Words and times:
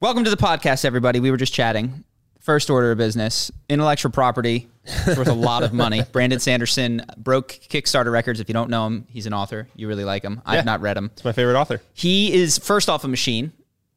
Welcome 0.00 0.24
to 0.24 0.30
the 0.30 0.36
podcast, 0.36 0.84
everybody. 0.84 1.20
We 1.20 1.30
were 1.30 1.36
just 1.36 1.54
chatting. 1.54 2.04
First 2.40 2.70
order 2.70 2.92
of 2.92 2.98
business 2.98 3.50
intellectual 3.68 4.12
property. 4.12 4.68
It's 4.84 5.16
worth 5.16 5.26
a 5.26 5.32
lot 5.32 5.62
of 5.62 5.72
money. 5.72 6.02
Brandon 6.12 6.38
Sanderson 6.38 7.02
broke 7.16 7.48
Kickstarter 7.48 8.12
records. 8.12 8.38
If 8.38 8.48
you 8.48 8.52
don't 8.52 8.70
know 8.70 8.86
him, 8.86 9.06
he's 9.08 9.26
an 9.26 9.32
author. 9.32 9.68
You 9.74 9.88
really 9.88 10.04
like 10.04 10.22
him. 10.22 10.42
I've 10.46 10.56
Yeah. 10.56 10.62
not 10.62 10.80
read 10.80 10.96
him. 10.96 11.06
It's 11.14 11.24
my 11.24 11.32
favorite 11.32 11.58
author. 11.58 11.80
He 11.94 12.32
is 12.32 12.58
first 12.58 12.88
off 12.88 13.04
a 13.04 13.08
machine. 13.08 13.52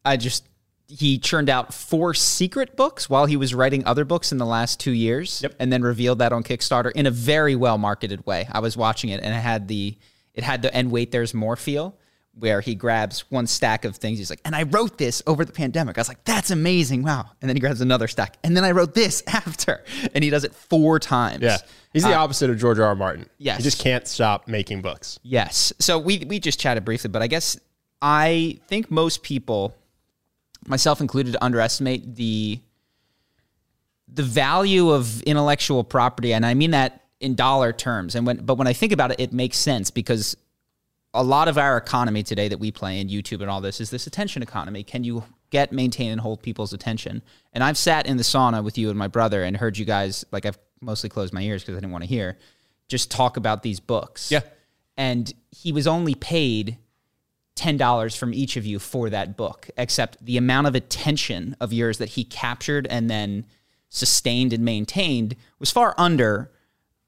I 0.05 0.17
just 0.17 0.45
he 0.87 1.19
churned 1.19 1.49
out 1.49 1.71
four 1.73 2.15
secret 2.15 2.75
books 2.75 3.07
while 3.09 3.27
he 3.27 3.35
was 3.37 3.53
writing 3.53 3.85
other 3.85 4.03
books 4.05 4.31
in 4.31 4.39
the 4.39 4.45
last 4.45 4.79
two 4.79 4.91
years, 4.91 5.41
Yep. 5.43 5.55
and 5.59 5.71
then 5.71 5.83
revealed 5.83 6.17
that 6.19 6.31
on 6.33 6.43
Kickstarter 6.43 6.91
in 6.93 7.05
a 7.05 7.11
very 7.11 7.55
well 7.55 7.77
marketed 7.77 8.25
way. 8.25 8.47
I 8.51 8.59
was 8.59 8.75
watching 8.75 9.11
it, 9.11 9.21
and 9.21 9.35
it 9.35 9.39
had 9.39 9.67
the 9.67 9.95
it 10.33 10.43
had 10.43 10.61
the 10.63 10.73
and 10.73 10.89
wait, 10.91 11.11
there's 11.11 11.33
more 11.35 11.55
feel. 11.57 11.95
Where 12.35 12.61
he 12.61 12.73
grabs 12.73 13.29
one 13.29 13.47
stack 13.47 13.83
of 13.83 13.97
things, 13.97 14.17
he's 14.17 14.29
like, 14.29 14.39
and 14.45 14.55
I 14.55 14.63
wrote 14.63 14.97
this 14.97 15.21
over 15.27 15.43
the 15.43 15.51
pandemic. 15.51 15.97
I 15.97 16.01
was 16.01 16.07
like, 16.07 16.23
that's 16.23 16.51
amazing, 16.51 17.03
wow. 17.03 17.25
And 17.41 17.49
then 17.49 17.55
he 17.57 17.59
grabs 17.59 17.81
another 17.81 18.07
stack, 18.07 18.37
and 18.43 18.55
then 18.55 18.63
I 18.63 18.71
wrote 18.71 18.93
this 18.93 19.21
after, 19.27 19.83
and 20.13 20.23
he 20.23 20.29
does 20.29 20.45
it 20.45 20.55
four 20.55 20.99
times. 20.99 21.41
Yeah. 21.41 21.57
He's 21.91 22.03
the 22.03 22.15
Uh, 22.15 22.23
opposite 22.23 22.49
of 22.49 22.57
George 22.57 22.79
R. 22.79 22.85
R. 22.85 22.95
Martin. 22.95 23.27
yes. 23.39 23.57
He 23.57 23.63
just 23.63 23.79
can't 23.81 24.07
stop 24.07 24.47
making 24.47 24.81
books. 24.81 25.19
Yes. 25.23 25.73
So 25.79 25.97
we 25.99 26.19
we 26.27 26.39
just 26.39 26.59
chatted 26.61 26.85
briefly, 26.85 27.09
but 27.09 27.21
I 27.21 27.27
guess 27.27 27.59
I 28.01 28.59
think 28.67 28.89
most 28.89 29.21
people, 29.23 29.75
myself 30.67 31.01
included, 31.01 31.35
underestimate 31.41 32.15
the 32.15 32.59
the 34.07 34.23
value 34.23 34.91
of 34.91 35.21
intellectual 35.23 35.83
property, 35.83 36.33
and 36.33 36.45
I 36.45 36.53
mean 36.53 36.71
that 36.71 37.03
in 37.19 37.35
dollar 37.35 37.73
terms. 37.73 38.15
And 38.15 38.25
when 38.25 38.37
but 38.37 38.55
when 38.55 38.67
I 38.67 38.73
think 38.73 38.91
about 38.93 39.11
it, 39.11 39.19
it 39.19 39.33
makes 39.33 39.57
sense 39.57 39.91
because 39.91 40.37
a 41.13 41.23
lot 41.23 41.47
of 41.47 41.57
our 41.57 41.77
economy 41.77 42.23
today 42.23 42.47
that 42.47 42.59
we 42.59 42.71
play 42.71 42.99
in 42.99 43.09
YouTube 43.09 43.41
and 43.41 43.49
all 43.49 43.61
this 43.61 43.81
is 43.81 43.89
this 43.89 44.07
attention 44.07 44.43
economy. 44.43 44.83
Can 44.83 45.03
you 45.03 45.23
get, 45.49 45.71
maintain, 45.71 46.11
and 46.11 46.21
hold 46.21 46.41
people's 46.41 46.73
attention? 46.73 47.23
And 47.53 47.63
I've 47.63 47.77
sat 47.77 48.05
in 48.05 48.17
the 48.17 48.23
sauna 48.23 48.63
with 48.63 48.77
you 48.77 48.89
and 48.89 48.97
my 48.97 49.07
brother 49.07 49.43
and 49.43 49.57
heard 49.57 49.77
you 49.77 49.85
guys, 49.85 50.23
like 50.31 50.45
I've 50.45 50.59
mostly 50.81 51.09
closed 51.09 51.33
my 51.33 51.41
ears 51.41 51.63
because 51.63 51.75
I 51.75 51.79
didn't 51.79 51.91
want 51.91 52.03
to 52.03 52.09
hear, 52.09 52.37
just 52.87 53.09
talk 53.09 53.37
about 53.37 53.63
these 53.63 53.79
books. 53.79 54.31
Yeah. 54.31 54.41
And 54.97 55.33
he 55.51 55.71
was 55.71 55.87
only 55.87 56.13
paid 56.13 56.77
$10 57.55 58.17
from 58.17 58.33
each 58.33 58.55
of 58.55 58.65
you 58.65 58.79
for 58.79 59.09
that 59.09 59.35
book, 59.35 59.69
except 59.77 60.23
the 60.23 60.37
amount 60.37 60.67
of 60.67 60.75
attention 60.75 61.55
of 61.59 61.73
yours 61.73 61.97
that 61.97 62.09
he 62.09 62.23
captured 62.23 62.87
and 62.87 63.09
then 63.09 63.45
sustained 63.89 64.53
and 64.53 64.63
maintained 64.63 65.35
was 65.57 65.71
far 65.71 65.95
under 65.97 66.51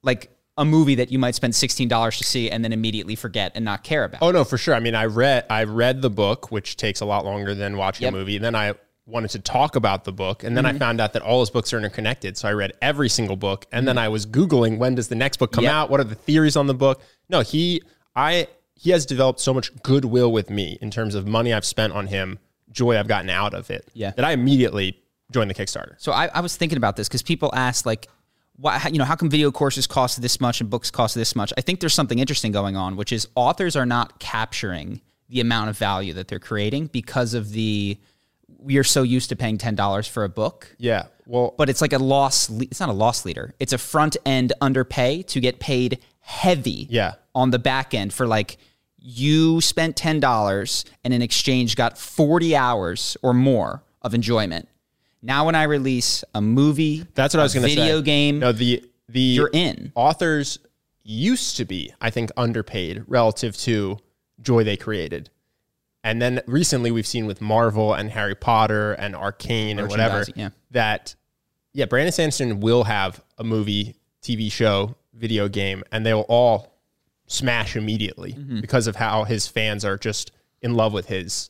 like 0.04 0.32
a 0.58 0.66
movie 0.66 0.96
that 0.96 1.12
you 1.12 1.18
might 1.20 1.34
spend 1.36 1.54
$16 1.54 2.18
to 2.18 2.24
see 2.24 2.50
and 2.52 2.64
then 2.64 2.74
immediately 2.74 3.16
forget 3.16 3.52
and 3.56 3.64
not 3.66 3.84
care 3.84 4.04
about. 4.04 4.22
Oh 4.22 4.32
no, 4.32 4.44
for 4.44 4.58
sure. 4.58 4.76
I 4.76 4.80
mean, 4.80 4.96
I 4.96 5.06
read 5.06 5.46
I 5.50 5.64
read 5.64 6.02
the 6.02 6.10
book, 6.10 6.52
which 6.52 6.78
takes 6.78 7.02
a 7.02 7.06
lot 7.06 7.24
longer 7.26 7.56
than 7.56 7.78
watching 7.78 8.06
Yep. 8.06 8.14
a 8.14 8.18
movie. 8.18 8.36
And 8.36 8.46
then 8.46 8.56
I 8.56 8.74
wanted 9.06 9.30
to 9.32 9.40
talk 9.40 9.76
about 9.76 10.04
the 10.04 10.12
book, 10.12 10.44
and 10.44 10.56
then 10.56 10.64
Mm-hmm. 10.66 10.76
I 10.76 10.80
found 10.80 11.02
out 11.02 11.14
that 11.14 11.22
all 11.22 11.40
his 11.40 11.50
books 11.50 11.74
are 11.74 11.78
interconnected. 11.78 12.38
So 12.38 12.48
I 12.48 12.52
read 12.54 12.74
every 12.82 13.10
single 13.10 13.36
book, 13.36 13.66
and 13.72 13.88
then 13.88 13.98
I 13.98 14.10
was 14.10 14.26
googling 14.26 14.78
when 14.78 14.96
does 14.96 15.08
the 15.08 15.16
next 15.16 15.38
book 15.38 15.52
come 15.52 15.64
Mm-hmm. 15.64 15.70
Yep. 15.70 15.74
out? 15.74 15.90
What 15.90 16.00
are 16.02 16.06
the 16.06 16.16
theories 16.16 16.56
on 16.56 16.68
the 16.68 16.74
book? 16.76 17.02
No, 17.30 17.42
he 17.42 17.82
I 18.16 18.48
he 18.76 18.92
has 18.92 19.06
developed 19.06 19.40
so 19.40 19.54
much 19.54 19.72
goodwill 19.84 20.32
with 20.32 20.50
me 20.50 20.78
in 20.82 20.92
terms 20.92 21.16
of 21.16 21.28
money 21.28 21.54
I've 21.54 21.66
spent 21.66 21.94
on 21.94 22.08
him, 22.08 22.40
joy 22.72 22.98
I've 22.98 23.08
gotten 23.08 23.30
out 23.30 23.54
of 23.54 23.70
it. 23.72 23.88
Yeah. 23.94 24.12
that 24.12 24.26
I 24.26 24.32
immediately 24.34 24.98
joined 25.32 25.50
the 25.50 25.54
Kickstarter. 25.54 25.96
So 25.98 26.12
I, 26.12 26.28
I 26.28 26.42
was 26.42 26.58
thinking 26.58 26.78
about 26.78 26.96
this 26.98 27.08
because 27.08 27.22
people 27.22 27.52
ask 27.54 27.86
like, 27.86 28.08
why, 28.62 28.88
you 28.92 29.00
know, 29.00 29.06
how 29.06 29.16
come 29.16 29.30
video 29.30 29.52
courses 29.52 29.88
cost 29.88 30.22
this 30.22 30.40
much 30.40 30.62
and 30.62 30.70
books 30.70 30.92
cost 30.92 31.16
this 31.16 31.36
much? 31.36 31.52
I 31.58 31.62
think 31.62 31.80
there's 31.80 31.94
something 31.94 32.20
interesting 32.20 32.52
going 32.52 32.76
on, 32.78 32.96
which 32.96 33.12
is 33.12 33.28
authors 33.36 33.76
are 33.76 33.86
not 33.86 34.20
capturing 34.20 35.02
the 35.30 35.40
amount 35.42 35.70
of 35.70 35.78
value 35.78 36.14
that 36.14 36.28
they're 36.28 36.40
creating 36.40 36.88
because 36.88 37.34
of 37.34 37.52
the 37.52 37.98
we 38.60 38.78
are 38.78 38.84
so 38.84 39.02
used 39.02 39.30
to 39.30 39.36
paying 39.36 39.58
ten 39.58 39.76
dollars 39.76 40.08
for 40.08 40.24
a 40.24 40.30
book. 40.30 40.76
Yeah. 40.78 41.06
Well, 41.26 41.56
But 41.58 41.70
it's 41.70 41.82
like 41.82 41.94
a 41.94 41.98
loss. 41.98 42.50
le- 42.50 42.66
It's 42.66 42.80
not 42.80 42.90
a 42.90 42.94
loss 42.94 43.26
leader. 43.26 43.56
It's 43.60 43.74
a 43.74 43.78
front 43.78 44.18
end 44.26 44.54
underpay 44.62 45.24
to 45.24 45.40
get 45.40 45.60
paid 45.60 46.00
heavy. 46.20 46.86
Yeah. 46.90 47.14
On 47.34 47.50
the 47.50 47.60
back 47.60 47.94
end 47.94 48.14
for 48.14 48.28
like 48.28 48.58
you 49.00 49.62
spent 49.62 49.96
ten 49.96 50.20
dollars 50.20 50.86
and 51.04 51.14
in 51.14 51.22
exchange 51.22 51.76
got 51.76 51.98
forty 51.98 52.56
hours 52.56 53.18
or 53.24 53.34
more 53.34 53.82
of 54.02 54.14
enjoyment. 54.14 54.68
Now 55.22 55.46
when 55.46 55.56
I 55.56 55.64
release 55.64 56.24
a 56.34 56.42
movie, 56.42 57.06
That's 57.14 57.34
what 57.34 57.40
I 57.42 57.44
was 57.44 57.54
going 57.54 57.64
to 57.68 57.70
say. 57.70 57.76
video 57.76 58.02
game, 58.02 58.40
No, 58.40 58.52
the 58.52 58.84
the 59.08 59.20
you're 59.20 59.50
in. 59.54 59.92
authors 59.96 60.58
used 61.04 61.58
to 61.58 61.66
be, 61.66 61.94
I 62.00 62.10
think, 62.10 62.32
underpaid 62.38 63.04
relative 63.08 63.58
to 63.58 63.98
joy 64.42 64.64
they 64.64 64.78
created. 64.78 65.30
And 66.04 66.22
then 66.22 66.42
recently 66.48 66.90
we've 66.92 67.06
seen 67.06 67.26
with 67.28 67.42
Marvel 67.42 67.94
and 67.94 68.10
Harry 68.10 68.34
Potter 68.36 68.94
and 68.94 69.16
Arcane 69.16 69.78
and 69.80 69.88
whatever 69.90 70.26
yeah. 70.36 70.50
that 70.72 71.16
yeah, 71.74 71.86
Brandon 71.86 72.12
Sanderson 72.12 72.60
will 72.60 72.84
have 72.86 73.24
a 73.38 73.44
movie, 73.44 73.96
TV 74.22 74.52
show, 74.52 74.96
video 75.14 75.48
game, 75.48 75.84
and 75.92 76.06
they 76.06 76.14
will 76.14 76.26
all 76.28 76.74
smash 77.28 77.76
immediately 77.76 78.34
Mm-hmm. 78.34 78.60
because 78.62 78.88
of 78.88 78.96
how 78.96 79.24
his 79.26 79.48
fans 79.48 79.86
are 79.86 79.98
just 79.98 80.32
in 80.62 80.74
love 80.74 80.92
with 80.94 81.08
his 81.08 81.50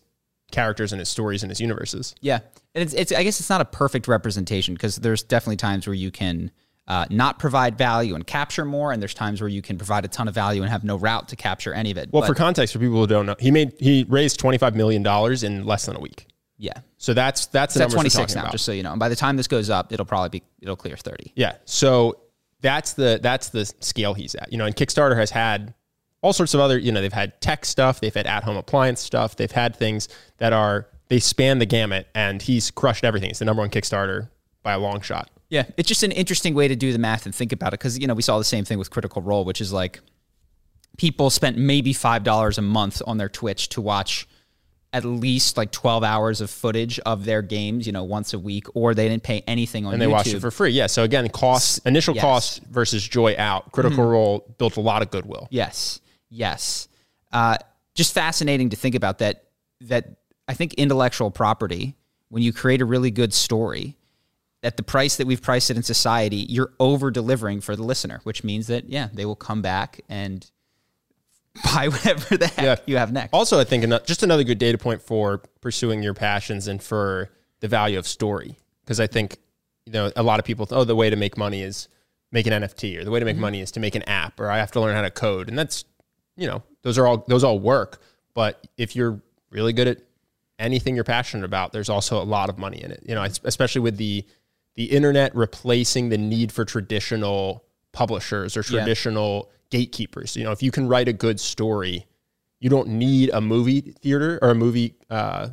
characters 0.51 0.91
and 0.93 0.99
his 0.99 1.09
stories 1.09 1.43
and 1.43 1.49
his 1.49 1.59
universes. 1.61 2.13
Yeah, 2.21 2.39
and 2.75 2.81
it's, 2.83 2.93
it's 2.93 3.11
I 3.11 3.23
guess 3.23 3.39
it's 3.39 3.49
not 3.49 3.61
a 3.61 3.65
perfect 3.65 4.07
representation 4.07 4.73
because 4.73 4.97
there's 4.97 5.23
definitely 5.23 5.57
times 5.57 5.87
where 5.87 5.93
you 5.93 6.11
can 6.11 6.51
uh, 6.87 7.05
not 7.09 7.39
provide 7.39 7.77
value 7.77 8.15
and 8.15 8.25
capture 8.25 8.65
more, 8.65 8.91
and 8.91 9.01
there's 9.01 9.13
times 9.13 9.39
where 9.41 9.47
you 9.47 9.61
can 9.61 9.77
provide 9.77 10.03
a 10.03 10.07
ton 10.07 10.27
of 10.27 10.33
value 10.33 10.61
and 10.61 10.69
have 10.71 10.83
no 10.83 10.97
route 10.97 11.27
to 11.29 11.35
capture 11.35 11.73
any 11.73 11.91
of 11.91 11.97
it. 11.97 12.09
Well, 12.11 12.21
But- 12.21 12.27
for 12.27 12.35
context, 12.35 12.73
for 12.73 12.79
people 12.79 12.97
who 12.97 13.07
don't 13.07 13.25
know, 13.25 13.35
he 13.39 13.51
made 13.51 13.73
he 13.79 14.05
raised 14.09 14.39
twenty 14.39 14.57
five 14.57 14.75
million 14.75 15.03
dollars 15.03 15.43
in 15.43 15.65
less 15.65 15.85
than 15.85 15.95
a 15.95 15.99
week. 15.99 16.27
yeah, 16.57 16.73
So 16.97 17.13
that's 17.13 17.45
that's 17.47 17.73
the 17.75 17.83
at 17.83 17.91
26 17.91 18.35
now, 18.35 18.41
about. 18.41 18.51
just 18.51 18.65
so 18.65 18.71
you 18.71 18.83
know. 18.83 18.91
And 18.91 18.99
by 18.99 19.09
the 19.09 19.15
time 19.15 19.37
this 19.37 19.47
goes 19.47 19.69
up, 19.69 19.91
it'll 19.93 20.05
probably 20.05 20.29
be 20.39 20.43
it'll 20.61 20.75
clear 20.75 20.97
30. 20.97 21.33
yeah. 21.35 21.55
So 21.65 22.17
that's 22.61 22.93
the 22.93 23.19
that's 23.21 23.49
the 23.49 23.65
scale 23.79 24.13
he's 24.13 24.35
at. 24.35 24.51
You 24.51 24.57
know, 24.57 24.65
and 24.65 24.75
Kickstarter 24.75 25.15
has 25.17 25.31
had 25.31 25.73
all 26.21 26.33
sorts 26.33 26.53
of 26.53 26.59
other. 26.59 26.77
You 26.77 26.91
know, 26.91 27.01
they've 27.01 27.11
had 27.13 27.39
tech 27.41 27.63
stuff, 27.65 27.99
they've 28.01 28.13
had 28.13 28.27
at 28.27 28.43
home 28.43 28.57
appliance 28.57 28.99
stuff, 29.01 29.35
they've 29.35 29.51
had 29.51 29.75
things 29.75 30.07
that 30.37 30.51
are 30.53 30.87
they 31.11 31.19
span 31.19 31.59
the 31.59 31.65
gamut, 31.65 32.07
and 32.15 32.41
he's 32.41 32.71
crushed 32.71 33.03
everything. 33.03 33.29
It's 33.29 33.39
the 33.39 33.45
number 33.45 33.61
one 33.61 33.69
Kickstarter 33.69 34.29
by 34.63 34.71
a 34.71 34.79
long 34.79 35.01
shot. 35.01 35.29
Yeah, 35.49 35.65
it's 35.75 35.89
just 35.89 36.03
an 36.03 36.13
interesting 36.13 36.55
way 36.55 36.69
to 36.69 36.75
do 36.77 36.93
the 36.93 36.99
math 36.99 37.25
and 37.25 37.35
think 37.35 37.51
about 37.51 37.73
it 37.73 37.79
because 37.81 37.99
you 37.99 38.07
know 38.07 38.13
we 38.13 38.21
saw 38.21 38.37
the 38.37 38.45
same 38.45 38.63
thing 38.63 38.79
with 38.79 38.89
Critical 38.89 39.21
Role, 39.21 39.43
which 39.43 39.59
is 39.59 39.73
like 39.73 39.99
people 40.97 41.29
spent 41.29 41.57
maybe 41.57 41.91
five 41.93 42.23
dollars 42.23 42.57
a 42.57 42.61
month 42.61 43.01
on 43.05 43.17
their 43.17 43.27
Twitch 43.29 43.67
to 43.69 43.81
watch 43.81 44.25
at 44.93 45.05
least 45.05 45.55
like 45.55 45.71
12 45.71 46.03
hours 46.03 46.41
of 46.41 46.49
footage 46.49 46.99
of 46.99 47.23
their 47.23 47.41
games, 47.41 47.85
you 47.87 47.93
know, 47.93 48.03
once 48.03 48.33
a 48.33 48.39
week, 48.39 48.67
or 48.73 48.93
they 48.93 49.07
didn't 49.07 49.23
pay 49.23 49.41
anything 49.47 49.85
on 49.85 49.93
And 49.93 50.01
they 50.01 50.05
YouTube. 50.05 50.11
watched 50.11 50.33
it 50.33 50.41
for 50.41 50.51
free. 50.51 50.71
Yeah. 50.71 50.87
So 50.87 51.03
again, 51.03 51.29
cost 51.29 51.79
initial 51.85 52.13
Yes. 52.13 52.21
Mm-hmm. 52.23 52.29
cost 52.33 52.61
versus 52.69 53.07
joy 53.07 53.35
out. 53.37 53.71
Critical 53.71 54.03
Role 54.05 54.53
built 54.57 54.75
a 54.75 54.81
lot 54.81 55.01
of 55.01 55.09
goodwill. 55.09 55.47
Yes, 55.49 56.01
yes. 56.29 56.89
Uh, 57.31 57.57
just 57.95 58.13
fascinating 58.13 58.69
to 58.71 58.75
think 58.75 58.95
about 58.95 59.19
that. 59.19 59.45
That 59.81 60.17
I 60.47 60.53
think 60.53 60.73
intellectual 60.75 61.31
property, 61.31 61.95
when 62.29 62.43
you 62.43 62.51
create 62.53 62.81
a 62.81 62.85
really 62.85 63.11
good 63.11 63.33
story, 63.33 63.97
at 64.63 64.77
the 64.77 64.83
price 64.83 65.15
that 65.17 65.25
we've 65.27 65.41
priced 65.41 65.71
it 65.71 65.77
in 65.77 65.83
society, 65.83 66.45
you're 66.49 66.71
over 66.79 67.09
delivering 67.11 67.61
for 67.61 67.75
the 67.75 67.83
listener, 67.83 68.19
which 68.23 68.43
means 68.43 68.67
that 68.67 68.87
yeah, 68.89 69.09
they 69.13 69.25
will 69.25 69.35
come 69.35 69.61
back 69.61 70.01
and 70.07 70.49
buy 71.65 71.87
whatever 71.87 72.37
the 72.37 72.47
heck 72.47 72.63
Yeah. 72.63 72.75
you 72.85 72.97
have 72.97 73.11
next. 73.11 73.33
Also, 73.33 73.59
I 73.59 73.63
think 73.63 73.85
just 74.05 74.23
another 74.23 74.43
good 74.43 74.57
data 74.59 74.77
point 74.77 75.01
for 75.01 75.39
pursuing 75.61 76.01
your 76.03 76.13
passions 76.13 76.67
and 76.67 76.81
for 76.81 77.29
the 77.59 77.67
value 77.67 77.97
of 77.99 78.07
story. 78.07 78.57
Because 78.83 78.99
I 78.99 79.07
think, 79.07 79.37
you 79.85 79.93
know, 79.93 80.11
a 80.15 80.23
lot 80.23 80.39
of 80.39 80.45
people, 80.45 80.67
oh, 80.71 80.83
the 80.83 80.95
way 80.95 81.09
to 81.09 81.15
make 81.15 81.37
money 81.37 81.61
is 81.61 81.87
make 82.31 82.47
an 82.47 82.53
NFT 82.63 82.97
or 82.99 83.03
the 83.03 83.11
way 83.11 83.19
to 83.19 83.25
make 83.25 83.35
Mm-hmm. 83.35 83.41
money 83.41 83.61
is 83.61 83.71
to 83.73 83.79
make 83.79 83.95
an 83.95 84.03
app 84.03 84.39
or 84.39 84.49
I 84.49 84.59
have 84.59 84.71
to 84.71 84.79
learn 84.79 84.95
how 84.95 85.01
to 85.01 85.11
code. 85.11 85.49
And 85.49 85.57
that's, 85.57 85.83
you 86.37 86.47
know, 86.47 86.63
those 86.83 86.97
are 86.97 87.05
all, 87.07 87.25
those 87.27 87.43
all 87.43 87.59
work. 87.59 88.01
But 88.33 88.65
if 88.77 88.95
you're 88.95 89.21
really 89.49 89.73
good 89.73 89.87
at 89.87 89.97
anything 90.61 90.95
you're 90.95 91.03
passionate 91.03 91.43
about, 91.45 91.71
there's 91.73 91.89
also 91.89 92.21
a 92.21 92.23
lot 92.23 92.49
of 92.49 92.57
money 92.57 92.81
in 92.81 92.91
it. 92.91 93.03
You 93.05 93.15
know, 93.15 93.23
especially 93.23 93.81
with 93.81 93.97
the, 93.97 94.25
the 94.75 94.85
internet 94.85 95.35
replacing 95.35 96.09
the 96.09 96.17
need 96.17 96.51
for 96.51 96.63
traditional 96.65 97.65
publishers 97.91 98.55
or 98.55 98.61
Yeah. 98.61 98.79
traditional 98.81 99.51
gatekeepers. 99.69 100.35
You 100.37 100.43
know, 100.45 100.51
if 100.51 100.61
you 100.63 100.71
can 100.71 100.87
write 100.87 101.07
a 101.07 101.13
good 101.13 101.39
story, 101.39 102.05
you 102.59 102.69
don't 102.69 102.87
need 102.89 103.31
a 103.33 103.41
movie 103.41 103.81
theater 104.01 104.37
or 104.41 104.51
a 104.51 104.55
movie 104.55 104.95
uh, 105.09 105.49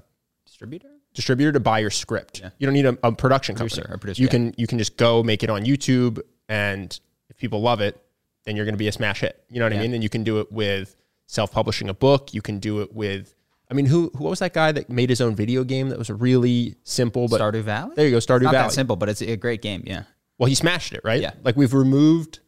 Distributor? 0.46 0.88
distributor 1.14 1.52
to 1.52 1.60
buy 1.60 1.78
your 1.80 1.90
script. 1.90 2.42
You 2.58 2.66
don't 2.66 2.74
need 2.74 2.86
a, 2.86 2.96
a 3.02 3.10
production 3.12 3.56
Producer, 3.56 3.82
company. 3.82 3.98
producer, 4.00 4.22
you 4.22 4.26
yeah. 4.26 4.30
can 4.30 4.54
you 4.56 4.66
can 4.66 4.78
just 4.78 4.96
go 4.96 5.22
make 5.22 5.42
it 5.42 5.50
on 5.50 5.64
YouTube, 5.64 6.20
and 6.48 6.98
if 7.30 7.36
people 7.38 7.60
love 7.60 7.80
it, 7.80 8.00
then 8.44 8.54
you're 8.56 8.64
going 8.64 8.74
to 8.74 8.78
be 8.78 8.88
a 8.88 8.92
smash 8.92 9.20
hit. 9.20 9.42
You 9.48 9.58
know 9.58 9.66
what 9.66 9.72
I 9.72 9.78
mean? 9.78 9.94
And 9.94 10.02
you 10.02 10.08
can 10.08 10.22
do 10.22 10.38
it 10.40 10.52
with 10.52 10.96
self 11.26 11.50
publishing 11.50 11.88
a 11.88 11.94
book. 11.94 12.34
You 12.34 12.42
can 12.42 12.58
do 12.60 12.80
it 12.82 12.92
with. 12.94 13.34
I 13.70 13.74
mean, 13.74 13.86
who 13.86 14.10
who 14.16 14.24
was 14.24 14.38
that 14.38 14.54
guy 14.54 14.72
that 14.72 14.88
made 14.88 15.10
his 15.10 15.20
own 15.20 15.34
video 15.34 15.62
game 15.64 15.88
that 15.90 15.98
was 15.98 16.10
really 16.10 16.76
simple? 16.84 17.28
But 17.28 17.40
Stardew 17.40 17.62
Valley? 17.62 17.92
there 17.96 18.06
you 18.06 18.12
go, 18.12 18.18
Stardew 18.18 18.42
Not 18.42 18.52
Valley. 18.52 18.68
that 18.68 18.72
simple, 18.72 18.96
but 18.96 19.08
it's 19.08 19.20
a 19.22 19.36
great 19.36 19.60
game. 19.62 19.82
Yeah. 19.86 20.04
Well, 20.38 20.48
he 20.48 20.54
smashed 20.54 20.92
it, 20.92 21.00
right? 21.04 21.20
Yeah. 21.20 21.32
Like 21.42 21.56
we've 21.56 21.74
removed 21.74 22.40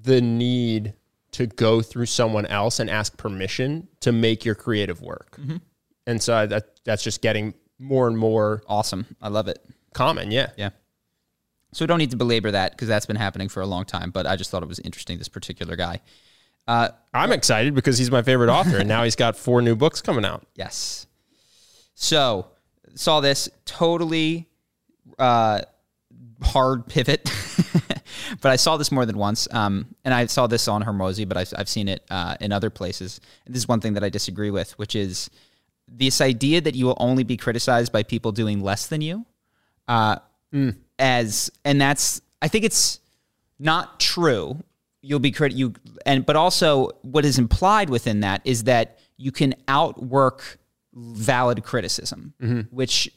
the 0.00 0.20
need 0.20 0.94
to 1.32 1.46
go 1.46 1.80
through 1.82 2.06
someone 2.06 2.46
else 2.46 2.78
and 2.80 2.88
ask 2.90 3.16
permission 3.16 3.88
to 4.00 4.12
make 4.12 4.44
your 4.44 4.54
creative 4.54 5.00
work. 5.02 5.36
Mm-hmm. 5.40 5.56
And 6.06 6.22
so 6.22 6.46
that 6.46 6.84
that's 6.84 7.02
just 7.02 7.20
getting 7.22 7.54
more 7.78 8.06
and 8.08 8.16
more 8.18 8.62
Awesome. 8.68 9.06
I 9.20 9.28
love 9.28 9.48
it. 9.48 9.58
common. 9.94 10.30
Yeah. 10.30 10.50
Yeah. 10.56 10.70
So 11.72 11.84
we 11.84 11.86
don't 11.86 11.98
need 11.98 12.10
to 12.10 12.16
belabor 12.16 12.50
that 12.50 12.72
because 12.72 12.86
that's 12.88 13.06
been 13.06 13.16
happening 13.16 13.48
for 13.48 13.60
a 13.60 13.66
long 13.66 13.84
time. 13.84 14.10
But 14.10 14.26
I 14.26 14.36
just 14.36 14.50
thought 14.50 14.62
it 14.62 14.68
was 14.68 14.78
interesting. 14.80 15.18
This 15.18 15.28
particular 15.28 15.74
guy. 15.76 16.00
Uh, 16.66 16.88
I'm 17.12 17.32
excited 17.32 17.74
because 17.74 17.98
he's 17.98 18.10
my 18.10 18.22
favorite 18.22 18.50
author, 18.50 18.78
and 18.78 18.88
now 18.88 19.04
he's 19.04 19.16
got 19.16 19.36
four 19.36 19.62
new 19.62 19.76
books 19.76 20.00
coming 20.00 20.24
out. 20.24 20.46
yes. 20.54 21.06
So 21.94 22.46
saw 22.94 23.20
this 23.20 23.48
totally 23.64 24.48
uh, 25.18 25.62
hard 26.42 26.86
pivot, 26.86 27.30
but 28.40 28.50
I 28.50 28.56
saw 28.56 28.76
this 28.76 28.90
more 28.90 29.04
than 29.04 29.18
once. 29.18 29.46
Um, 29.50 29.94
and 30.04 30.14
I 30.14 30.26
saw 30.26 30.46
this 30.46 30.68
on 30.68 30.82
Hormozi, 30.82 31.28
but 31.28 31.36
I've, 31.36 31.52
I've 31.56 31.68
seen 31.68 31.88
it 31.88 32.04
uh, 32.10 32.36
in 32.40 32.52
other 32.52 32.70
places. 32.70 33.20
And 33.44 33.54
this 33.54 33.62
is 33.62 33.68
one 33.68 33.80
thing 33.80 33.94
that 33.94 34.04
I 34.04 34.08
disagree 34.08 34.50
with, 34.50 34.72
which 34.78 34.94
is 34.94 35.30
this 35.88 36.20
idea 36.20 36.60
that 36.60 36.74
you 36.74 36.86
will 36.86 36.96
only 36.98 37.24
be 37.24 37.36
criticized 37.36 37.92
by 37.92 38.02
people 38.02 38.32
doing 38.32 38.60
less 38.60 38.86
than 38.86 39.00
you. 39.00 39.26
Uh, 39.88 40.16
as 40.98 41.50
and 41.64 41.80
that's 41.80 42.20
I 42.40 42.48
think 42.48 42.64
it's 42.64 43.00
not 43.58 44.00
true. 44.00 44.62
You'll 45.02 45.18
be 45.18 45.32
crit 45.32 45.52
you 45.52 45.74
and 46.06 46.24
but 46.24 46.36
also 46.36 46.90
what 47.02 47.24
is 47.24 47.38
implied 47.38 47.90
within 47.90 48.20
that 48.20 48.40
is 48.44 48.64
that 48.64 48.98
you 49.16 49.32
can 49.32 49.54
outwork 49.68 50.58
valid 50.94 51.62
criticism, 51.64 52.34
mm-hmm. 52.40 52.74
which 52.74 53.10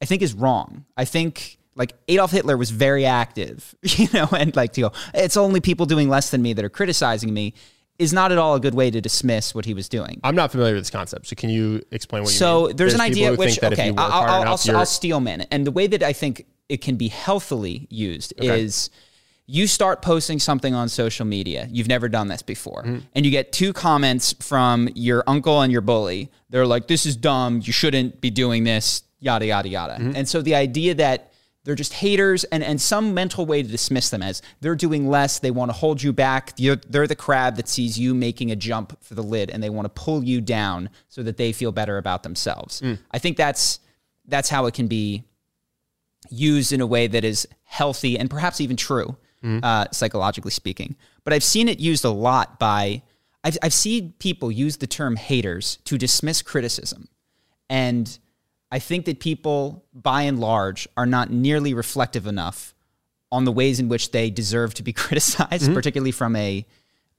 I 0.00 0.04
think 0.04 0.22
is 0.22 0.34
wrong. 0.34 0.84
I 0.96 1.04
think 1.04 1.58
like 1.74 1.94
Adolf 2.08 2.30
Hitler 2.30 2.56
was 2.56 2.70
very 2.70 3.04
active, 3.04 3.74
you 3.82 4.08
know, 4.12 4.28
and 4.36 4.54
like 4.54 4.72
to 4.74 4.82
go, 4.82 4.92
it's 5.12 5.36
only 5.36 5.60
people 5.60 5.86
doing 5.86 6.08
less 6.08 6.30
than 6.30 6.42
me 6.42 6.52
that 6.52 6.64
are 6.64 6.70
criticizing 6.70 7.32
me 7.32 7.54
is 7.98 8.12
not 8.12 8.32
at 8.32 8.38
all 8.38 8.56
a 8.56 8.60
good 8.60 8.74
way 8.74 8.90
to 8.90 9.00
dismiss 9.00 9.54
what 9.54 9.64
he 9.64 9.72
was 9.72 9.88
doing. 9.88 10.20
I'm 10.24 10.34
not 10.34 10.50
familiar 10.50 10.74
with 10.74 10.82
this 10.82 10.90
concept, 10.90 11.28
so 11.28 11.36
can 11.36 11.48
you 11.48 11.80
explain 11.92 12.24
what 12.24 12.32
you 12.32 12.38
So 12.38 12.66
mean? 12.66 12.76
there's, 12.76 12.94
an 12.94 13.00
idea 13.00 13.34
which 13.34 13.50
think 13.50 13.60
that 13.60 13.72
if 13.72 13.78
okay, 13.78 13.94
I'll, 13.96 14.12
I'll, 14.12 14.42
enough, 14.42 14.68
I'll, 14.68 14.76
I'll 14.78 14.86
steel 14.86 15.20
man 15.20 15.42
it, 15.42 15.48
and 15.50 15.66
the 15.66 15.70
way 15.70 15.86
that 15.86 16.02
I 16.02 16.12
think 16.12 16.46
it 16.68 16.80
can 16.80 16.96
be 16.96 17.08
healthily 17.08 17.86
used 17.90 18.34
is 18.38 18.90
you 19.46 19.66
start 19.66 20.00
posting 20.02 20.38
something 20.38 20.74
on 20.74 20.88
social 20.88 21.26
media. 21.26 21.68
You've 21.70 21.88
never 21.88 22.08
done 22.08 22.28
this 22.28 22.42
before, 22.42 22.82
Mm-hmm. 22.84 22.98
and 23.14 23.24
you 23.26 23.30
get 23.30 23.52
two 23.52 23.72
comments 23.72 24.32
from 24.40 24.88
your 24.94 25.22
uncle 25.26 25.60
and 25.60 25.70
your 25.70 25.82
bully. 25.82 26.30
They're 26.50 26.66
like, 26.66 26.86
"This 26.88 27.04
is 27.06 27.16
dumb. 27.16 27.60
You 27.62 27.72
shouldn't 27.72 28.20
be 28.20 28.30
doing 28.30 28.64
this." 28.64 29.02
Yada 29.20 29.46
yada 29.46 29.68
yada. 29.68 29.94
Mm-hmm. 29.94 30.16
And 30.16 30.28
so 30.28 30.42
the 30.42 30.54
idea 30.54 30.94
that 30.94 31.30
they're 31.64 31.74
just 31.74 31.94
haters 31.94 32.44
and, 32.44 32.62
and 32.62 32.78
some 32.78 33.14
mental 33.14 33.46
way 33.46 33.62
to 33.62 33.68
dismiss 33.68 34.10
them 34.10 34.22
as 34.22 34.42
they're 34.60 34.74
doing 34.74 35.08
less. 35.08 35.38
They 35.38 35.50
want 35.50 35.70
to 35.70 35.72
hold 35.72 36.02
you 36.02 36.12
back. 36.12 36.52
You're, 36.58 36.76
they're 36.76 37.06
the 37.06 37.16
crab 37.16 37.56
that 37.56 37.68
sees 37.68 37.98
you 37.98 38.12
making 38.14 38.50
a 38.50 38.56
jump 38.56 39.02
for 39.02 39.14
the 39.14 39.22
lid 39.22 39.48
and 39.50 39.62
they 39.62 39.70
want 39.70 39.86
to 39.86 39.88
pull 39.88 40.22
you 40.22 40.42
down 40.42 40.90
so 41.08 41.22
that 41.22 41.38
they 41.38 41.52
feel 41.52 41.72
better 41.72 41.96
about 41.96 42.22
themselves. 42.22 42.82
I 43.12 43.18
think 43.18 43.38
that's 43.38 43.78
that's 44.26 44.50
how 44.50 44.66
it 44.66 44.74
can 44.74 44.88
be 44.88 45.24
used 46.30 46.72
in 46.72 46.80
a 46.82 46.86
way 46.86 47.06
that 47.06 47.24
is 47.24 47.46
healthy 47.62 48.18
and 48.18 48.28
perhaps 48.28 48.60
even 48.60 48.76
true, 48.76 49.16
uh, 49.44 49.86
psychologically 49.92 50.50
speaking. 50.50 50.96
But 51.24 51.32
I've 51.32 51.44
seen 51.44 51.68
it 51.68 51.78
used 51.78 52.04
a 52.04 52.10
lot 52.10 52.58
by, 52.58 53.02
I've, 53.42 53.58
I've 53.62 53.74
seen 53.74 54.14
people 54.18 54.50
use 54.50 54.78
the 54.78 54.86
term 54.86 55.16
haters 55.16 55.78
to 55.84 55.98
dismiss 55.98 56.42
criticism. 56.42 57.08
And 57.68 58.18
I 58.70 58.78
think 58.78 59.04
that 59.04 59.20
people, 59.20 59.84
by 59.92 60.22
and 60.22 60.38
large, 60.38 60.88
are 60.96 61.06
not 61.06 61.30
nearly 61.30 61.74
reflective 61.74 62.26
enough 62.26 62.74
on 63.30 63.44
the 63.44 63.52
ways 63.52 63.80
in 63.80 63.88
which 63.88 64.12
they 64.12 64.30
deserve 64.30 64.74
to 64.74 64.82
be 64.82 64.92
criticized, 65.04 65.72
particularly 65.72 66.12
from 66.12 66.36
a 66.36 66.64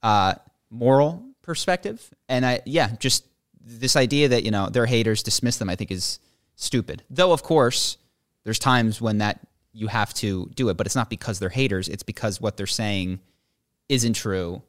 uh, 0.02 0.34
moral 0.70 1.24
perspective. 1.42 2.10
And 2.28 2.44
I, 2.44 2.60
yeah, 2.64 2.96
just 2.98 3.24
this 3.64 3.96
idea 3.96 4.28
that 4.28 4.44
you 4.44 4.50
know 4.50 4.68
they're 4.68 4.86
haters, 4.86 5.22
dismiss 5.22 5.58
them, 5.58 5.68
I 5.68 5.76
think 5.76 5.90
is 5.90 6.18
stupid. 6.54 7.02
Though, 7.10 7.32
of 7.32 7.42
course, 7.42 7.96
there's 8.44 8.58
times 8.58 9.00
when 9.00 9.18
that 9.18 9.40
you 9.76 9.88
have 9.88 10.14
to 10.14 10.50
do 10.54 10.70
it, 10.70 10.76
but 10.76 10.86
it's 10.86 10.96
not 10.96 11.10
because 11.10 11.38
they're 11.38 11.50
haters. 11.50 11.88
It's 11.88 12.02
because 12.02 12.40
what 12.40 12.56
they're 12.56 12.66
saying 12.66 13.20
isn't 13.88 14.14
true, 14.14 14.62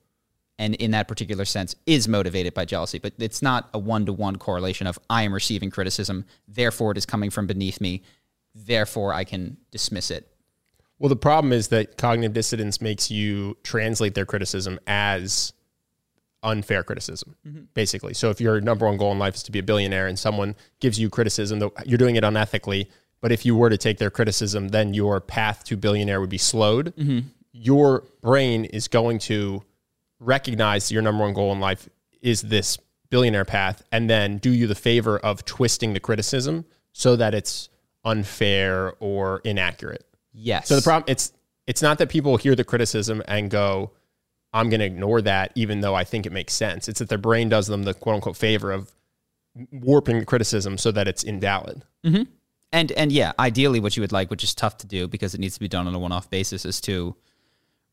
and 0.59 0.75
in 0.75 0.91
that 0.91 1.07
particular 1.07 1.45
sense 1.45 1.75
is 1.85 2.07
motivated 2.07 2.53
by 2.53 2.65
jealousy. 2.65 2.99
But 2.99 3.13
it's 3.17 3.41
not 3.41 3.69
a 3.73 3.79
one 3.79 4.05
to 4.05 4.13
one 4.13 4.35
correlation 4.35 4.85
of 4.85 4.99
I 5.09 5.23
am 5.23 5.33
receiving 5.33 5.71
criticism, 5.71 6.25
therefore 6.47 6.91
it 6.91 6.97
is 6.97 7.05
coming 7.05 7.29
from 7.29 7.47
beneath 7.47 7.79
me, 7.79 8.03
therefore 8.53 9.13
I 9.13 9.23
can 9.23 9.57
dismiss 9.71 10.11
it. 10.11 10.27
Well, 10.99 11.09
the 11.09 11.15
problem 11.15 11.53
is 11.53 11.69
that 11.69 11.97
cognitive 11.97 12.33
dissonance 12.33 12.81
makes 12.81 13.09
you 13.09 13.55
translate 13.63 14.13
their 14.15 14.25
criticism 14.25 14.79
as 14.87 15.53
unfair 16.43 16.83
criticism, 16.83 17.35
mm-hmm. 17.47 17.61
basically. 17.73 18.13
So 18.13 18.29
if 18.29 18.41
your 18.41 18.59
number 18.59 18.85
one 18.85 18.97
goal 18.97 19.11
in 19.11 19.19
life 19.19 19.35
is 19.35 19.43
to 19.43 19.51
be 19.51 19.59
a 19.59 19.63
billionaire 19.63 20.07
and 20.07 20.17
someone 20.19 20.55
gives 20.79 20.99
you 20.99 21.09
criticism, 21.09 21.59
that 21.59 21.71
you're 21.85 21.97
doing 21.97 22.15
it 22.15 22.23
unethically. 22.23 22.87
But 23.21 23.31
if 23.31 23.45
you 23.45 23.55
were 23.55 23.69
to 23.69 23.77
take 23.77 23.97
their 23.97 24.09
criticism, 24.09 24.69
then 24.69 24.93
your 24.93 25.19
path 25.19 25.63
to 25.65 25.77
billionaire 25.77 26.21
would 26.21 26.29
be 26.29 26.37
slowed. 26.37 26.95
Mm-hmm. 26.95 27.27
Your 27.51 28.03
brain 28.21 28.65
is 28.65 28.87
going 28.87 29.19
to 29.19 29.63
recognize 30.19 30.91
your 30.91 31.01
number 31.01 31.23
one 31.23 31.33
goal 31.33 31.51
in 31.51 31.59
life 31.59 31.89
is 32.21 32.41
this 32.43 32.77
billionaire 33.09 33.45
path 33.45 33.83
and 33.91 34.09
then 34.09 34.37
do 34.37 34.51
you 34.51 34.67
the 34.67 34.75
favor 34.75 35.17
of 35.17 35.45
twisting 35.45 35.93
the 35.93 35.99
criticism 35.99 36.65
so 36.91 37.15
that 37.15 37.33
it's 37.33 37.69
unfair 38.03 38.93
or 38.99 39.41
inaccurate. 39.43 40.05
Yes. 40.33 40.67
So 40.67 40.75
the 40.75 40.81
problem 40.81 41.05
it's 41.07 41.33
it's 41.67 41.81
not 41.81 41.97
that 41.97 42.09
people 42.09 42.37
hear 42.37 42.55
the 42.55 42.63
criticism 42.63 43.21
and 43.27 43.49
go, 43.51 43.91
I'm 44.53 44.69
going 44.69 44.79
to 44.79 44.85
ignore 44.85 45.21
that, 45.21 45.51
even 45.55 45.81
though 45.81 45.93
I 45.93 46.05
think 46.05 46.25
it 46.25 46.31
makes 46.31 46.53
sense. 46.53 46.87
It's 46.87 46.99
that 46.99 47.09
their 47.09 47.17
brain 47.17 47.49
does 47.49 47.67
them 47.67 47.83
the 47.83 47.93
quote 47.93 48.15
unquote 48.15 48.37
favor 48.37 48.71
of 48.71 48.91
warping 49.71 50.19
the 50.19 50.25
criticism 50.25 50.77
so 50.77 50.91
that 50.91 51.07
it's 51.07 51.23
invalid. 51.23 51.83
Mm-hmm. 52.05 52.23
And 52.71 52.91
and 52.91 53.11
yeah, 53.11 53.31
ideally, 53.39 53.79
what 53.79 53.95
you 53.95 54.01
would 54.01 54.11
like, 54.11 54.29
which 54.29 54.43
is 54.43 54.53
tough 54.53 54.77
to 54.77 54.87
do 54.87 55.07
because 55.07 55.33
it 55.33 55.39
needs 55.39 55.53
to 55.53 55.59
be 55.59 55.67
done 55.67 55.87
on 55.87 55.95
a 55.95 55.99
one-off 55.99 56.29
basis, 56.29 56.65
is 56.65 56.81
to 56.81 57.15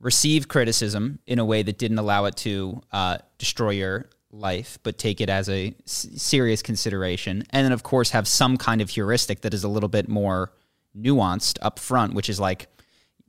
receive 0.00 0.48
criticism 0.48 1.20
in 1.26 1.38
a 1.38 1.44
way 1.44 1.62
that 1.62 1.78
didn't 1.78 1.98
allow 1.98 2.24
it 2.24 2.36
to 2.36 2.80
uh, 2.92 3.18
destroy 3.38 3.70
your 3.70 4.10
life, 4.30 4.78
but 4.82 4.98
take 4.98 5.20
it 5.20 5.30
as 5.30 5.48
a 5.48 5.74
s- 5.86 6.08
serious 6.16 6.60
consideration, 6.60 7.44
and 7.50 7.64
then 7.64 7.72
of 7.72 7.84
course 7.84 8.10
have 8.10 8.26
some 8.26 8.56
kind 8.56 8.80
of 8.80 8.90
heuristic 8.90 9.42
that 9.42 9.54
is 9.54 9.62
a 9.62 9.68
little 9.68 9.88
bit 9.88 10.08
more 10.08 10.52
nuanced 10.96 11.58
up 11.62 11.78
front, 11.78 12.14
which 12.14 12.28
is 12.28 12.40
like. 12.40 12.68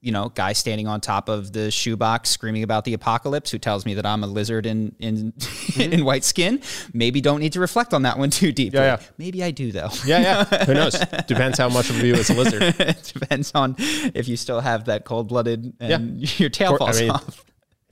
You 0.06 0.12
know, 0.12 0.30
guy 0.30 0.54
standing 0.54 0.88
on 0.88 1.02
top 1.02 1.30
of 1.30 1.52
the 1.52 1.72
shoebox 1.72 2.30
screaming 2.30 2.62
about 2.62 2.86
the 2.86 2.94
apocalypse 2.94 3.50
who 3.50 3.58
tells 3.58 3.86
me 3.86 3.96
that 3.96 4.06
I'm 4.06 4.24
a 4.24 4.28
lizard 4.28 4.66
in 4.66 4.96
in 5.00 5.34
in 5.80 6.06
white 6.06 6.24
skin. 6.24 6.62
Maybe 6.94 7.22
don't 7.22 7.40
need 7.40 7.54
to 7.54 7.60
reflect 7.60 7.94
on 7.94 8.04
that 8.04 8.20
one 8.20 8.30
too 8.30 8.52
deeply. 8.52 8.80
Yeah, 8.80 9.00
yeah. 9.00 9.08
Maybe 9.18 9.44
I 9.44 9.52
do 9.52 9.72
though. 9.72 9.90
Yeah, 10.06 10.20
yeah. 10.20 10.66
Who 10.66 10.74
knows? 10.76 10.94
Depends 11.28 11.58
how 11.58 11.70
much 11.70 11.90
of 11.90 11.98
you 12.04 12.14
is 12.14 12.30
a 12.30 12.36
lizard. 12.36 12.62
it 12.80 13.12
depends 13.14 13.52
on 13.56 13.76
if 13.80 14.28
you 14.28 14.38
still 14.38 14.60
have 14.60 14.86
that 14.86 15.06
cold 15.06 15.28
blooded 15.28 15.74
and 15.80 16.40
your 16.40 16.50
tail 16.50 16.78
falls 16.78 16.98
I 16.98 17.02
mean, 17.02 17.12
off. 17.12 17.28
if 17.28 17.44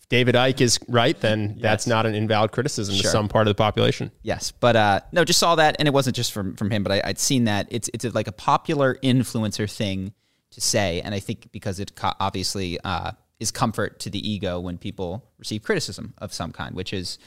David 0.10 0.36
Icke 0.36 0.62
is 0.62 0.80
right, 0.88 1.20
then 1.20 1.58
that's 1.60 1.88
not 1.88 2.06
an 2.06 2.14
invalid 2.14 2.52
criticism 2.52 2.96
to 2.96 3.08
some 3.08 3.28
part 3.28 3.48
of 3.48 3.52
the 3.52 3.58
population. 3.58 4.12
Yes, 4.22 4.52
but 4.52 4.76
uh, 4.76 5.00
no, 5.12 5.26
just 5.26 5.40
saw 5.40 5.56
that, 5.56 5.78
and 5.80 5.88
it 5.88 5.94
wasn't 5.94 6.16
just 6.16 6.32
from 6.32 6.56
from 6.56 6.70
him, 6.70 6.84
but 6.84 6.92
I, 6.92 7.02
I'd 7.06 7.18
seen 7.18 7.46
that. 7.46 7.68
It's 7.72 7.90
it's 7.92 8.06
like 8.14 8.28
a 8.28 8.32
popular 8.32 9.00
influencer 9.02 9.68
thing 9.72 10.14
to 10.54 10.62
say, 10.62 11.02
and 11.02 11.14
I 11.14 11.20
think 11.20 11.52
because 11.52 11.80
it 11.80 11.96
co- 11.96 12.14
obviously 12.20 12.80
uh, 12.84 13.12
is 13.40 13.52
comfort 13.52 14.00
to 14.02 14.10
the 14.10 14.28
ego 14.28 14.60
when 14.60 14.78
people 14.78 15.24
receive 15.38 15.64
criticism 15.64 16.14
of 16.18 16.34
some 16.34 16.52
kind, 16.52 16.76
which 16.76 16.94
is 16.94 17.18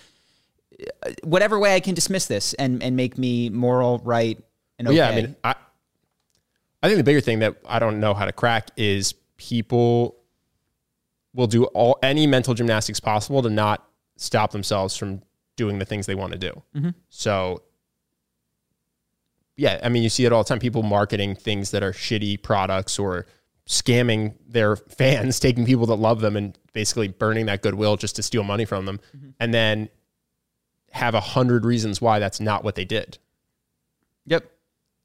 uh, 1.04 1.10
whatever 1.22 1.58
way 1.58 1.74
I 1.74 1.80
can 1.80 1.94
dismiss 1.94 2.26
this 2.26 2.54
and 2.54 2.82
and 2.82 2.96
make 2.96 3.18
me 3.18 3.50
moral, 3.50 4.00
right, 4.04 4.38
and 4.78 4.88
okay. 4.88 4.96
Yeah, 4.96 5.08
I 5.08 5.14
mean, 5.14 5.36
I 5.44 5.54
I 6.82 6.88
think 6.88 6.98
the 6.98 7.04
bigger 7.04 7.20
thing 7.20 7.40
that 7.40 7.56
I 7.66 7.78
don't 7.78 8.00
know 8.00 8.14
how 8.14 8.24
to 8.24 8.32
crack 8.32 8.70
is 8.76 9.14
people 9.36 10.16
will 11.34 11.46
do 11.46 11.64
all 11.64 11.98
any 12.02 12.26
mental 12.26 12.54
gymnastics 12.54 13.00
possible 13.00 13.42
to 13.42 13.50
not 13.50 13.86
stop 14.16 14.52
themselves 14.52 14.96
from 14.96 15.22
doing 15.56 15.78
the 15.78 15.84
things 15.84 16.06
they 16.06 16.14
want 16.14 16.32
to 16.32 16.38
do. 16.38 16.62
Mm-hmm. 16.74 16.90
So 17.08 17.62
yeah, 19.56 19.80
I 19.82 19.88
mean, 19.88 20.02
you 20.02 20.08
see 20.08 20.24
it 20.24 20.32
all 20.32 20.42
the 20.42 20.48
time. 20.48 20.58
People 20.58 20.82
marketing 20.82 21.34
things 21.34 21.70
that 21.70 21.82
are 21.82 21.92
shitty 21.92 22.42
products 22.42 22.98
or 22.98 23.26
scamming 23.68 24.34
their 24.48 24.76
fans, 24.98 25.40
taking 25.40 25.64
people 25.66 25.86
that 25.86 25.96
love 25.96 26.20
them 26.20 26.36
and 26.36 26.58
basically 26.72 27.08
burning 27.08 27.46
that 27.46 27.62
goodwill 27.62 27.96
just 27.96 28.16
to 28.16 28.22
steal 28.22 28.42
money 28.44 28.64
from 28.64 28.86
them, 28.86 29.00
Mm-hmm. 29.16 29.30
and 29.40 29.52
then 29.54 29.88
have 30.92 31.14
a 31.14 31.20
hundred 31.20 31.64
reasons 31.64 32.00
why 32.00 32.18
that's 32.18 32.40
not 32.40 32.64
what 32.64 32.74
they 32.74 32.84
did. 32.84 33.18
yep. 34.24 34.50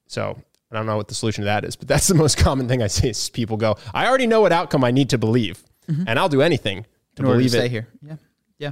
So 0.07 0.37
I 0.71 0.75
don't 0.75 0.85
know 0.85 0.95
what 0.97 1.07
the 1.07 1.13
solution 1.15 1.41
to 1.43 1.45
that 1.45 1.65
is, 1.65 1.75
but 1.75 1.87
that's 1.87 2.07
the 2.09 2.15
most 2.15 2.37
common 2.37 2.67
thing 2.67 2.81
I 2.81 2.87
see 2.87 3.09
is 3.09 3.29
people 3.29 3.57
go, 3.57 3.77
I 3.93 4.07
already 4.07 4.27
know 4.27 4.41
what 4.41 4.51
outcome 4.51 4.83
I 4.83 4.91
need 4.91 5.09
to 5.09 5.17
believe, 5.17 5.63
and 5.87 6.17
I'll 6.17 6.29
do 6.29 6.41
anything 6.41 6.83
to 6.83 7.21
in 7.21 7.25
to 7.25 7.31
believe 7.33 7.49
stay 7.51 7.65
it. 7.65 7.71
here. 7.71 7.87
Yeah, 8.01 8.15
yeah. 8.57 8.71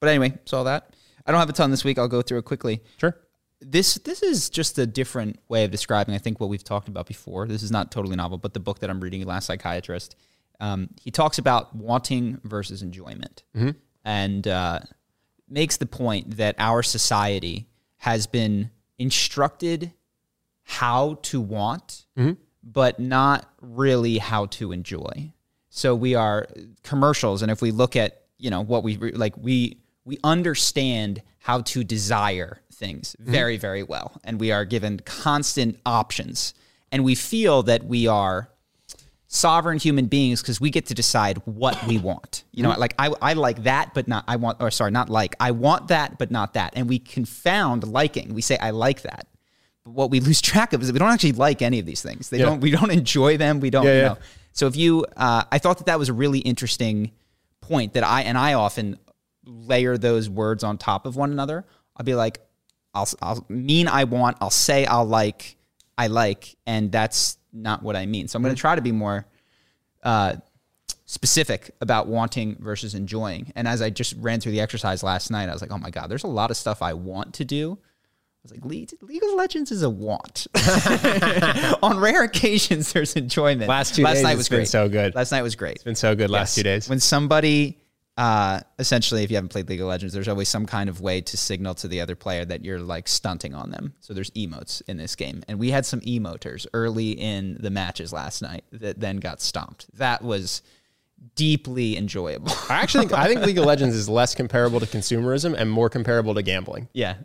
But 0.00 0.08
anyway, 0.10 0.38
saw 0.46 0.62
that. 0.64 0.94
I 1.26 1.32
don't 1.32 1.38
have 1.40 1.50
a 1.50 1.52
ton 1.52 1.70
this 1.70 1.84
week. 1.84 1.98
I'll 1.98 2.08
go 2.08 2.22
through 2.22 2.38
it 2.38 2.44
quickly. 2.46 2.82
Sure. 2.98 3.14
This 3.60 3.94
this 3.96 4.22
is 4.22 4.50
just 4.50 4.78
a 4.78 4.86
different 4.86 5.38
way 5.48 5.64
of 5.64 5.70
describing 5.70 6.14
i 6.14 6.18
think 6.18 6.38
what 6.40 6.48
we've 6.48 6.64
talked 6.64 6.88
about 6.88 7.06
before. 7.06 7.46
This 7.46 7.62
is 7.62 7.70
not 7.70 7.90
totally 7.90 8.16
novel 8.16 8.38
but 8.38 8.52
the 8.54 8.60
book 8.60 8.80
that 8.80 8.90
i'm 8.90 9.00
reading 9.00 9.24
last 9.26 9.46
psychiatrist 9.46 10.16
um, 10.58 10.88
he 11.00 11.10
talks 11.10 11.36
about 11.38 11.74
wanting 11.76 12.40
versus 12.42 12.80
enjoyment. 12.82 13.42
And 14.04 14.48
uh, 14.48 14.80
makes 15.48 15.76
the 15.76 15.84
point 15.86 16.38
that 16.38 16.54
our 16.58 16.82
society 16.82 17.68
has 17.98 18.26
been 18.26 18.70
instructed 18.98 19.92
how 20.62 21.18
to 21.22 21.40
want 21.40 22.06
but 22.62 22.98
not 22.98 23.48
really 23.60 24.18
how 24.18 24.46
to 24.46 24.72
enjoy. 24.72 25.32
So 25.68 25.94
we 25.94 26.14
are 26.14 26.48
commercials 26.82 27.42
and 27.42 27.50
if 27.50 27.60
we 27.60 27.70
look 27.70 27.96
at 27.96 28.22
you 28.38 28.50
know 28.50 28.62
what 28.62 28.82
we 28.82 28.96
re- 28.96 29.12
like 29.12 29.36
we 29.36 29.78
we 30.04 30.18
understand 30.24 31.22
how 31.46 31.60
to 31.60 31.84
desire 31.84 32.60
things 32.72 33.14
very 33.18 33.56
very 33.56 33.82
well 33.82 34.08
and 34.24 34.38
we 34.40 34.50
are 34.52 34.64
given 34.64 34.98
constant 35.04 35.78
options 35.86 36.52
and 36.92 37.04
we 37.04 37.14
feel 37.14 37.62
that 37.62 37.84
we 37.84 38.06
are 38.06 38.48
sovereign 39.28 39.78
human 39.78 40.06
beings 40.06 40.40
because 40.40 40.60
we 40.60 40.70
get 40.70 40.86
to 40.86 40.94
decide 40.94 41.38
what 41.46 41.76
we 41.86 41.98
want. 41.98 42.44
You 42.52 42.62
know, 42.62 42.74
like 42.78 42.94
I, 42.98 43.12
I 43.20 43.32
like 43.32 43.64
that, 43.64 43.92
but 43.92 44.06
not 44.06 44.24
I 44.28 44.36
want, 44.36 44.62
or 44.62 44.70
sorry, 44.70 44.92
not 44.92 45.08
like 45.10 45.34
I 45.40 45.50
want 45.50 45.88
that, 45.88 46.16
but 46.16 46.30
not 46.30 46.54
that. 46.54 46.74
And 46.76 46.88
we 46.88 46.98
confound 47.00 47.86
liking. 47.86 48.34
We 48.34 48.40
say 48.40 48.56
I 48.58 48.70
like 48.70 49.02
that, 49.02 49.26
but 49.84 49.92
what 49.94 50.10
we 50.10 50.20
lose 50.28 50.40
track 50.40 50.72
of 50.72 50.80
is 50.80 50.86
that 50.88 50.92
we 50.92 51.00
don't 51.00 51.10
actually 51.12 51.32
like 51.32 51.60
any 51.60 51.78
of 51.80 51.86
these 51.86 52.02
things. 52.02 52.30
They 52.30 52.38
Yeah. 52.38 52.46
don't. 52.46 52.60
We 52.60 52.70
don't 52.70 52.90
enjoy 52.92 53.36
them. 53.36 53.60
We 53.60 53.70
don't. 53.70 53.84
Yeah, 53.84 53.94
you 53.96 54.02
know. 54.02 54.18
So 54.52 54.68
if 54.68 54.76
you, 54.76 55.04
uh, 55.16 55.42
I 55.50 55.58
thought 55.58 55.78
that 55.78 55.86
that 55.86 55.98
was 55.98 56.08
a 56.08 56.14
really 56.14 56.38
interesting 56.38 57.10
point 57.60 57.94
that 57.94 58.04
I 58.04 58.22
and 58.22 58.38
I 58.38 58.54
often 58.54 58.96
layer 59.46 59.96
those 59.96 60.28
words 60.28 60.62
on 60.64 60.76
top 60.76 61.06
of 61.06 61.16
one 61.16 61.30
another. 61.32 61.64
I'll 61.96 62.04
be 62.04 62.14
like, 62.14 62.40
I'll, 62.92 63.08
I'll 63.22 63.46
mean 63.48 63.88
I 63.88 64.04
want, 64.04 64.36
I'll 64.40 64.50
say 64.50 64.84
I'll 64.86 65.04
like, 65.06 65.56
I 65.96 66.08
like, 66.08 66.56
and 66.66 66.90
that's 66.92 67.38
not 67.52 67.82
what 67.82 67.96
I 67.96 68.04
mean. 68.06 68.28
So 68.28 68.36
I'm 68.36 68.42
going 68.42 68.54
to 68.54 68.60
try 68.60 68.74
to 68.74 68.82
be 68.82 68.92
more 68.92 69.26
uh, 70.02 70.36
specific 71.04 71.70
about 71.80 72.06
wanting 72.08 72.56
versus 72.60 72.94
enjoying. 72.94 73.52
And 73.54 73.66
as 73.68 73.80
I 73.82 73.90
just 73.90 74.14
ran 74.18 74.40
through 74.40 74.52
the 74.52 74.60
exercise 74.60 75.02
last 75.02 75.30
night, 75.30 75.48
I 75.48 75.52
was 75.52 75.62
like, 75.62 75.70
oh 75.72 75.78
my 75.78 75.90
God, 75.90 76.08
there's 76.10 76.24
a 76.24 76.28
lot 76.28 76.50
of 76.50 76.56
stuff 76.56 76.82
I 76.82 76.92
want 76.94 77.34
to 77.34 77.44
do. 77.44 77.78
I 77.80 78.40
was 78.42 78.50
like, 78.52 78.64
Le- 78.64 79.06
League 79.06 79.22
of 79.24 79.32
Legends 79.34 79.72
is 79.72 79.82
a 79.82 79.90
want. 79.90 80.46
On 81.82 81.98
rare 81.98 82.22
occasions, 82.24 82.92
there's 82.92 83.14
enjoyment. 83.14 83.68
Last 83.68 83.94
two 83.94 84.02
last 84.02 84.14
days, 84.16 84.22
night 84.22 84.30
it's 84.32 84.38
was 84.38 84.48
been 84.48 84.58
great. 84.60 84.68
so 84.68 84.88
good. 84.88 85.14
Last 85.14 85.32
night 85.32 85.42
was 85.42 85.56
great. 85.56 85.76
It's 85.76 85.84
been 85.84 85.94
so 85.96 86.14
good 86.14 86.30
last 86.30 86.50
Yes. 86.50 86.54
two 86.56 86.62
days. 86.62 86.88
When 86.88 87.00
somebody, 87.00 87.78
uh, 88.16 88.60
essentially, 88.78 89.22
if 89.24 89.30
you 89.30 89.36
haven't 89.36 89.50
played 89.50 89.68
League 89.68 89.80
of 89.80 89.86
Legends, 89.88 90.14
there's 90.14 90.28
always 90.28 90.48
some 90.48 90.64
kind 90.66 90.88
of 90.88 91.00
way 91.00 91.20
to 91.20 91.36
signal 91.36 91.74
to 91.76 91.88
the 91.88 92.00
other 92.00 92.16
player 92.16 92.44
that 92.44 92.64
you're 92.64 92.78
like 92.80 93.08
stunting 93.08 93.54
on 93.54 93.70
them. 93.70 93.94
So 94.00 94.14
there's 94.14 94.30
emotes 94.30 94.80
in 94.88 94.96
this 94.96 95.14
game. 95.16 95.42
And 95.48 95.58
we 95.58 95.70
had 95.70 95.84
some 95.84 96.00
emoters 96.06 96.66
early 96.72 97.10
in 97.12 97.56
the 97.60 97.70
matches 97.70 98.12
last 98.12 98.40
night 98.42 98.64
that 98.72 99.00
then 99.00 99.18
got 99.18 99.40
stomped. 99.42 99.86
That 99.98 100.22
was 100.22 100.62
deeply 101.34 101.96
enjoyable. 101.96 102.52
I 102.68 102.80
actually 102.82 103.06
think 103.08 103.18
I 103.18 103.26
think 103.26 103.42
League 103.42 103.58
of 103.58 103.64
Legends 103.72 103.94
is 103.94 104.08
less 104.08 104.34
comparable 104.34 104.80
to 104.80 104.86
consumerism 104.86 105.54
and 105.56 105.70
more 105.70 105.88
comparable 105.90 106.34
to 106.34 106.42
gambling. 106.42 106.88
yeah. 106.92 107.16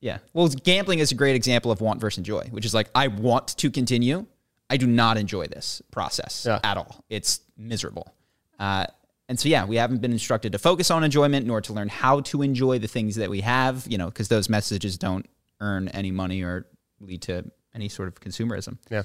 Yeah. 0.00 0.18
Well, 0.32 0.46
gambling 0.46 1.00
is 1.00 1.10
a 1.10 1.16
great 1.16 1.34
example 1.34 1.72
of 1.72 1.80
want 1.80 2.00
versus 2.00 2.18
enjoy, 2.18 2.44
which 2.52 2.64
is 2.64 2.72
like, 2.72 2.88
I 2.94 3.08
want 3.08 3.48
to 3.56 3.68
continue. 3.68 4.26
I 4.70 4.76
do 4.76 4.86
not 4.86 5.18
enjoy 5.18 5.48
this 5.48 5.82
process 5.90 6.44
Yeah. 6.46 6.60
at 6.62 6.76
all. 6.76 7.04
It's 7.10 7.40
miserable. 7.56 8.14
Uh, 8.60 8.86
and 9.28 9.38
so, 9.38 9.48
yeah, 9.48 9.66
we 9.66 9.76
haven't 9.76 10.00
been 10.00 10.12
instructed 10.12 10.52
to 10.52 10.58
focus 10.58 10.90
on 10.90 11.04
enjoyment 11.04 11.46
nor 11.46 11.60
to 11.60 11.72
learn 11.74 11.88
how 11.88 12.20
to 12.20 12.40
enjoy 12.40 12.78
the 12.78 12.88
things 12.88 13.16
that 13.16 13.28
we 13.28 13.42
have, 13.42 13.86
you 13.86 13.98
know, 13.98 14.06
because 14.06 14.28
those 14.28 14.48
messages 14.48 14.96
don't 14.96 15.26
earn 15.60 15.88
any 15.88 16.10
money 16.10 16.42
or 16.42 16.66
lead 17.00 17.22
to 17.22 17.44
any 17.74 17.90
sort 17.90 18.08
of 18.08 18.20
consumerism. 18.20 18.78
Yeah. 18.90 19.02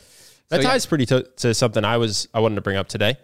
That 0.47 0.61
yeah. 0.61 0.69
ties 0.69 0.85
pretty 0.85 1.05
to, 1.07 1.23
to 1.37 1.53
something 1.53 1.83
I 1.83 1.97
was 1.97 2.29
I 2.33 2.39
wanted 2.39 2.55
to 2.55 2.61
bring 2.61 2.77
up 2.77 2.87
today. 2.87 3.17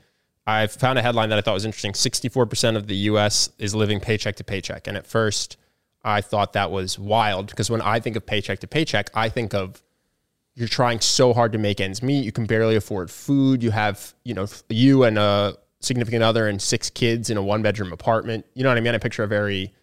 I 0.46 0.68
found 0.68 1.00
a 1.00 1.02
headline 1.02 1.30
that 1.30 1.38
I 1.38 1.42
thought 1.42 1.54
was 1.54 1.66
interesting. 1.66 1.94
64% 1.94 2.76
of 2.76 2.88
the 2.88 2.96
US 2.96 3.50
is 3.58 3.74
living 3.74 4.00
paycheck 4.00 4.36
to 4.38 4.44
paycheck. 4.44 4.88
And 4.88 4.98
at 4.98 5.08
first 5.08 5.56
I 6.04 6.20
thought 6.20 6.54
that 6.54 6.70
was 6.70 7.00
wild 7.00 7.48
because 7.48 7.70
when 7.70 7.82
I 7.82 8.02
think 8.02 8.18
of 8.18 8.26
paycheck 8.26 8.60
to 8.60 8.68
paycheck, 8.68 9.10
I 9.14 9.30
think 9.30 9.54
of 9.54 9.82
you're 10.56 10.68
trying 10.68 11.00
so 11.00 11.34
hard 11.34 11.54
to 11.54 11.58
make 11.58 11.80
ends 11.80 12.04
meet. 12.04 12.26
You 12.26 12.34
can 12.34 12.46
barely 12.46 12.76
afford 12.76 13.10
food. 13.10 13.64
You 13.64 13.72
have, 13.72 14.14
you 14.26 14.34
know, 14.34 14.48
you 14.68 15.06
and 15.06 15.18
a 15.18 15.56
significant 15.82 16.24
other 16.24 16.48
and 16.48 16.62
six 16.62 16.90
kids 16.90 17.30
in 17.30 17.38
a 17.38 17.42
one 17.42 17.62
bedroom 17.62 17.92
apartment. 17.94 18.46
You 18.54 18.64
know 18.64 18.70
what 18.70 18.78
I 18.78 18.82
mean? 18.82 18.94
I 18.94 18.98
picture 18.98 19.24
a 19.24 19.28
very 19.28 19.74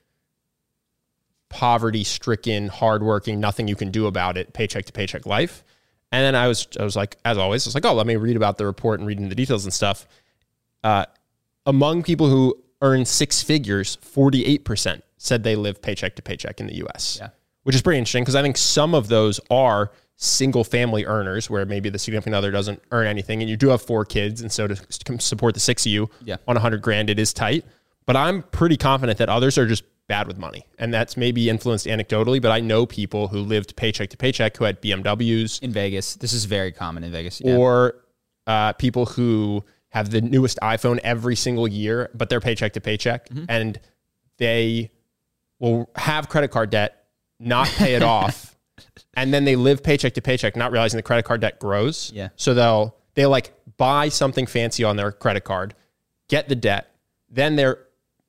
poverty 1.48 2.04
stricken, 2.04 2.68
hardworking, 2.68 3.40
nothing 3.40 3.68
you 3.68 3.76
can 3.76 3.90
do 3.90 4.06
about 4.06 4.36
it, 4.36 4.52
paycheck 4.52 4.84
to 4.86 4.92
paycheck 4.92 5.26
life. 5.26 5.64
And 6.12 6.22
then 6.22 6.34
I 6.34 6.48
was, 6.48 6.66
I 6.78 6.84
was 6.84 6.96
like, 6.96 7.16
as 7.24 7.38
always, 7.38 7.66
I 7.66 7.68
was 7.68 7.74
like, 7.74 7.84
oh, 7.84 7.94
let 7.94 8.06
me 8.06 8.16
read 8.16 8.36
about 8.36 8.58
the 8.58 8.66
report 8.66 9.00
and 9.00 9.06
read 9.06 9.18
into 9.18 9.28
the 9.28 9.34
details 9.34 9.64
and 9.64 9.72
stuff. 9.72 10.06
Uh, 10.84 11.06
among 11.64 12.02
people 12.02 12.28
who 12.28 12.56
earn 12.82 13.04
six 13.04 13.42
figures, 13.42 13.96
48% 13.98 15.02
said 15.18 15.42
they 15.42 15.56
live 15.56 15.80
paycheck 15.82 16.14
to 16.16 16.22
paycheck 16.22 16.60
in 16.60 16.66
the 16.66 16.74
US, 16.86 17.18
Yeah. 17.20 17.30
which 17.64 17.74
is 17.74 17.82
pretty 17.82 17.98
interesting 17.98 18.22
because 18.22 18.34
I 18.36 18.42
think 18.42 18.56
some 18.56 18.94
of 18.94 19.08
those 19.08 19.40
are 19.50 19.90
single 20.16 20.64
family 20.64 21.04
earners 21.04 21.50
where 21.50 21.66
maybe 21.66 21.90
the 21.90 21.98
significant 21.98 22.34
other 22.34 22.50
doesn't 22.50 22.82
earn 22.90 23.06
anything 23.06 23.42
and 23.42 23.50
you 23.50 23.56
do 23.56 23.68
have 23.68 23.82
four 23.82 24.04
kids. 24.04 24.40
And 24.40 24.50
so 24.50 24.66
to 24.66 24.76
support 25.20 25.54
the 25.54 25.60
six 25.60 25.84
of 25.84 25.92
you 25.92 26.10
Yeah. 26.24 26.36
on 26.48 26.56
a 26.56 26.60
hundred 26.60 26.80
grand, 26.82 27.10
it 27.10 27.18
is 27.18 27.32
tight. 27.34 27.64
But 28.06 28.16
I'm 28.16 28.42
pretty 28.42 28.76
confident 28.76 29.18
that 29.18 29.28
others 29.28 29.58
are 29.58 29.66
just 29.66 29.84
bad 30.08 30.26
with 30.28 30.38
money. 30.38 30.64
And 30.78 30.94
that's 30.94 31.16
maybe 31.16 31.50
influenced 31.50 31.84
anecdotally, 31.86 32.40
but 32.40 32.50
I 32.52 32.60
know 32.60 32.86
people 32.86 33.28
who 33.28 33.40
lived 33.40 33.76
paycheck 33.76 34.08
to 34.10 34.16
paycheck 34.16 34.56
who 34.56 34.64
had 34.64 34.80
BMWs 34.80 35.60
In 35.62 35.72
Vegas, 35.72 36.14
this 36.14 36.32
is 36.32 36.44
very 36.44 36.70
common 36.72 37.02
in 37.04 37.10
Vegas. 37.12 37.42
Yeah. 37.44 37.56
or 37.56 37.96
uh, 38.46 38.72
people 38.74 39.06
who 39.06 39.64
have 39.90 40.10
the 40.10 40.20
newest 40.20 40.58
iPhone 40.62 40.98
every 41.02 41.34
single 41.36 41.66
year, 41.66 42.10
but 42.14 42.28
they're 42.28 42.40
paycheck 42.40 42.72
to 42.74 42.80
paycheck, 42.80 43.28
Mm-hmm. 43.28 43.44
and 43.48 43.80
they 44.38 44.92
will 45.58 45.90
have 45.96 46.28
credit 46.28 46.48
card 46.52 46.70
debt, 46.70 47.04
not 47.40 47.66
pay 47.68 47.94
it 47.94 48.02
off, 48.16 48.55
and 49.16 49.32
then 49.32 49.44
they 49.44 49.56
live 49.56 49.82
paycheck 49.82 50.14
to 50.14 50.22
paycheck, 50.22 50.54
not 50.54 50.70
realizing 50.70 50.98
the 50.98 51.02
credit 51.02 51.24
card 51.24 51.40
debt 51.40 51.58
grows. 51.58 52.12
Yeah. 52.14 52.28
So 52.36 52.54
they'll 52.54 52.94
they 53.14 53.26
like 53.26 53.52
buy 53.76 54.10
something 54.10 54.46
fancy 54.46 54.84
on 54.84 54.96
their 54.96 55.10
credit 55.10 55.44
card, 55.44 55.74
get 56.28 56.48
the 56.48 56.54
debt, 56.54 56.94
then 57.30 57.56
they're 57.56 57.78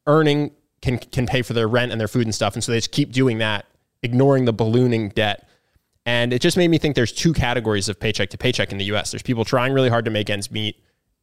earning 0.07 0.51
can 0.81 0.97
can 0.97 1.27
pay 1.27 1.41
for 1.41 1.53
their 1.53 1.67
rent 1.67 1.91
and 1.91 1.99
their 1.99 2.07
food 2.07 2.25
and 2.25 2.33
stuff, 2.33 2.55
and 2.55 2.63
so 2.63 2.71
they 2.71 2.77
just 2.77 2.91
keep 2.91 3.11
doing 3.11 3.39
that, 3.39 3.65
ignoring 4.01 4.45
the 4.45 4.53
ballooning 4.53 5.09
debt. 5.09 5.47
And 6.05 6.31
it 6.31 6.41
just 6.41 6.55
made 6.55 6.69
me 6.69 6.77
think 6.77 6.95
there's 6.95 7.11
two 7.11 7.33
categories 7.33 7.89
of 7.89 7.99
paycheck 7.99 8.29
to 8.29 8.37
paycheck 8.37 8.71
in 8.71 8.77
the 8.77 8.85
US. 8.85 9.11
There's 9.11 9.23
people 9.23 9.43
trying 9.43 9.73
really 9.73 9.89
hard 9.89 10.05
to 10.05 10.11
make 10.11 10.29
ends 10.29 10.49
meet 10.49 10.81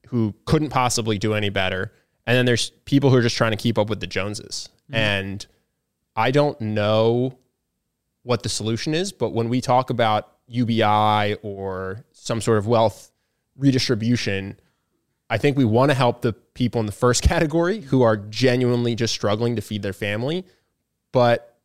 who 0.09 0.35
couldn't 0.45 0.69
possibly 0.69 1.17
do 1.17 1.33
any 1.33 1.49
better. 1.49 1.91
And 2.27 2.37
then 2.37 2.45
there's 2.45 2.69
people 2.85 3.09
who 3.09 3.17
are 3.17 3.23
just 3.23 3.37
trying 3.37 3.53
to 3.53 3.57
keep 3.57 3.79
up 3.79 3.89
with 3.89 4.01
the 4.01 4.07
Joneses. 4.07 4.69
Mm-hmm. 4.85 4.95
And 4.95 5.47
I 6.17 6.31
don't 6.31 6.61
know 6.61 7.39
what 8.25 8.43
the 8.43 8.49
solution 8.49 8.95
is, 8.95 9.13
but 9.13 9.31
when 9.31 9.49
we 9.49 9.61
talk 9.61 9.91
about 9.91 10.33
UBI 10.49 11.37
or 11.43 12.05
some 12.13 12.41
sort 12.41 12.59
of 12.59 12.67
wealth 12.67 13.13
redistribution, 13.57 14.59
I 15.31 15.39
think 15.39 15.57
we 15.57 15.65
want 15.65 15.91
to 15.91 15.95
help 15.95 16.23
the 16.23 16.33
people 16.33 16.81
in 16.81 16.87
the 16.87 16.93
first 16.93 17.23
category 17.29 17.81
who 17.81 18.03
are 18.03 18.17
genuinely 18.17 18.95
just 18.95 19.15
struggling 19.15 19.57
to 19.57 19.63
feed 19.63 19.83
their 19.83 19.93
family. 19.93 20.45
But 21.13 21.59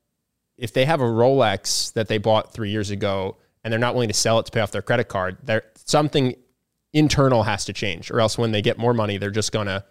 if 0.57 0.73
they 0.73 0.85
have 0.85 1.01
a 1.01 1.05
Rolex 1.05 1.93
that 1.93 2.07
they 2.07 2.17
bought 2.17 2.53
three 2.53 2.69
years 2.69 2.91
ago 2.91 3.37
and 3.63 3.71
they're 3.71 3.79
not 3.79 3.95
willing 3.95 4.09
to 4.09 4.13
sell 4.13 4.39
it 4.39 4.45
to 4.45 4.51
pay 4.51 4.59
off 4.59 4.71
their 4.71 4.81
credit 4.81 5.07
card, 5.07 5.37
there 5.43 5.63
something 5.75 6.35
internal 6.93 7.43
has 7.43 7.65
to 7.65 7.73
change, 7.73 8.11
or 8.11 8.19
else 8.19 8.37
when 8.37 8.51
they 8.51 8.61
get 8.61 8.77
more 8.77 8.93
money, 8.93 9.17
they're 9.17 9.31
just 9.31 9.51
gonna 9.51 9.85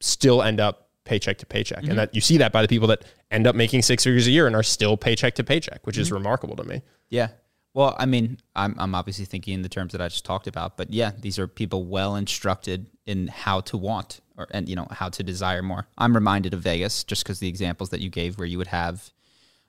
still 0.00 0.42
end 0.42 0.60
up 0.60 0.85
paycheck 1.06 1.38
to 1.38 1.46
paycheck. 1.46 1.84
And 1.84 1.98
that 1.98 2.14
you 2.14 2.20
see 2.20 2.36
that 2.38 2.52
by 2.52 2.60
the 2.60 2.68
people 2.68 2.88
that 2.88 3.04
end 3.30 3.46
up 3.46 3.54
making 3.56 3.82
six 3.82 4.04
figures 4.04 4.26
a 4.26 4.30
year 4.30 4.46
and 4.46 4.54
are 4.54 4.62
still 4.62 4.96
paycheck 4.96 5.34
to 5.36 5.44
paycheck, 5.44 5.86
which 5.86 5.96
is 5.96 6.12
remarkable 6.12 6.56
to 6.56 6.64
me. 6.64 6.82
Yeah. 7.08 7.28
Well, 7.72 7.94
I 7.98 8.06
mean, 8.06 8.38
I'm, 8.54 8.74
I'm 8.78 8.94
obviously 8.94 9.26
thinking 9.26 9.54
in 9.54 9.62
the 9.62 9.68
terms 9.68 9.92
that 9.92 10.00
I 10.00 10.08
just 10.08 10.24
talked 10.24 10.46
about, 10.46 10.76
but 10.76 10.92
yeah, 10.92 11.12
these 11.18 11.38
are 11.38 11.46
people 11.46 11.84
well 11.84 12.16
instructed 12.16 12.86
in 13.04 13.28
how 13.28 13.60
to 13.60 13.76
want 13.76 14.20
or 14.36 14.46
and 14.50 14.68
you 14.68 14.76
know 14.76 14.86
how 14.90 15.08
to 15.08 15.22
desire 15.22 15.62
more. 15.62 15.86
I'm 15.96 16.14
reminded 16.14 16.54
of 16.54 16.60
Vegas 16.60 17.04
just 17.04 17.24
because 17.24 17.38
the 17.40 17.48
examples 17.48 17.90
that 17.90 18.00
you 18.00 18.10
gave, 18.10 18.38
where 18.38 18.46
you 18.46 18.58
would 18.58 18.66
have 18.68 19.10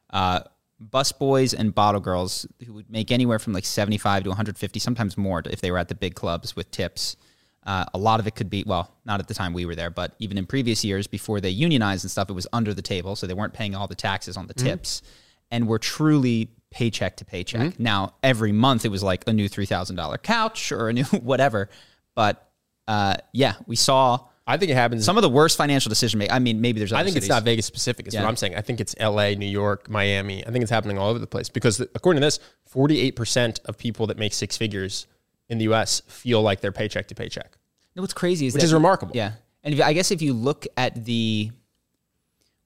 uh, 0.10 0.42
bus 0.80 1.12
boys 1.12 1.54
and 1.54 1.74
bottle 1.74 2.02
girls 2.02 2.46
who 2.66 2.74
would 2.74 2.90
make 2.90 3.12
anywhere 3.12 3.40
from 3.40 3.54
like 3.54 3.66
75 3.66 4.24
to 4.24 4.30
150, 4.30 4.80
sometimes 4.80 5.18
more 5.18 5.42
if 5.46 5.62
they 5.62 5.72
were 5.72 5.78
at 5.78 5.88
the 5.88 5.96
big 5.96 6.16
clubs 6.16 6.56
with 6.56 6.70
tips. 6.72 7.18
Uh, 7.68 7.84
a 7.94 7.98
lot 7.98 8.20
of 8.20 8.26
it 8.28 8.34
could 8.34 8.50
be 8.50 8.64
well, 8.66 8.90
not 9.06 9.20
at 9.20 9.28
the 9.28 9.34
time 9.34 9.54
we 9.54 9.66
were 9.66 9.76
there, 9.76 9.90
but 9.90 10.16
even 10.20 10.38
in 10.38 10.46
previous 10.46 10.84
years 10.86 11.06
before 11.06 11.42
they 11.42 11.50
unionized 11.50 12.04
and 12.06 12.10
stuff, 12.10 12.30
it 12.30 12.34
was 12.34 12.48
under 12.54 12.74
the 12.74 12.82
table, 12.82 13.16
so 13.16 13.28
they 13.28 13.34
weren't 13.34 13.54
paying 13.54 13.76
all 13.76 13.88
the 13.88 13.96
taxes 13.96 14.38
on 14.38 14.48
the 14.48 14.54
tips, 14.54 15.02
and 15.52 15.68
were 15.68 15.78
truly 15.78 16.50
paycheck 16.72 17.18
to 17.18 17.26
paycheck. 17.26 17.78
Now 17.80 18.14
every 18.24 18.52
month 18.54 18.86
it 18.86 18.90
was 18.90 19.04
like 19.04 19.28
a 19.28 19.34
new 19.34 19.50
three 19.50 19.66
thousand 19.66 19.98
dollar 19.98 20.18
couch 20.18 20.72
or 20.72 20.88
a 20.90 20.94
new 20.94 21.04
whatever, 21.22 21.70
but 22.16 22.50
uh, 22.88 23.16
yeah, 23.34 23.56
we 23.66 23.76
saw 23.76 24.22
I 24.50 24.56
think 24.56 24.72
it 24.72 24.76
happens. 24.76 25.04
some 25.04 25.18
of 25.18 25.22
the 25.24 25.30
worst 25.30 25.58
financial 25.58 25.90
decision 25.90 26.20
making. 26.20 26.34
I 26.34 26.40
mean, 26.40 26.62
maybe 26.62 26.80
there's. 26.80 26.94
Other 26.94 27.02
I 27.02 27.04
think 27.04 27.18
it's 27.18 27.28
not 27.28 27.44
Vegas 27.44 27.66
specific. 27.66 28.08
Is 28.08 28.14
Yeah. 28.14 28.22
what 28.22 28.30
I'm 28.30 28.38
saying. 28.38 28.56
I 28.56 28.62
think 28.62 28.80
it's 28.80 28.96
L.A., 28.98 29.36
New 29.36 29.46
York, 29.46 29.90
Miami. 29.90 30.48
I 30.48 30.52
think 30.52 30.62
it's 30.62 30.72
happening 30.72 30.98
all 30.98 31.10
over 31.10 31.20
the 31.20 31.28
place 31.28 31.50
because 31.50 31.82
according 31.82 32.22
to 32.22 32.26
this, 32.26 32.40
48 32.66 33.16
percent 33.18 33.60
of 33.66 33.78
people 33.78 34.08
that 34.08 34.18
make 34.18 34.34
six 34.34 34.56
figures 34.56 35.06
in 35.50 35.58
the 35.58 35.66
U.S. 35.66 36.02
feel 36.08 36.42
like 36.42 36.62
they're 36.62 36.72
paycheck 36.72 37.08
to 37.10 37.16
paycheck. 37.16 37.57
What's 37.98 38.14
crazy 38.14 38.48
is 38.48 38.54
Which 38.54 38.62
that- 38.62 38.68
is 38.68 38.74
remarkable. 38.74 39.16
Yeah, 39.16 39.34
and 39.64 39.74
if, 39.74 39.82
I 39.82 39.94
guess 39.94 40.12
if 40.12 40.22
you 40.22 40.34
look 40.34 40.66
at 40.78 41.06
the 41.06 41.52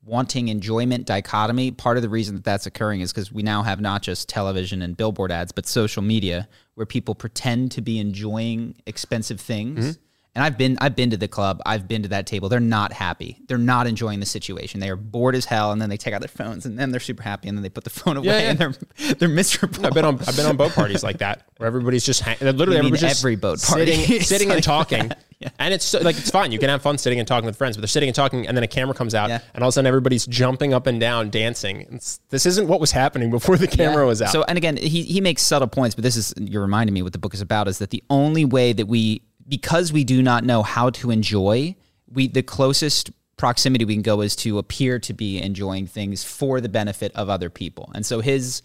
wanting 0.04 0.48
enjoyment 0.48 1.06
dichotomy, 1.06 1.72
part 1.72 1.96
of 1.98 2.04
the 2.04 2.10
reason 2.10 2.36
that 2.36 2.44
that's 2.44 2.66
occurring 2.66 3.02
is 3.02 3.14
because 3.14 3.32
we 3.32 3.44
now 3.44 3.62
have 3.62 3.80
not 3.80 4.02
just 4.02 4.28
television 4.28 4.82
and 4.82 4.98
billboard 4.98 5.32
ads, 5.32 5.52
but 5.52 5.68
social 5.68 6.02
media 6.02 6.48
where 6.74 6.88
people 6.88 7.14
pretend 7.14 7.72
to 7.72 7.82
be 7.82 8.00
enjoying 8.00 8.76
expensive 8.88 9.40
things. 9.40 9.80
Mm-hmm. 9.80 10.02
And 10.34 10.44
I've 10.46 10.58
been 10.58 10.78
I've 10.80 10.96
been 10.96 11.10
to 11.10 11.18
the 11.18 11.28
club, 11.28 11.62
I've 11.66 11.90
been 11.90 12.04
to 12.04 12.10
that 12.10 12.26
table. 12.26 12.48
They're 12.48 12.62
not 12.62 12.94
happy. 12.94 13.38
They're 13.48 13.58
not 13.58 13.86
enjoying 13.86 14.22
the 14.22 14.26
situation. 14.26 14.80
They 14.80 14.90
are 14.90 14.96
bored 14.96 15.36
as 15.36 15.44
hell, 15.44 15.74
and 15.74 15.82
then 15.82 15.90
they 15.90 15.98
take 15.98 16.14
out 16.14 16.22
their 16.22 16.30
phones, 16.30 16.66
and 16.66 16.80
then 16.80 16.92
they're 16.92 17.02
super 17.02 17.22
happy, 17.22 17.50
and 17.50 17.58
then 17.58 17.64
they 17.64 17.70
put 17.70 17.84
the 17.84 17.90
phone 18.02 18.16
away, 18.16 18.28
yeah. 18.28 18.50
and 18.52 18.58
they're 18.60 18.74
they're 19.16 19.28
miserable. 19.30 19.86
I've 19.86 19.94
been 19.94 20.06
on 20.06 20.20
I've 20.26 20.38
been 20.38 20.46
on 20.46 20.56
boat 20.56 20.72
parties 20.72 21.04
like 21.04 21.18
that 21.18 21.44
where 21.58 21.68
everybody's 21.68 22.06
just 22.06 22.22
hang, 22.22 22.38
literally 22.40 22.78
everybody's 22.78 23.02
just 23.02 23.20
every 23.22 23.36
boat 23.36 23.62
party 23.62 23.94
sitting, 23.94 24.22
sitting 24.22 24.48
like 24.50 24.58
and 24.58 24.64
talking. 24.64 25.12
Yeah. 25.40 25.50
and 25.60 25.74
it's 25.74 25.94
like 25.96 26.18
it's 26.18 26.30
fine. 26.32 26.52
You 26.52 26.60
can 26.60 26.70
have 26.70 26.82
fun 26.84 26.98
sitting 27.00 27.18
and 27.20 27.28
talking 27.28 27.48
with 27.48 27.58
friends, 27.58 27.76
but 27.76 27.82
they're 27.82 27.88
sitting 27.88 28.08
and 28.08 28.16
talking, 28.16 28.48
and 28.48 28.56
then 28.56 28.64
a 28.64 28.68
camera 28.68 28.94
comes 28.94 29.14
out, 29.16 29.30
Yeah. 29.30 29.40
and 29.54 29.64
all 29.64 29.68
of 29.70 29.72
a 29.72 29.74
sudden 29.74 29.88
everybody's 29.88 30.26
jumping 30.28 30.72
up 30.74 30.86
and 30.88 31.00
down, 31.00 31.30
dancing. 31.32 31.88
It's, 31.92 32.20
this 32.30 32.46
isn't 32.46 32.68
what 32.68 32.80
was 32.80 32.92
happening 32.92 33.32
before 33.32 33.58
the 33.58 33.68
camera 33.68 34.04
Yeah. 34.04 34.08
was 34.08 34.22
out. 34.22 34.30
So, 34.32 34.44
and 34.44 34.56
again, 34.58 34.78
he, 34.78 35.02
he 35.04 35.20
makes 35.20 35.42
subtle 35.42 35.68
points, 35.68 35.96
but 35.96 36.04
this 36.04 36.16
is, 36.16 36.34
you're 36.40 36.62
reminding 36.62 36.94
me 36.94 37.02
what 37.02 37.12
the 37.12 37.20
book 37.20 37.34
is 37.34 37.42
about 37.42 37.68
is 37.68 37.80
that 37.80 37.90
the 37.90 38.04
only 38.10 38.46
way 38.46 38.72
that 38.72 38.86
we, 38.88 39.24
because 39.52 39.92
we 39.92 40.06
do 40.06 40.24
not 40.24 40.46
know 40.46 40.64
how 40.64 40.90
to 40.90 41.12
enjoy, 41.12 41.76
we, 42.10 42.30
the 42.30 42.42
closest 42.42 43.12
proximity 43.36 43.84
we 43.84 43.94
can 43.96 44.02
go 44.02 44.22
is 44.22 44.34
to 44.38 44.58
appear 44.58 44.98
to 44.98 45.14
be 45.14 45.42
enjoying 45.42 45.88
things 45.88 46.24
for 46.24 46.62
the 46.62 46.70
benefit 46.70 47.12
of 47.16 47.30
other 47.30 47.50
people. 47.50 47.92
And 47.94 48.06
so 48.06 48.22
his, 48.22 48.62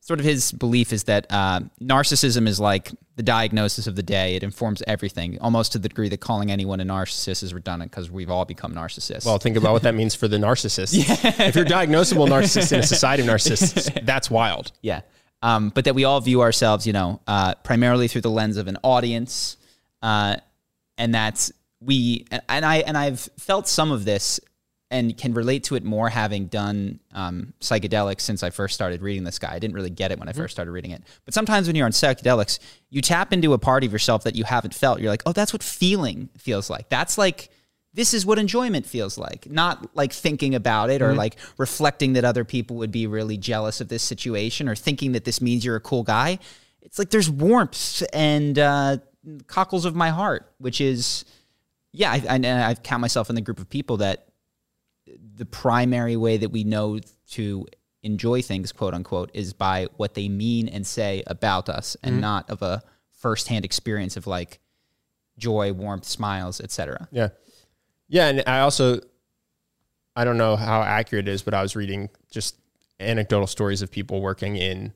sort 0.00 0.20
of 0.20 0.24
his 0.24 0.52
belief 0.52 0.92
is 0.92 1.04
that 1.04 1.26
uh, 1.28 1.60
narcissism 1.82 2.46
is 2.46 2.60
like 2.60 2.92
the 3.16 3.24
diagnosis 3.24 3.88
of 3.88 3.96
the 3.96 4.02
day. 4.02 4.36
It 4.36 4.44
informs 4.44 4.80
everything, 4.86 5.40
almost 5.40 5.72
to 5.72 5.80
the 5.80 5.88
degree 5.88 6.08
that 6.08 6.20
calling 6.20 6.52
anyone 6.52 6.78
a 6.78 6.84
narcissist 6.84 7.42
is 7.42 7.52
redundant 7.52 7.90
because 7.90 8.08
we've 8.08 8.30
all 8.30 8.44
become 8.44 8.72
narcissists. 8.72 9.26
Well, 9.26 9.38
think 9.38 9.56
about 9.56 9.72
what 9.72 9.82
that 9.82 9.96
means 9.96 10.14
for 10.14 10.28
the 10.28 10.38
narcissist. 10.38 10.94
If 11.48 11.56
you're 11.56 11.64
diagnosable 11.64 12.28
narcissist 12.36 12.72
in 12.72 12.78
a 12.78 12.84
society 12.84 13.24
of 13.24 13.28
narcissists, 13.28 14.06
that's 14.06 14.30
wild. 14.30 14.70
Yeah. 14.82 15.00
Um, 15.42 15.70
but 15.70 15.84
that 15.84 15.96
we 15.96 16.04
all 16.04 16.20
view 16.20 16.42
ourselves, 16.42 16.86
you 16.86 16.92
know, 16.92 17.20
uh, 17.26 17.56
primarily 17.56 18.06
through 18.06 18.20
the 18.20 18.30
lens 18.30 18.56
of 18.56 18.68
an 18.68 18.78
audience, 18.82 19.56
uh, 20.02 20.36
and 20.96 21.14
that's 21.14 21.52
we 21.80 22.26
and 22.30 22.64
I 22.64 22.78
and 22.78 22.96
I've 22.96 23.20
felt 23.38 23.68
some 23.68 23.92
of 23.92 24.04
this 24.04 24.40
and 24.90 25.16
can 25.18 25.34
relate 25.34 25.64
to 25.64 25.74
it 25.74 25.84
more 25.84 26.08
having 26.08 26.46
done 26.46 26.98
um, 27.12 27.52
psychedelics 27.60 28.22
since 28.22 28.42
I 28.42 28.48
first 28.50 28.74
started 28.74 29.02
reading 29.02 29.22
this 29.22 29.38
guy. 29.38 29.52
I 29.52 29.58
didn't 29.58 29.74
really 29.74 29.90
get 29.90 30.12
it 30.12 30.18
when 30.18 30.28
I 30.28 30.32
first 30.32 30.54
started 30.54 30.72
reading 30.72 30.92
it, 30.92 31.02
but 31.24 31.34
sometimes 31.34 31.66
when 31.66 31.76
you're 31.76 31.84
on 31.84 31.92
psychedelics, 31.92 32.58
you 32.88 33.02
tap 33.02 33.32
into 33.32 33.52
a 33.52 33.58
part 33.58 33.84
of 33.84 33.92
yourself 33.92 34.24
that 34.24 34.34
you 34.34 34.44
haven't 34.44 34.74
felt. 34.74 35.00
You're 35.00 35.10
like, 35.10 35.22
oh, 35.26 35.32
that's 35.32 35.52
what 35.52 35.62
feeling 35.62 36.30
feels 36.38 36.70
like. 36.70 36.88
That's 36.88 37.18
like 37.18 37.50
this 37.94 38.14
is 38.14 38.24
what 38.24 38.38
enjoyment 38.38 38.86
feels 38.86 39.18
like 39.18 39.50
not 39.50 39.96
like 39.96 40.12
thinking 40.12 40.54
about 40.54 40.90
it 40.90 41.02
or 41.02 41.14
like 41.14 41.36
reflecting 41.56 42.12
that 42.12 42.24
other 42.24 42.44
people 42.44 42.76
would 42.76 42.92
be 42.92 43.06
really 43.06 43.36
jealous 43.36 43.80
of 43.80 43.88
this 43.88 44.02
situation 44.02 44.68
or 44.68 44.76
thinking 44.76 45.12
that 45.12 45.24
this 45.24 45.40
means 45.40 45.64
you're 45.64 45.74
a 45.74 45.80
cool 45.80 46.02
guy 46.02 46.38
it's 46.82 46.98
like 46.98 47.10
there's 47.10 47.30
warmth 47.30 48.02
and 48.12 48.58
uh, 48.58 48.98
cockles 49.46 49.84
of 49.84 49.94
my 49.94 50.10
heart 50.10 50.52
which 50.58 50.80
is 50.80 51.24
yeah 51.92 52.12
I, 52.12 52.22
I, 52.28 52.70
I 52.70 52.74
count 52.74 53.00
myself 53.00 53.28
in 53.28 53.34
the 53.34 53.40
group 53.40 53.58
of 53.58 53.68
people 53.68 53.98
that 53.98 54.28
the 55.34 55.46
primary 55.46 56.16
way 56.16 56.36
that 56.36 56.50
we 56.50 56.64
know 56.64 56.98
to 57.30 57.66
enjoy 58.02 58.42
things 58.42 58.72
quote 58.72 58.94
unquote 58.94 59.30
is 59.34 59.52
by 59.52 59.86
what 59.96 60.14
they 60.14 60.28
mean 60.28 60.68
and 60.68 60.86
say 60.86 61.22
about 61.26 61.68
us 61.68 61.96
and 62.02 62.14
mm-hmm. 62.14 62.20
not 62.22 62.50
of 62.50 62.62
a 62.62 62.82
firsthand 63.12 63.64
experience 63.64 64.16
of 64.16 64.26
like 64.26 64.60
joy 65.36 65.72
warmth 65.72 66.04
smiles 66.04 66.60
etc 66.60 67.08
Yeah. 67.10 67.28
Yeah. 68.08 68.28
And 68.28 68.42
I 68.46 68.60
also, 68.60 69.00
I 70.16 70.24
don't 70.24 70.38
know 70.38 70.56
how 70.56 70.82
accurate 70.82 71.28
it 71.28 71.30
is, 71.30 71.42
but 71.42 71.54
I 71.54 71.62
was 71.62 71.76
reading 71.76 72.08
just 72.30 72.56
anecdotal 72.98 73.46
stories 73.46 73.82
of 73.82 73.90
people 73.90 74.20
working 74.20 74.56
in 74.56 74.92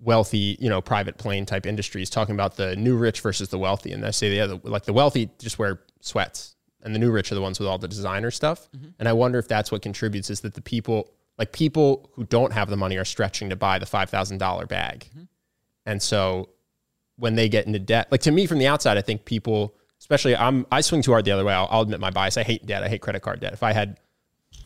wealthy, 0.00 0.56
you 0.60 0.68
know, 0.68 0.80
private 0.80 1.18
plane 1.18 1.44
type 1.46 1.66
industries 1.66 2.10
talking 2.10 2.34
about 2.34 2.56
the 2.56 2.76
new 2.76 2.96
rich 2.96 3.20
versus 3.20 3.48
the 3.48 3.58
wealthy. 3.58 3.92
And 3.92 4.02
they 4.02 4.12
say, 4.12 4.34
yeah, 4.36 4.46
the, 4.46 4.60
like 4.62 4.84
the 4.84 4.92
wealthy 4.92 5.30
just 5.38 5.58
wear 5.58 5.80
sweats 6.00 6.54
and 6.82 6.94
the 6.94 6.98
new 6.98 7.10
rich 7.10 7.32
are 7.32 7.34
the 7.34 7.40
ones 7.40 7.58
with 7.58 7.68
all 7.68 7.78
the 7.78 7.88
designer 7.88 8.30
stuff. 8.30 8.68
Mm-hmm. 8.76 8.88
And 8.98 9.08
I 9.08 9.12
wonder 9.12 9.38
if 9.38 9.48
that's 9.48 9.72
what 9.72 9.82
contributes 9.82 10.30
is 10.30 10.40
that 10.40 10.54
the 10.54 10.60
people, 10.60 11.10
like 11.36 11.52
people 11.52 12.10
who 12.14 12.24
don't 12.24 12.52
have 12.52 12.70
the 12.70 12.76
money 12.76 12.96
are 12.96 13.04
stretching 13.04 13.50
to 13.50 13.56
buy 13.56 13.78
the 13.78 13.86
$5,000 13.86 14.68
bag. 14.68 15.08
Mm-hmm. 15.10 15.24
And 15.86 16.02
so 16.02 16.50
when 17.16 17.34
they 17.34 17.48
get 17.48 17.66
into 17.66 17.78
debt, 17.78 18.08
like 18.10 18.20
to 18.22 18.30
me 18.30 18.46
from 18.46 18.58
the 18.58 18.66
outside, 18.68 18.96
I 18.96 19.02
think 19.02 19.24
people, 19.24 19.74
especially 19.98 20.36
I'm, 20.36 20.66
I 20.70 20.80
swing 20.80 21.02
too 21.02 21.10
hard 21.10 21.24
the 21.24 21.32
other 21.32 21.44
way. 21.44 21.54
I'll, 21.54 21.68
I'll 21.70 21.82
admit 21.82 21.98
my 21.98 22.10
bias. 22.10 22.36
I 22.36 22.44
hate 22.44 22.64
debt. 22.66 22.84
I 22.84 22.88
hate 22.88 23.00
credit 23.00 23.20
card 23.20 23.40
debt. 23.40 23.52
If 23.52 23.62
I 23.62 23.72
had 23.72 23.98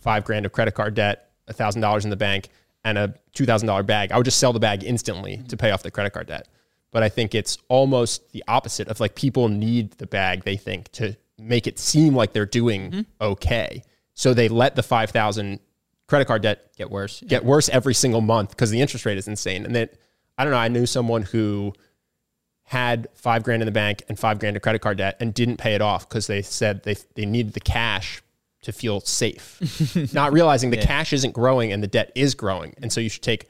five 0.00 0.24
grand 0.24 0.44
of 0.44 0.52
credit 0.52 0.74
card 0.74 0.94
debt, 0.94 1.30
a 1.48 1.52
thousand 1.52 1.80
dollars 1.80 2.04
in 2.04 2.10
the 2.10 2.16
bank, 2.16 2.48
and 2.84 2.98
a 2.98 3.14
two 3.34 3.46
thousand 3.46 3.66
dollar 3.66 3.82
bag, 3.82 4.12
I 4.12 4.16
would 4.16 4.24
just 4.24 4.38
sell 4.38 4.52
the 4.52 4.60
bag 4.60 4.84
instantly 4.84 5.42
to 5.48 5.56
pay 5.56 5.70
off 5.70 5.82
the 5.82 5.90
credit 5.90 6.12
card 6.12 6.26
debt. 6.26 6.48
But 6.90 7.02
I 7.02 7.08
think 7.08 7.34
it's 7.34 7.58
almost 7.68 8.32
the 8.32 8.44
opposite 8.48 8.88
of 8.88 9.00
like 9.00 9.14
people 9.14 9.48
need 9.48 9.92
the 9.92 10.06
bag. 10.06 10.44
They 10.44 10.56
think 10.56 10.90
to 10.92 11.16
make 11.38 11.66
it 11.66 11.78
seem 11.78 12.14
like 12.14 12.32
they're 12.32 12.46
doing 12.46 12.90
mm-hmm. 12.90 13.00
okay, 13.20 13.82
so 14.14 14.34
they 14.34 14.48
let 14.48 14.76
the 14.76 14.82
five 14.82 15.10
thousand 15.10 15.60
credit 16.08 16.26
card 16.26 16.42
debt 16.42 16.70
get 16.76 16.90
worse 16.90 17.22
get 17.26 17.44
worse 17.44 17.68
every 17.70 17.94
single 17.94 18.20
month 18.20 18.50
because 18.50 18.70
the 18.70 18.80
interest 18.80 19.06
rate 19.06 19.18
is 19.18 19.28
insane. 19.28 19.64
And 19.64 19.74
then 19.74 19.88
I 20.36 20.44
don't 20.44 20.52
know. 20.52 20.58
I 20.58 20.68
knew 20.68 20.86
someone 20.86 21.22
who 21.22 21.72
had 22.64 23.08
five 23.14 23.42
grand 23.42 23.62
in 23.62 23.66
the 23.66 23.72
bank 23.72 24.02
and 24.08 24.18
five 24.18 24.38
grand 24.38 24.56
of 24.56 24.62
credit 24.62 24.80
card 24.80 24.98
debt 24.98 25.16
and 25.20 25.34
didn't 25.34 25.58
pay 25.58 25.74
it 25.74 25.82
off 25.82 26.08
because 26.08 26.26
they 26.26 26.42
said 26.42 26.82
they 26.82 26.96
they 27.14 27.26
needed 27.26 27.52
the 27.54 27.60
cash 27.60 28.22
to 28.62 28.72
feel 28.72 29.00
safe, 29.00 30.12
not 30.14 30.32
realizing 30.32 30.70
the 30.70 30.76
cash 30.76 31.12
isn't 31.12 31.32
growing 31.32 31.72
and 31.72 31.82
the 31.82 31.86
debt 31.88 32.12
is 32.14 32.34
growing, 32.34 32.74
and 32.82 32.92
so 32.92 33.00
you 33.00 33.08
should 33.08 33.22
take 33.22 33.48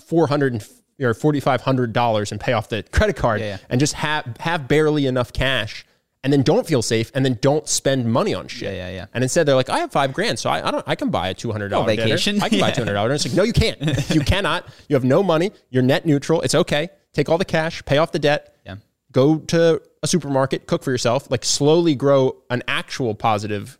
four 0.00 0.26
hundred 0.26 0.64
or 1.00 1.14
forty 1.14 1.40
five 1.40 1.60
hundred 1.62 1.92
dollars 1.92 2.32
and 2.32 2.40
pay 2.40 2.52
off 2.52 2.68
the 2.68 2.82
credit 2.92 3.16
card 3.16 3.40
Yeah, 3.40 3.46
yeah. 3.46 3.56
and 3.70 3.78
just 3.80 3.94
have 3.94 4.36
have 4.40 4.68
barely 4.68 5.06
enough 5.06 5.32
cash. 5.32 5.84
And 6.24 6.32
then 6.32 6.42
don't 6.42 6.66
feel 6.66 6.82
safe, 6.82 7.12
and 7.14 7.24
then 7.24 7.38
don't 7.40 7.68
spend 7.68 8.10
money 8.12 8.34
on 8.34 8.48
shit. 8.48 8.74
Yeah, 8.74 8.88
yeah, 8.88 8.94
yeah. 8.96 9.06
And 9.14 9.22
instead, 9.22 9.46
they're 9.46 9.54
like, 9.54 9.70
"I 9.70 9.78
have 9.78 9.92
five 9.92 10.12
grand, 10.12 10.40
so 10.40 10.50
I, 10.50 10.66
I 10.66 10.70
don't. 10.72 10.82
I 10.88 10.96
can 10.96 11.08
buy 11.08 11.28
a 11.28 11.34
two 11.34 11.52
hundred 11.52 11.68
dollar 11.68 11.86
vacation. 11.86 12.42
I 12.42 12.48
can 12.48 12.58
buy 12.58 12.66
Yeah. 12.68 12.72
two 12.74 12.80
hundred 12.80 12.94
dollars. 12.94 13.24
It's 13.24 13.32
like, 13.32 13.36
no, 13.36 13.44
you 13.44 13.52
can't. 13.52 14.10
You 14.12 14.20
cannot. 14.32 14.66
You 14.88 14.96
have 14.96 15.04
no 15.04 15.22
money. 15.22 15.52
You're 15.70 15.84
net 15.84 16.04
neutral. 16.04 16.40
It's 16.42 16.56
okay. 16.56 16.88
Take 17.12 17.28
all 17.28 17.38
the 17.38 17.44
cash, 17.44 17.84
pay 17.84 17.98
off 17.98 18.10
the 18.10 18.18
debt. 18.18 18.56
Yeah. 18.66 18.76
Go 19.12 19.36
to 19.38 19.80
a 20.02 20.06
supermarket, 20.08 20.66
cook 20.66 20.82
for 20.82 20.90
yourself. 20.90 21.30
Like 21.30 21.44
slowly 21.44 21.94
grow 21.94 22.38
an 22.50 22.64
actual 22.66 23.14
positive 23.14 23.78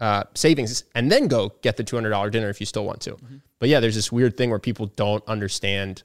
uh, 0.00 0.24
savings, 0.34 0.84
and 0.94 1.10
then 1.10 1.28
go 1.28 1.52
get 1.62 1.76
the 1.76 1.84
two 1.84 1.96
hundred 1.96 2.10
dollar 2.10 2.30
dinner 2.30 2.48
if 2.48 2.60
you 2.60 2.66
still 2.66 2.84
want 2.84 3.00
to. 3.02 3.16
But 3.58 3.68
yeah, 3.68 3.80
there's 3.80 3.94
this 3.94 4.12
weird 4.12 4.36
thing 4.36 4.50
where 4.50 4.58
people 4.58 4.86
don't 4.86 5.26
understand 5.26 6.02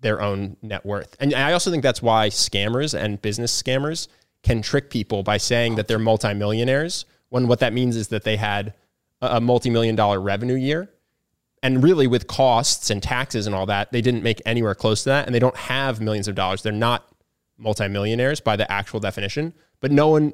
their 0.00 0.20
own 0.22 0.56
net 0.62 0.84
worth, 0.86 1.16
and 1.20 1.34
I 1.34 1.52
also 1.52 1.70
think 1.70 1.82
that's 1.82 2.02
why 2.02 2.28
scammers 2.28 2.98
and 2.98 3.20
business 3.20 3.60
scammers 3.60 4.08
can 4.42 4.62
trick 4.62 4.90
people 4.90 5.22
by 5.22 5.36
saying 5.36 5.74
that 5.74 5.88
they're 5.88 5.98
multimillionaires 5.98 7.04
when 7.28 7.46
what 7.48 7.60
that 7.60 7.72
means 7.72 7.96
is 7.96 8.08
that 8.08 8.24
they 8.24 8.36
had 8.36 8.74
a 9.22 9.40
multi-million 9.40 9.96
dollar 9.96 10.20
revenue 10.20 10.54
year. 10.54 10.90
And 11.62 11.82
really 11.82 12.06
with 12.06 12.26
costs 12.26 12.88
and 12.88 13.02
taxes 13.02 13.46
and 13.46 13.54
all 13.54 13.66
that, 13.66 13.92
they 13.92 14.00
didn't 14.00 14.22
make 14.22 14.40
anywhere 14.46 14.74
close 14.74 15.02
to 15.02 15.10
that 15.10 15.26
and 15.26 15.34
they 15.34 15.38
don't 15.38 15.56
have 15.56 16.00
millions 16.00 16.26
of 16.26 16.34
dollars. 16.34 16.62
They're 16.62 16.72
not 16.72 17.06
multimillionaires 17.58 18.40
by 18.40 18.56
the 18.56 18.70
actual 18.72 18.98
definition, 18.98 19.52
but 19.80 19.92
no 19.92 20.08
one 20.08 20.32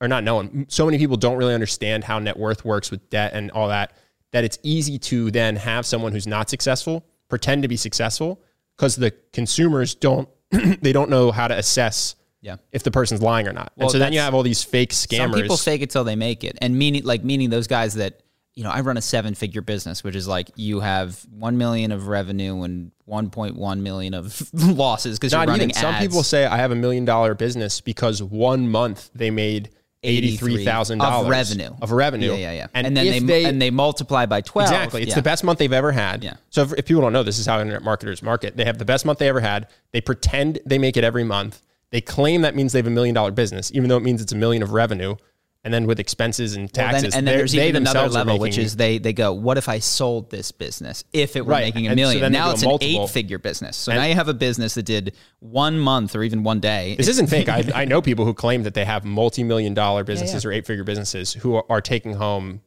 or 0.00 0.08
not 0.08 0.24
no 0.24 0.34
one, 0.36 0.66
so 0.68 0.84
many 0.84 0.98
people 0.98 1.16
don't 1.16 1.36
really 1.36 1.54
understand 1.54 2.04
how 2.04 2.18
net 2.18 2.38
worth 2.38 2.64
works 2.64 2.90
with 2.90 3.08
debt 3.10 3.32
and 3.34 3.50
all 3.52 3.68
that 3.68 3.96
that 4.32 4.42
it's 4.44 4.58
easy 4.62 4.98
to 4.98 5.30
then 5.30 5.54
have 5.56 5.86
someone 5.86 6.10
who's 6.12 6.26
not 6.26 6.50
successful 6.50 7.04
pretend 7.28 7.62
to 7.62 7.68
be 7.68 7.76
successful 7.76 8.42
because 8.76 8.96
the 8.96 9.12
consumers 9.32 9.94
don't 9.94 10.28
they 10.50 10.92
don't 10.92 11.08
know 11.10 11.30
how 11.30 11.46
to 11.48 11.56
assess 11.56 12.16
Yeah. 12.42 12.56
if 12.72 12.82
the 12.82 12.90
person's 12.90 13.22
lying 13.22 13.48
or 13.48 13.52
not. 13.52 13.72
Well, 13.76 13.86
and 13.86 13.92
so 13.92 13.98
then 13.98 14.12
you 14.12 14.20
have 14.20 14.34
all 14.34 14.42
these 14.42 14.62
fake 14.62 14.90
scammers. 14.90 15.16
Some 15.18 15.32
people 15.32 15.56
fake 15.56 15.82
it 15.82 15.90
till 15.90 16.04
they 16.04 16.16
make 16.16 16.44
it, 16.44 16.58
and 16.60 16.76
meaning 16.76 17.04
like 17.04 17.24
meaning 17.24 17.48
those 17.50 17.66
guys 17.66 17.94
that 17.94 18.20
you 18.54 18.62
know 18.62 18.70
I 18.70 18.80
run 18.82 18.96
a 18.96 19.00
seven 19.00 19.34
figure 19.34 19.62
business, 19.62 20.04
which 20.04 20.14
is 20.14 20.28
like 20.28 20.50
you 20.56 20.80
have 20.80 21.18
one 21.30 21.56
million 21.56 21.90
of 21.92 22.08
revenue 22.08 22.62
and 22.62 22.92
one 23.04 23.30
point 23.30 23.56
one 23.56 23.82
million 23.82 24.14
of 24.14 24.48
losses 24.52 25.18
because 25.18 25.32
you're 25.32 25.40
running 25.40 25.70
even. 25.70 25.74
Some 25.74 25.94
people 25.96 26.22
say 26.22 26.44
I 26.44 26.56
have 26.58 26.70
a 26.72 26.76
million 26.76 27.04
dollar 27.04 27.34
business 27.34 27.80
because 27.80 28.22
one 28.22 28.68
month 28.68 29.10
they 29.14 29.30
made 29.30 29.70
eighty 30.04 30.36
three 30.36 30.64
thousand 30.64 30.98
dollars 30.98 31.24
of 31.24 31.30
revenue 31.30 31.76
of 31.82 31.92
revenue. 31.92 32.32
Yeah, 32.32 32.36
yeah, 32.36 32.52
yeah. 32.52 32.66
And, 32.74 32.86
And, 32.86 32.96
then 32.96 33.06
if 33.06 33.26
they, 33.26 33.44
and 33.44 33.60
they 33.60 33.70
multiply 33.70 34.26
by 34.26 34.40
twelve. 34.40 34.70
Exactly. 34.70 35.02
It's 35.02 35.10
yeah. 35.10 35.14
the 35.16 35.22
best 35.22 35.44
month 35.44 35.58
they've 35.58 35.72
ever 35.72 35.92
had. 35.92 36.22
Yeah. 36.22 36.34
So 36.50 36.62
if, 36.62 36.72
if 36.74 36.86
people 36.86 37.02
don't 37.02 37.12
know, 37.12 37.22
this 37.22 37.38
is 37.38 37.46
how 37.46 37.60
internet 37.60 37.82
marketers 37.82 38.22
market. 38.22 38.56
They 38.56 38.64
have 38.64 38.78
the 38.78 38.84
best 38.84 39.04
month 39.04 39.18
they 39.18 39.28
ever 39.28 39.40
had. 39.40 39.68
They 39.92 40.00
pretend 40.00 40.60
they 40.66 40.78
make 40.78 40.96
it 40.96 41.04
every 41.04 41.24
month. 41.24 41.62
They 41.90 42.00
claim 42.00 42.42
that 42.42 42.56
means 42.56 42.72
they 42.72 42.80
have 42.80 42.86
a 42.86 42.90
million 42.90 43.14
dollar 43.14 43.30
business, 43.30 43.70
even 43.72 43.88
though 43.88 43.96
it 43.96 44.02
means 44.02 44.20
it's 44.20 44.32
a 44.32 44.36
million 44.36 44.62
of 44.62 44.72
revenue. 44.72 45.16
And 45.64 45.72
then 45.72 45.86
with 45.86 45.98
expenses 45.98 46.54
and 46.56 46.64
Well, 46.64 46.68
taxes, 46.68 47.02
then, 47.02 47.18
and 47.20 47.26
then 47.26 47.32
they're- 47.32 47.38
there's 47.38 47.52
they 47.52 47.68
even 47.68 47.82
another 47.84 48.00
themselves 48.00 48.16
are 48.16 48.18
level, 48.26 48.38
which 48.38 48.58
is 48.58 48.76
they 48.76 48.98
they 48.98 49.14
go, 49.14 49.32
what 49.32 49.56
if 49.56 49.66
I 49.68 49.78
sold 49.78 50.30
this 50.30 50.52
business 50.52 51.04
if 51.14 51.36
it 51.36 51.46
were 51.46 51.52
Right, 51.52 51.64
making 51.64 51.86
a 51.86 51.90
and 51.90 51.98
so 51.98 52.02
million? 52.04 52.32
now 52.32 52.50
it's 52.50 52.62
an 52.62 52.68
multiple. 52.68 53.04
eight 53.04 53.10
figure 53.10 53.38
business. 53.38 53.74
So 53.76 53.90
And- 53.92 53.98
now 54.00 54.04
you 54.06 54.14
have 54.14 54.28
a 54.28 54.34
business 54.34 54.74
that 54.74 54.82
did 54.84 55.14
one 55.40 55.78
month 55.78 56.14
or 56.14 56.22
even 56.22 56.44
one 56.44 56.60
day. 56.60 56.96
This 56.98 57.08
isn't 57.08 57.28
fake. 57.28 57.48
I, 57.48 57.64
I 57.74 57.84
know 57.86 58.02
people 58.02 58.26
who 58.26 58.34
claim 58.34 58.62
that 58.64 58.74
they 58.74 58.84
have 58.84 59.04
multi-million 59.06 59.72
dollar 59.72 60.04
businesses 60.04 60.44
or 60.44 60.52
eight-figure 60.52 60.84
businesses 60.84 61.32
who 61.32 61.54
are, 61.56 61.64
are 61.70 61.80
taking 61.80 62.14
home 62.14 62.60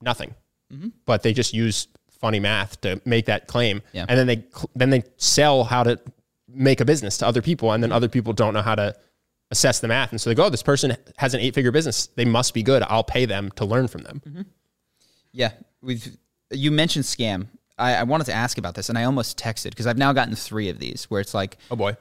nothing, 0.00 0.34
Mm-hmm. 0.72 0.88
but 1.04 1.24
they 1.24 1.32
just 1.32 1.52
use 1.52 1.88
funny 2.20 2.38
math 2.38 2.80
to 2.82 3.00
make 3.04 3.26
that 3.26 3.48
claim, 3.48 3.82
Yeah. 3.92 4.04
and 4.08 4.16
then 4.16 4.26
they 4.28 4.44
then 4.76 4.90
they 4.90 5.02
sell 5.16 5.64
how 5.64 5.82
to 5.82 5.98
make 6.48 6.80
a 6.80 6.84
business 6.84 7.18
to 7.18 7.26
other 7.26 7.42
people, 7.42 7.72
and 7.72 7.82
then 7.82 7.90
other 7.90 8.08
people 8.08 8.32
don't 8.34 8.54
know 8.54 8.62
how 8.62 8.76
to 8.76 8.94
assess 9.50 9.80
the 9.80 9.88
math, 9.88 10.10
and 10.12 10.20
so 10.20 10.30
they 10.30 10.34
go, 10.34 10.46
"Oh, 10.46 10.50
this 10.50 10.62
person 10.62 10.96
has 11.16 11.34
an 11.34 11.40
eight-figure 11.40 11.72
business. 11.72 12.06
They 12.14 12.24
must 12.24 12.54
be 12.54 12.62
good. 12.62 12.82
I'll 12.88 13.04
pay 13.04 13.26
them 13.26 13.50
to 13.56 13.64
learn 13.64 13.88
from 13.88 14.02
them." 14.02 14.22
Mm-hmm. 14.26 14.42
Yeah, 15.32 15.52
we've 15.82 16.16
you 16.50 16.70
mentioned 16.70 17.04
scam. 17.04 17.48
I, 17.78 17.94
I 17.94 18.02
wanted 18.02 18.24
to 18.24 18.32
ask 18.34 18.58
about 18.58 18.74
this, 18.74 18.88
and 18.88 18.98
I 18.98 19.04
almost 19.04 19.38
texted 19.38 19.70
because 19.70 19.86
I've 19.86 19.98
now 19.98 20.12
gotten 20.12 20.34
three 20.34 20.68
of 20.68 20.78
these 20.78 21.04
where 21.04 21.20
it's 21.20 21.32
like, 21.34 21.56
Oh 21.70 21.76
boy, 21.76 21.96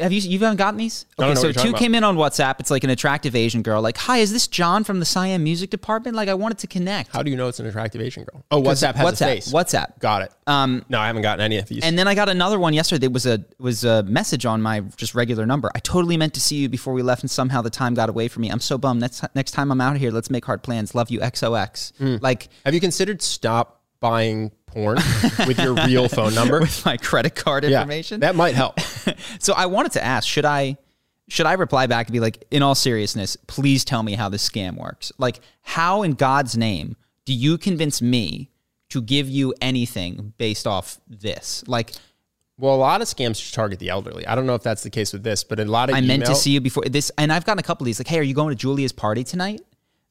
have 0.00 0.12
you 0.12 0.20
you 0.20 0.38
haven't 0.38 0.56
gotten 0.56 0.78
these? 0.78 1.06
Okay, 1.18 1.34
so 1.34 1.52
two 1.52 1.72
came 1.74 1.94
in 1.94 2.04
on 2.04 2.16
WhatsApp. 2.16 2.56
It's 2.60 2.70
like 2.70 2.84
an 2.84 2.90
attractive 2.90 3.36
Asian 3.36 3.62
girl, 3.62 3.82
like, 3.82 3.96
"Hi, 3.98 4.18
is 4.18 4.32
this 4.32 4.46
John 4.46 4.84
from 4.84 4.98
the 4.98 5.04
Siam 5.04 5.44
Music 5.44 5.70
Department?" 5.70 6.16
Like, 6.16 6.28
I 6.28 6.34
wanted 6.34 6.58
to 6.58 6.66
connect. 6.66 7.10
how 7.12 7.22
do 7.22 7.30
you 7.30 7.36
know 7.36 7.48
it's 7.48 7.60
an 7.60 7.66
attractive 7.66 8.00
Asian 8.00 8.24
girl? 8.24 8.44
Oh, 8.50 8.62
WhatsApp 8.62 8.94
has 8.94 9.06
WhatsApp, 9.14 9.26
a 9.26 9.34
face. 9.34 9.52
WhatsApp. 9.52 9.98
Got 10.00 10.22
it. 10.22 10.32
Um, 10.46 10.84
No, 10.88 10.98
I 10.98 11.06
haven't 11.06 11.22
gotten 11.22 11.44
any 11.44 11.58
of 11.58 11.66
these. 11.66 11.84
And 11.84 11.98
then 11.98 12.08
I 12.08 12.14
got 12.14 12.28
another 12.28 12.58
one 12.58 12.72
yesterday. 12.74 13.00
There 13.00 13.10
was 13.10 13.26
a 13.26 13.44
was 13.58 13.84
a 13.84 14.02
message 14.04 14.46
on 14.46 14.62
my 14.62 14.80
just 14.96 15.14
regular 15.14 15.46
number. 15.46 15.70
I 15.74 15.78
totally 15.80 16.16
meant 16.16 16.34
to 16.34 16.40
see 16.40 16.56
you 16.56 16.68
before 16.68 16.92
we 16.94 17.02
left, 17.02 17.22
and 17.22 17.30
somehow 17.30 17.62
the 17.62 17.70
time 17.70 17.94
got 17.94 18.08
away 18.08 18.28
from 18.28 18.42
me. 18.42 18.50
I'm 18.50 18.60
so 18.60 18.78
bummed. 18.78 19.00
Next 19.00 19.24
next 19.34 19.52
time 19.52 19.70
I'm 19.70 19.80
out 19.80 19.96
here, 19.96 20.10
let's 20.10 20.30
make 20.30 20.44
hard 20.44 20.62
plans. 20.62 20.94
Love 20.94 21.10
you, 21.10 21.20
XOX. 21.20 21.92
Hmm. 21.98 22.16
Like 22.20 22.48
have 22.64 22.74
you 22.74 22.80
considered 22.80 23.22
stop 23.22 23.79
buying 24.00 24.50
porn 24.66 24.96
with 25.46 25.58
your 25.58 25.74
real 25.74 26.08
phone 26.08 26.34
number? 26.34 26.60
with 26.60 26.84
my 26.84 26.96
credit 26.96 27.34
card 27.34 27.64
Yeah, 27.64 27.80
information. 27.80 28.20
that 28.20 28.34
might 28.34 28.54
help. 28.54 28.80
so 29.38 29.52
I 29.54 29.66
wanted 29.66 29.92
to 29.92 30.04
ask, 30.04 30.26
should 30.26 30.44
I 30.44 30.76
should 31.28 31.46
I 31.46 31.52
reply 31.52 31.86
back 31.86 32.06
and 32.08 32.12
be 32.12 32.18
like, 32.20 32.44
in 32.50 32.62
all 32.62 32.74
seriousness, 32.74 33.36
please 33.46 33.84
tell 33.84 34.02
me 34.02 34.14
how 34.14 34.28
this 34.28 34.48
scam 34.48 34.76
works? 34.76 35.12
Like, 35.16 35.38
how 35.62 36.02
in 36.02 36.14
God's 36.14 36.56
name 36.56 36.96
do 37.24 37.32
you 37.32 37.56
convince 37.56 38.02
me 38.02 38.50
to 38.88 39.00
give 39.00 39.28
you 39.28 39.54
anything 39.60 40.32
based 40.38 40.66
off 40.66 40.98
this? 41.06 41.62
Like, 41.68 41.92
Well, 42.58 42.74
a 42.74 42.76
lot 42.76 43.00
of 43.00 43.06
scams 43.06 43.38
just 43.38 43.54
target 43.54 43.78
the 43.78 43.90
elderly. 43.90 44.26
I 44.26 44.34
don't 44.34 44.44
know 44.46 44.56
if 44.56 44.64
that's 44.64 44.82
the 44.82 44.90
case 44.90 45.12
with 45.12 45.22
this, 45.22 45.44
but 45.44 45.60
a 45.60 45.64
lot 45.64 45.88
of 45.88 45.94
I 45.94 46.00
meant 46.00 46.26
to 46.26 46.34
see 46.34 46.50
you 46.50 46.60
before 46.60 46.82
this, 46.86 47.12
and 47.16 47.32
I've 47.32 47.44
gotten 47.44 47.60
a 47.60 47.62
couple 47.62 47.84
of 47.84 47.86
these. 47.86 48.00
Like, 48.00 48.08
hey, 48.08 48.18
are 48.18 48.22
you 48.22 48.34
going 48.34 48.48
to 48.50 48.56
Julia's 48.56 48.90
party 48.92 49.22
tonight? 49.22 49.60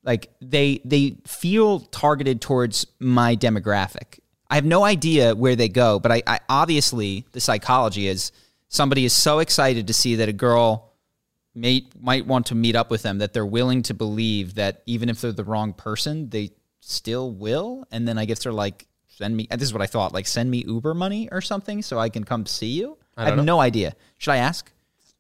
Like, 0.03 0.31
they 0.41 0.81
they 0.85 1.17
feel 1.25 1.81
targeted 1.81 2.41
towards 2.41 2.87
my 2.99 3.35
demographic. 3.35 4.19
I 4.49 4.55
have 4.55 4.65
no 4.65 4.83
idea 4.83 5.35
where 5.35 5.55
they 5.55 5.69
go, 5.69 5.99
but 5.99 6.11
I, 6.11 6.23
I 6.25 6.39
obviously 6.49 7.25
the 7.33 7.39
psychology 7.39 8.07
is 8.07 8.31
somebody 8.67 9.05
is 9.05 9.15
so 9.15 9.39
excited 9.39 9.87
to 9.87 9.93
see 9.93 10.15
that 10.15 10.29
a 10.29 10.33
girl 10.33 10.93
may 11.53 11.87
might 11.99 12.25
want 12.25 12.47
to 12.47 12.55
meet 12.55 12.75
up 12.75 12.89
with 12.89 13.03
them 13.03 13.19
that 13.19 13.33
they're 13.33 13.45
willing 13.45 13.83
to 13.83 13.93
believe 13.93 14.55
that 14.55 14.81
even 14.85 15.09
if 15.09 15.21
they're 15.21 15.31
the 15.31 15.43
wrong 15.43 15.73
person, 15.73 16.29
they 16.29 16.51
still 16.79 17.31
will. 17.31 17.85
And 17.91 18.07
then 18.07 18.17
I 18.17 18.25
guess 18.25 18.43
they're 18.43 18.53
like, 18.53 18.87
send 19.07 19.35
me. 19.35 19.47
This 19.51 19.63
is 19.63 19.73
what 19.73 19.81
I 19.81 19.87
thought. 19.87 20.13
Like, 20.13 20.27
send 20.27 20.49
me 20.49 20.63
Uber 20.65 20.93
money 20.93 21.29
or 21.31 21.41
something 21.41 21.81
so 21.81 21.99
I 21.99 22.09
can 22.09 22.23
come 22.23 22.45
see 22.45 22.67
you. 22.67 22.97
I, 23.17 23.25
have 23.25 23.43
no 23.43 23.59
idea. 23.59 23.95
Should 24.17 24.31
I 24.31 24.37
ask? 24.37 24.71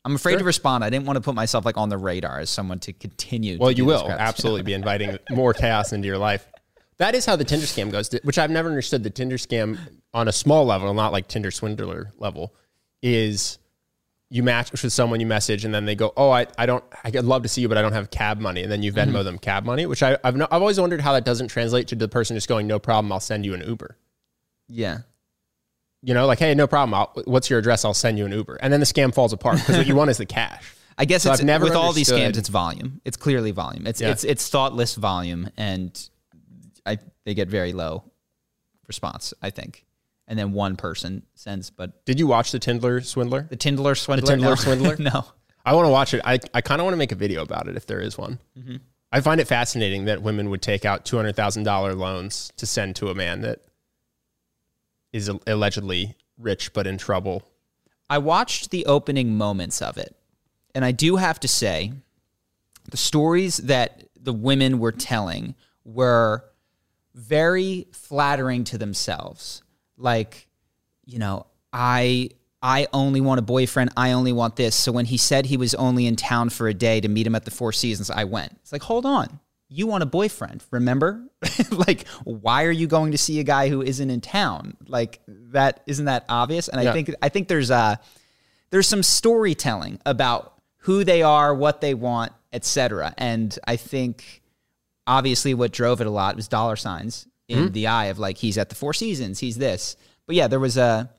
I'm 0.09 0.15
afraid 0.15 0.39
to 0.39 0.43
respond. 0.43 0.83
I 0.83 0.89
didn't 0.89 1.05
want 1.05 1.17
to 1.17 1.21
put 1.21 1.35
myself 1.35 1.65
like 1.65 1.77
on 1.77 1.89
the 1.89 1.97
radar 1.97 2.39
as 2.39 2.49
someone 2.49 2.79
to 2.79 2.93
continue. 2.93 3.59
Well, 3.59 3.69
to 3.69 3.77
you 3.77 3.85
will 3.85 4.09
absolutely 4.09 4.63
be 4.63 4.73
inviting 4.81 5.17
more 5.29 5.53
chaos 5.53 5.93
into 5.93 6.07
your 6.07 6.17
life. 6.17 6.47
That 6.97 7.13
is 7.13 7.25
how 7.25 7.35
the 7.35 7.43
Tinder 7.43 7.67
scam 7.67 7.91
goes, 7.91 8.09
which 8.23 8.39
I've 8.39 8.49
never 8.49 8.69
understood. 8.69 9.03
The 9.03 9.11
Tinder 9.11 9.37
scam 9.37 9.77
on 10.13 10.27
a 10.27 10.31
small 10.31 10.65
level, 10.65 10.93
not 10.93 11.13
like 11.13 11.27
Tinder 11.27 11.51
swindler 11.51 12.11
level, 12.17 12.53
is 13.03 13.59
you 14.31 14.41
match 14.41 14.71
with 14.71 14.91
someone, 14.91 15.19
you 15.19 15.27
message, 15.27 15.63
and 15.63 15.73
then 15.73 15.85
they 15.85 15.95
go, 15.95 16.11
"Oh, 16.17 16.31
I, 16.31 16.47
I 16.57 16.65
don't, 16.65 16.83
I'd 17.03 17.15
love 17.23 17.43
to 17.43 17.49
see 17.49 17.61
you, 17.61 17.69
but 17.69 17.77
I 17.77 17.81
don't 17.83 17.93
have 17.93 18.09
cab 18.09 18.39
money," 18.39 18.63
and 18.63 18.71
then 18.71 18.81
you 18.81 18.91
Venmo 18.91 19.13
mm-hmm. 19.13 19.23
them 19.23 19.37
cab 19.37 19.63
money, 19.63 19.85
which 19.85 20.01
I, 20.01 20.17
I've 20.23 20.35
no, 20.35 20.47
I've 20.51 20.61
always 20.61 20.79
wondered 20.79 21.01
how 21.01 21.13
that 21.13 21.23
doesn't 21.23 21.49
translate 21.49 21.87
to 21.89 21.95
the 21.95 22.07
person 22.07 22.35
just 22.35 22.49
going, 22.49 22.65
"No 22.65 22.79
problem, 22.79 23.11
I'll 23.11 23.19
send 23.19 23.45
you 23.45 23.53
an 23.53 23.61
Uber." 23.61 23.95
Yeah. 24.67 24.99
You 26.01 26.13
know, 26.13 26.25
like, 26.27 26.39
"Hey, 26.39 26.55
no 26.55 26.65
problem, 26.67 26.93
I'll, 26.93 27.11
what's 27.25 27.49
your 27.49 27.59
address? 27.59 27.83
I'll 27.83 27.93
send 27.93 28.17
you 28.17 28.25
an 28.25 28.31
Uber," 28.31 28.55
and 28.61 28.71
then 28.71 28.79
the 28.79 28.85
scam 28.85 29.13
falls 29.13 29.33
apart 29.33 29.57
because 29.57 29.77
what 29.77 29.87
you 29.87 29.95
want 29.95 30.09
is 30.09 30.17
the 30.17 30.25
cash. 30.25 30.63
I 30.97 31.05
guess 31.05 31.23
So 31.23 31.31
it's, 31.31 31.39
I've 31.41 31.45
never 31.45 31.65
with 31.65 31.75
all 31.75 31.93
these 31.93 32.09
scams, 32.09 32.37
it's 32.37 32.49
volume. 32.49 32.99
It's 33.05 33.15
clearly 33.17 33.51
volume. 33.51 33.87
It's 33.87 34.01
Yeah. 34.01 34.11
it's 34.11 34.23
it's 34.23 34.47
thoughtless 34.49 34.95
volume, 34.95 35.49
and 35.57 36.09
I 36.85 36.99
they 37.25 37.33
get 37.33 37.47
very 37.49 37.73
low 37.73 38.03
response. 38.87 39.33
I 39.41 39.49
think, 39.49 39.85
and 40.27 40.37
then 40.37 40.51
one 40.53 40.75
person 40.75 41.23
sends, 41.35 41.69
but 41.69 42.05
Did 42.05 42.19
you 42.19 42.27
watch 42.27 42.51
the 42.51 42.59
Tinder 42.59 43.01
swindler? 43.01 43.47
the 43.49 43.57
Tindler 43.57 43.97
swindler. 43.97 44.35
Tindler 44.35 44.41
no. 44.41 44.55
swindler? 44.55 44.95
no. 44.99 45.25
I 45.65 45.73
want 45.73 45.85
to 45.85 45.91
watch 45.91 46.13
it. 46.13 46.21
I, 46.23 46.39
I 46.53 46.61
kind 46.61 46.81
of 46.81 46.85
want 46.85 46.93
to 46.93 46.97
make 46.97 47.11
a 47.11 47.15
video 47.15 47.41
about 47.41 47.67
it 47.67 47.75
if 47.75 47.85
there 47.85 47.99
is 47.99 48.17
one. 48.17 48.39
Mm-hmm. 48.57 48.77
I 49.11 49.21
find 49.21 49.41
it 49.41 49.45
fascinating 49.47 50.05
that 50.05 50.21
women 50.21 50.49
would 50.49 50.61
take 50.61 50.85
out 50.85 51.03
$200,000 51.05 51.97
loans 51.97 52.51
to 52.57 52.65
send 52.65 52.95
to 52.97 53.09
a 53.09 53.15
man 53.15 53.41
that 53.41 53.59
is 55.11 55.29
allegedly 55.47 56.15
rich 56.37 56.73
but 56.73 56.87
in 56.87 56.97
trouble. 56.97 57.43
I 58.09 58.17
watched 58.17 58.71
the 58.71 58.85
opening 58.85 59.37
moments 59.37 59.81
of 59.81 59.97
it, 59.97 60.15
and 60.73 60.83
I 60.83 60.91
do 60.91 61.17
have 61.17 61.39
to 61.41 61.47
say, 61.47 61.93
the 62.89 62.97
stories 62.97 63.57
that 63.57 64.03
the 64.19 64.33
women 64.33 64.79
were 64.79 64.91
telling 64.91 65.55
were 65.85 66.45
very 67.13 67.87
flattering 67.91 68.63
to 68.65 68.77
themselves. 68.77 69.63
Like, 69.97 70.47
you 71.05 71.19
know, 71.19 71.45
I 71.71 72.31
I 72.61 72.87
only 72.93 73.21
want 73.21 73.39
a 73.39 73.43
boyfriend. 73.43 73.91
I 73.95 74.11
only 74.11 74.33
want 74.33 74.55
this. 74.55 74.75
So 74.75 74.91
when 74.91 75.05
he 75.05 75.17
said 75.17 75.45
he 75.45 75.57
was 75.57 75.73
only 75.75 76.07
in 76.07 76.15
town 76.15 76.49
for 76.49 76.67
a 76.67 76.73
day 76.73 76.99
to 76.99 77.07
meet 77.07 77.25
him 77.25 77.35
at 77.35 77.45
the 77.45 77.51
Four 77.51 77.71
Seasons, 77.71 78.09
I 78.09 78.25
went. 78.25 78.53
It's 78.61 78.71
like, 78.71 78.83
hold 78.83 79.05
on. 79.05 79.39
You 79.71 79.85
want 79.87 80.01
a 80.01 80.07
boyfriend, 80.07 80.63
remember? 80.71 81.23
like, 81.71 82.07
why 82.23 82.65
are 82.65 82.71
you 82.71 82.87
going 82.87 83.11
to 83.11 83.17
see 83.19 83.39
a 83.39 83.43
guy 83.43 83.69
who 83.69 83.81
isn't 83.83 84.09
in 84.09 84.19
town? 84.19 84.75
Like 84.87 85.21
that 85.27 85.81
isn't 85.85 86.05
that 86.05 86.25
obvious? 86.27 86.67
And 86.67 86.81
Yeah. 86.81 86.89
I 86.89 86.93
think 86.93 87.15
I 87.21 87.29
think 87.29 87.47
there's 87.47 87.69
uh 87.71 87.97
there's 88.71 88.87
some 88.87 89.03
storytelling 89.03 89.99
about 90.05 90.55
who 90.83 91.03
they 91.03 91.21
are, 91.23 91.53
what 91.53 91.81
they 91.81 91.93
want, 91.93 92.31
etc. 92.51 93.13
And 93.17 93.57
I 93.67 93.75
think 93.75 94.41
obviously 95.05 95.53
what 95.53 95.71
drove 95.71 96.01
it 96.01 96.07
a 96.07 96.11
lot 96.11 96.35
was 96.35 96.47
dollar 96.47 96.75
signs 96.75 97.27
in 97.47 97.59
Mm-hmm. 97.65 97.73
the 97.73 97.87
eye 97.87 98.05
of 98.05 98.19
like 98.19 98.37
he's 98.37 98.57
at 98.59 98.69
the 98.69 98.75
Four 98.75 98.93
Seasons, 98.93 99.39
he's 99.39 99.57
this. 99.57 99.95
But 100.27 100.35
yeah, 100.35 100.47
there 100.47 100.59
was 100.59 100.77
a 100.77 101.09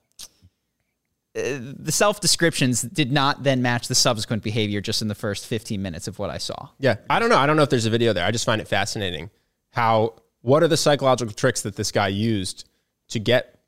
Uh, 1.37 1.59
the 1.61 1.93
self 1.93 2.21
descriptions 2.21 2.83
did 2.83 3.13
not 3.13 3.45
then 3.45 3.63
match 3.63 3.87
the 3.87 3.95
subsequent 3.95 4.43
behavior 4.43 4.81
just 4.81 5.01
in 5.01 5.09
the 5.09 5.15
first 5.15 5.47
15 5.47 5.81
minutes 5.81 6.09
of 6.09 6.19
what 6.19 6.29
I 6.29 6.39
saw. 6.39 6.69
Yeah. 6.79 6.97
I 7.09 7.21
don't 7.21 7.29
know. 7.29 7.39
I 7.39 7.47
don't 7.47 7.57
know 7.57 7.63
if 7.63 7.71
there's 7.71 7.87
a 7.87 7.91
video 7.91 8.13
there. 8.13 8.27
I 8.27 8.33
just 8.33 8.45
find 8.45 8.61
it 8.61 8.67
fascinating 8.67 9.31
how, 9.71 10.15
what 10.43 10.63
are 10.63 10.69
the 10.69 10.77
psychological 10.77 11.33
tricks 11.33 11.63
that 11.63 11.77
this 11.77 11.93
guy 11.93 12.09
used 12.09 12.69
to 13.09 13.21
get 13.21 13.61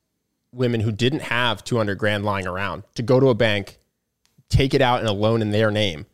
women 0.52 0.80
who 0.80 0.90
didn't 0.90 1.22
have 1.22 1.62
200 1.62 1.96
grand 1.98 2.24
lying 2.24 2.46
around 2.46 2.82
to 2.96 3.02
go 3.02 3.20
to 3.20 3.28
a 3.28 3.34
bank, 3.34 3.78
take 4.48 4.74
it 4.74 4.82
out 4.82 5.00
in 5.00 5.06
a 5.06 5.12
loan 5.12 5.40
in 5.40 5.50
their 5.50 5.70
name, 5.70 6.06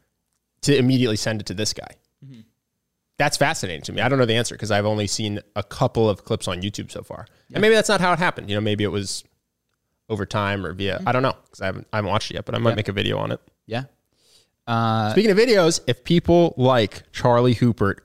to 0.62 0.76
immediately 0.76 1.16
send 1.16 1.40
it 1.40 1.46
to 1.46 1.54
this 1.54 1.72
guy? 1.72 1.94
Mm-hmm. 2.24 2.40
That's 3.16 3.36
fascinating 3.38 3.82
to 3.82 3.92
me. 3.92 4.02
I 4.02 4.08
don't 4.08 4.18
know 4.18 4.26
the 4.26 4.34
answer 4.34 4.54
because 4.54 4.70
I've 4.70 4.86
only 4.86 5.06
seen 5.06 5.40
a 5.56 5.62
couple 5.62 6.08
of 6.08 6.24
clips 6.24 6.46
on 6.46 6.60
YouTube 6.60 6.90
so 6.92 7.02
far, 7.02 7.26
and 7.52 7.60
maybe 7.60 7.74
that's 7.74 7.88
not 7.88 8.00
how 8.00 8.12
it 8.12 8.18
happened. 8.18 8.48
You 8.48 8.56
know, 8.56 8.60
maybe 8.60 8.84
it 8.84 8.92
was 8.92 9.24
over 10.08 10.24
time 10.26 10.64
or 10.64 10.72
via 10.72 11.00
I 11.06 11.12
don't 11.12 11.22
know 11.22 11.34
because 11.44 11.60
I 11.60 11.66
haven't 11.66 11.86
I 11.92 11.96
haven't 11.98 12.10
watched 12.10 12.30
it 12.30 12.34
yet, 12.34 12.44
but 12.44 12.54
I 12.54 12.58
might 12.58 12.76
make 12.76 12.88
a 12.88 12.92
video 12.92 13.18
on 13.18 13.32
it. 13.32 13.40
Yeah. 13.66 13.84
Uh, 14.66 15.12
Speaking 15.12 15.30
of 15.30 15.38
videos, 15.38 15.80
if 15.86 16.04
people 16.04 16.54
like 16.56 17.02
Charlie 17.12 17.54
Houpert 17.54 17.98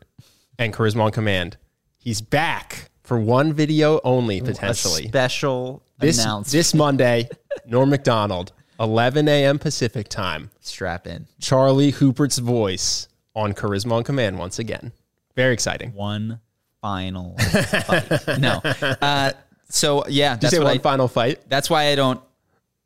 and 0.57 0.73
Charisma 0.73 1.01
on 1.03 1.11
Command, 1.11 1.57
he's 1.97 2.21
back 2.21 2.89
for 3.03 3.19
one 3.19 3.51
video 3.53 3.99
only 4.03 4.39
potentially. 4.41 5.07
special 5.07 5.83
This 5.99 6.19
announcement. 6.23 6.51
this 6.53 6.73
Monday, 6.73 7.29
Norm 7.65 7.89
Macdonald, 7.89 8.53
11 8.79 9.27
a.m. 9.27 9.59
Pacific 9.59 10.07
time. 10.07 10.51
strap 10.61 11.05
in. 11.05 11.27
Charlie 11.41 11.91
Houpert's 11.91 12.37
voice 12.37 13.09
on 13.35 13.53
Charisma 13.53 13.91
on 13.93 14.03
Command 14.05 14.39
once 14.39 14.57
again. 14.59 14.93
Very 15.35 15.53
exciting. 15.53 15.91
One 15.93 16.39
final 16.81 17.35
fight. 17.39 18.39
No. 18.39 18.61
Uh, 19.01 19.31
so 19.73 20.05
yeah, 20.07 20.35
Did 20.35 20.43
you 20.43 20.49
say 20.49 20.59
what 20.59 20.65
one 20.65 20.75
I, 20.75 20.79
final 20.79 21.07
fight? 21.07 21.49
that's 21.49 21.69
why 21.69 21.87
I 21.87 21.95
don't. 21.95 22.21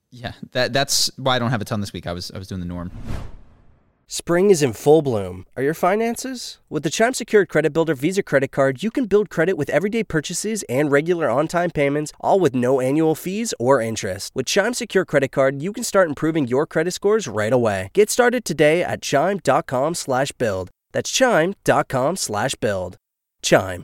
Yeah, 0.09 0.31
that 0.53 0.71
that's 0.71 1.11
why 1.17 1.35
I 1.35 1.39
don't 1.39 1.51
have 1.51 1.61
a 1.61 1.65
ton 1.65 1.81
this 1.81 1.91
week. 1.93 2.07
I 2.07 2.13
was 2.13 2.31
I 2.31 2.37
was 2.37 2.47
doing 2.47 2.61
the 2.61 2.67
norm. 2.67 2.91
Spring 4.09 4.51
is 4.51 4.63
in 4.63 4.71
full 4.71 5.01
bloom. 5.01 5.45
Are 5.57 5.63
your 5.63 5.73
finances? 5.73 6.59
With 6.69 6.83
the 6.83 6.89
Chime 6.89 7.13
Secured 7.13 7.49
Credit 7.49 7.73
Builder 7.73 7.93
Visa 7.93 8.23
Credit 8.23 8.49
Card, 8.49 8.81
you 8.81 8.89
can 8.89 9.03
build 9.05 9.29
credit 9.29 9.57
with 9.57 9.69
everyday 9.69 10.01
purchases 10.01 10.63
and 10.69 10.89
regular 10.89 11.29
on 11.29 11.49
time 11.49 11.71
payments, 11.71 12.13
all 12.21 12.39
with 12.39 12.55
no 12.55 12.79
annual 12.79 13.15
fees 13.15 13.53
or 13.59 13.81
interest. 13.81 14.31
With 14.33 14.45
Chime 14.45 14.73
Secure 14.73 15.03
Credit 15.03 15.29
Card, 15.33 15.61
you 15.61 15.73
can 15.73 15.83
start 15.83 16.07
improving 16.07 16.47
your 16.47 16.65
credit 16.65 16.91
scores 16.91 17.27
right 17.27 17.51
away. 17.51 17.89
Get 17.91 18.09
started 18.09 18.45
today 18.45 18.81
at 18.81 19.01
chime.com 19.01 19.93
slash 19.93 20.31
build. 20.31 20.71
That's 20.93 21.11
chime.com 21.11 22.15
slash 22.15 22.55
build. 22.55 22.95
Chime. 23.41 23.83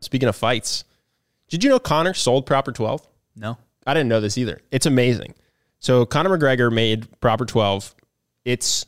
Speaking 0.00 0.28
of 0.28 0.36
fights, 0.36 0.84
did 1.48 1.64
you 1.64 1.70
know 1.70 1.78
Conor 1.78 2.14
sold 2.14 2.46
Proper 2.46 2.72
12? 2.72 3.06
No. 3.36 3.58
I 3.86 3.94
didn't 3.94 4.08
know 4.08 4.20
this 4.20 4.36
either. 4.38 4.60
It's 4.70 4.86
amazing. 4.86 5.34
So 5.80 6.04
Conor 6.06 6.36
McGregor 6.36 6.72
made 6.72 7.08
Proper 7.20 7.44
12. 7.46 7.94
It's 8.44 8.86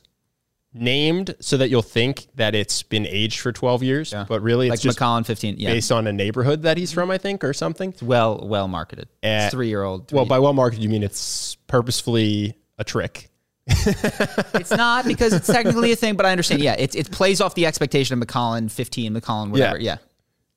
named 0.73 1.35
so 1.40 1.57
that 1.57 1.68
you'll 1.68 1.83
think 1.83 2.29
that 2.37 2.55
it's 2.55 2.83
been 2.85 3.07
aged 3.07 3.40
for 3.40 3.51
12 3.51 3.83
years, 3.83 4.12
Yeah. 4.12 4.25
but 4.29 4.40
really 4.40 4.66
it's 4.68 4.73
Like 4.73 4.81
just 4.81 4.99
Macallan 5.01 5.25
15. 5.25 5.57
Yeah. 5.59 5.73
based 5.73 5.90
on 5.90 6.07
a 6.07 6.12
neighborhood 6.12 6.62
that 6.62 6.77
he's 6.77 6.92
from, 6.92 7.11
I 7.11 7.18
think, 7.18 7.42
or 7.42 7.53
something. 7.53 7.90
It's 7.90 8.03
well 8.03 8.46
well 8.46 8.68
marketed. 8.68 9.09
Uh, 9.23 9.27
it's 9.44 9.51
three 9.53 9.68
year 9.68 9.83
old. 9.83 10.12
Well, 10.12 10.27
by 10.27 10.38
well 10.38 10.53
marketed, 10.53 10.83
you 10.85 10.88
mean 10.88 11.03
it's 11.03 11.57
purposefully 11.66 12.55
a 12.79 12.85
trick. 12.85 13.31
it's 13.66 14.70
not 14.70 15.05
because 15.07 15.33
it's 15.33 15.46
technically 15.46 15.92
a 15.92 15.96
thing, 15.96 16.16
but 16.16 16.27
I 16.27 16.33
understand. 16.33 16.61
Yeah, 16.62 16.75
it, 16.79 16.94
it 16.94 17.11
plays 17.11 17.40
off 17.40 17.55
the 17.55 17.66
expectation 17.66 18.14
of 18.14 18.18
Macallan 18.18 18.68
15, 18.68 19.12
Macallan, 19.12 19.51
whatever. 19.51 19.79
Yeah. 19.81 19.99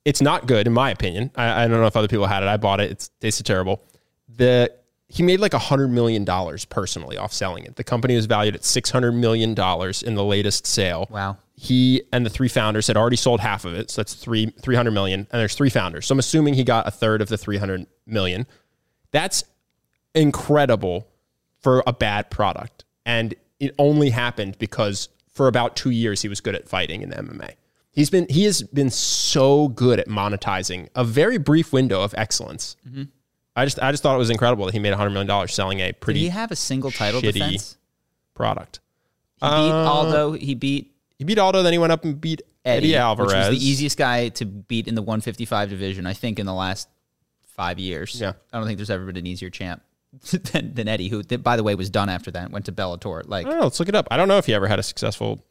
It's 0.04 0.20
not 0.20 0.46
good, 0.46 0.66
in 0.66 0.72
my 0.72 0.90
opinion. 0.90 1.30
I, 1.34 1.64
I 1.64 1.68
don't 1.68 1.80
know 1.80 1.86
if 1.86 1.96
other 1.96 2.08
people 2.08 2.26
had 2.26 2.42
it. 2.42 2.48
I 2.48 2.56
bought 2.56 2.80
it. 2.80 2.90
It's 2.90 3.08
tasted 3.20 3.46
terrible. 3.46 3.82
The 4.28 4.72
he 5.08 5.22
made 5.22 5.38
like 5.38 5.54
a 5.54 5.58
hundred 5.58 5.88
million 5.88 6.24
dollars 6.24 6.64
personally 6.64 7.16
off 7.16 7.32
selling 7.32 7.64
it. 7.64 7.76
The 7.76 7.84
company 7.84 8.16
was 8.16 8.26
valued 8.26 8.54
at 8.54 8.64
six 8.64 8.90
hundred 8.90 9.12
million 9.12 9.54
dollars 9.54 10.02
in 10.02 10.14
the 10.14 10.24
latest 10.24 10.66
sale. 10.66 11.06
Wow. 11.10 11.36
He 11.56 12.02
and 12.12 12.26
the 12.26 12.30
three 12.30 12.48
founders 12.48 12.88
had 12.88 12.96
already 12.96 13.16
sold 13.16 13.40
half 13.40 13.64
of 13.64 13.74
it, 13.74 13.90
so 13.90 14.00
that's 14.00 14.14
three 14.14 14.46
three 14.60 14.74
hundred 14.74 14.90
million. 14.90 15.20
And 15.20 15.40
there's 15.40 15.54
three 15.54 15.70
founders, 15.70 16.06
so 16.06 16.14
I'm 16.14 16.18
assuming 16.18 16.54
he 16.54 16.64
got 16.64 16.86
a 16.88 16.90
third 16.90 17.22
of 17.22 17.28
the 17.28 17.38
three 17.38 17.58
hundred 17.58 17.86
million. 18.06 18.46
That's 19.10 19.44
incredible 20.14 21.06
for 21.60 21.82
a 21.86 21.92
bad 21.92 22.30
product, 22.30 22.84
and 23.06 23.34
it 23.60 23.74
only 23.78 24.10
happened 24.10 24.58
because 24.58 25.08
for 25.30 25.48
about 25.48 25.76
two 25.76 25.90
years 25.90 26.22
he 26.22 26.28
was 26.28 26.40
good 26.40 26.54
at 26.54 26.68
fighting 26.68 27.02
in 27.02 27.10
the 27.10 27.16
MMA. 27.16 27.54
He's 27.94 28.10
been 28.10 28.26
he 28.28 28.44
has 28.44 28.62
been 28.62 28.90
so 28.90 29.68
good 29.68 30.00
at 30.00 30.08
monetizing 30.08 30.88
a 30.94 31.04
very 31.04 31.38
brief 31.38 31.72
window 31.72 32.02
of 32.02 32.14
excellence. 32.18 32.76
Mm-hmm. 32.88 33.04
I 33.56 33.64
just 33.64 33.80
I 33.80 33.92
just 33.92 34.02
thought 34.02 34.16
it 34.16 34.18
was 34.18 34.30
incredible 34.30 34.66
that 34.66 34.72
he 34.72 34.80
made 34.80 34.92
hundred 34.94 35.10
million 35.10 35.28
dollars 35.28 35.54
selling 35.54 35.80
a 35.80 35.92
pretty. 35.92 36.20
Did 36.20 36.24
he 36.24 36.30
have 36.30 36.50
a 36.50 36.56
single 36.56 36.90
title 36.90 37.20
shitty 37.20 37.32
defense? 37.34 37.78
product. 38.34 38.80
He 39.36 39.46
beat 39.46 39.70
um, 39.70 39.86
Aldo. 39.86 40.32
He 40.32 40.54
beat 40.54 40.92
He 41.18 41.24
beat 41.24 41.38
Aldo, 41.38 41.62
then 41.62 41.72
he 41.72 41.78
went 41.78 41.92
up 41.92 42.04
and 42.04 42.20
beat 42.20 42.42
Eddie, 42.64 42.88
Eddie, 42.88 42.96
Alvarez. 42.96 43.28
which 43.28 43.36
was 43.36 43.58
the 43.58 43.64
easiest 43.64 43.96
guy 43.98 44.28
to 44.30 44.44
beat 44.44 44.88
in 44.88 44.94
the 44.94 45.02
155 45.02 45.68
division, 45.68 46.06
I 46.06 46.14
think, 46.14 46.38
in 46.38 46.46
the 46.46 46.54
last 46.54 46.88
five 47.42 47.78
years. 47.78 48.20
Yeah. 48.20 48.32
I 48.52 48.58
don't 48.58 48.66
think 48.66 48.78
there's 48.78 48.90
ever 48.90 49.04
been 49.04 49.16
an 49.16 49.26
easier 49.26 49.50
champ 49.50 49.82
than, 50.52 50.74
than 50.74 50.88
Eddie, 50.88 51.08
who, 51.08 51.22
by 51.22 51.56
the 51.56 51.62
way, 51.62 51.74
was 51.74 51.90
done 51.90 52.08
after 52.08 52.30
that. 52.32 52.50
Went 52.50 52.64
to 52.66 52.72
Bellator. 52.72 53.22
Like 53.26 53.46
I 53.46 53.50
don't 53.50 53.58
know. 53.58 53.64
Let's 53.66 53.78
look 53.78 53.88
it 53.88 53.94
up. 53.94 54.08
I 54.10 54.16
don't 54.16 54.28
know 54.28 54.38
if 54.38 54.46
he 54.46 54.54
ever 54.54 54.66
had 54.66 54.78
a 54.78 54.82
successful. 54.82 55.44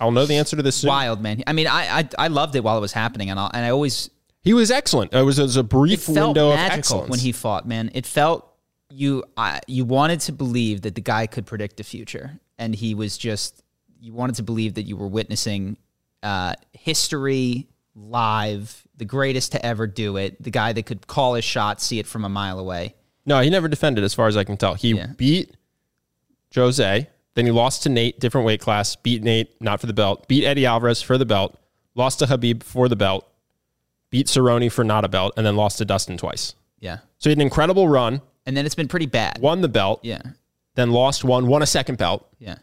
I'll 0.00 0.10
know 0.10 0.26
the 0.26 0.36
answer 0.36 0.56
to 0.56 0.62
this 0.62 0.76
soon. 0.76 0.88
wild, 0.88 1.20
man. 1.20 1.42
I 1.46 1.52
mean, 1.52 1.66
I 1.66 1.98
I, 2.00 2.08
I 2.18 2.28
loved 2.28 2.56
it 2.56 2.64
while 2.64 2.76
it 2.76 2.80
was 2.80 2.92
happening, 2.92 3.30
and 3.30 3.38
I, 3.38 3.50
and 3.54 3.64
I 3.64 3.70
always 3.70 4.10
He 4.42 4.52
was 4.52 4.70
excellent. 4.70 5.14
It 5.14 5.22
was, 5.22 5.38
it 5.38 5.42
was 5.42 5.56
a 5.56 5.62
brief 5.62 6.08
window 6.08 6.50
of 6.52 6.58
excellence. 6.58 7.10
when 7.10 7.20
he 7.20 7.32
fought. 7.32 7.66
Man, 7.66 7.90
it 7.94 8.04
felt 8.06 8.50
you 8.90 9.24
I, 9.36 9.60
you 9.66 9.84
wanted 9.84 10.20
to 10.20 10.32
believe 10.32 10.82
that 10.82 10.94
the 10.94 11.00
guy 11.00 11.26
could 11.26 11.46
predict 11.46 11.76
the 11.76 11.84
future, 11.84 12.38
and 12.58 12.74
he 12.74 12.94
was 12.94 13.16
just 13.18 13.62
you 14.00 14.12
wanted 14.12 14.36
to 14.36 14.42
believe 14.42 14.74
that 14.74 14.82
you 14.82 14.96
were 14.96 15.08
witnessing 15.08 15.76
uh, 16.22 16.54
history 16.72 17.68
live, 17.94 18.82
the 18.96 19.04
greatest 19.04 19.52
to 19.52 19.64
ever 19.64 19.86
do 19.86 20.16
it, 20.16 20.42
the 20.42 20.50
guy 20.50 20.72
that 20.72 20.84
could 20.84 21.06
call 21.06 21.34
his 21.34 21.44
shot, 21.44 21.80
see 21.80 21.98
it 22.00 22.06
from 22.06 22.24
a 22.24 22.28
mile 22.28 22.58
away. 22.58 22.94
no, 23.24 23.40
he 23.40 23.48
never 23.48 23.68
defended, 23.68 24.02
as 24.04 24.12
far 24.12 24.26
as 24.26 24.36
I 24.36 24.42
can 24.44 24.56
tell. 24.56 24.74
He 24.74 24.90
Yeah. 24.94 25.06
beat 25.16 25.56
Jose, 26.54 27.08
then 27.34 27.46
he 27.46 27.50
lost 27.52 27.82
to 27.84 27.88
Nate, 27.88 28.18
different 28.20 28.46
weight 28.46 28.60
class. 28.60 28.96
Beat 28.96 29.22
Nate, 29.22 29.60
not 29.60 29.80
for 29.80 29.86
the 29.86 29.92
belt. 29.92 30.28
Beat 30.28 30.44
Eddie 30.44 30.66
Alvarez 30.66 31.02
for 31.02 31.18
the 31.18 31.26
belt. 31.26 31.58
Lost 31.94 32.18
to 32.20 32.26
Khabib 32.26 32.62
for 32.62 32.88
the 32.88 32.96
belt. 32.96 33.28
Beat 34.10 34.26
Cerrone 34.28 34.70
for 34.70 34.84
not 34.84 35.04
a 35.04 35.08
belt, 35.08 35.34
and 35.36 35.44
then 35.44 35.56
lost 35.56 35.78
to 35.78 35.84
Dustin 35.84 36.16
twice. 36.16 36.54
Yeah, 36.78 36.98
So 37.18 37.28
he 37.28 37.30
had 37.30 37.38
an 37.38 37.42
incredible 37.42 37.88
run. 37.88 38.20
and 38.46 38.56
then 38.56 38.66
it's 38.66 38.74
been 38.74 38.88
pretty 38.88 39.06
bad. 39.06 39.38
Won 39.40 39.60
the 39.62 39.68
belt, 39.68 40.00
Yeah, 40.04 40.20
then 40.74 40.90
lost 40.90 41.24
one, 41.24 41.46
won 41.46 41.62
a 41.62 41.66
second 41.66 41.98
belt, 41.98 42.28
yeah. 42.38 42.56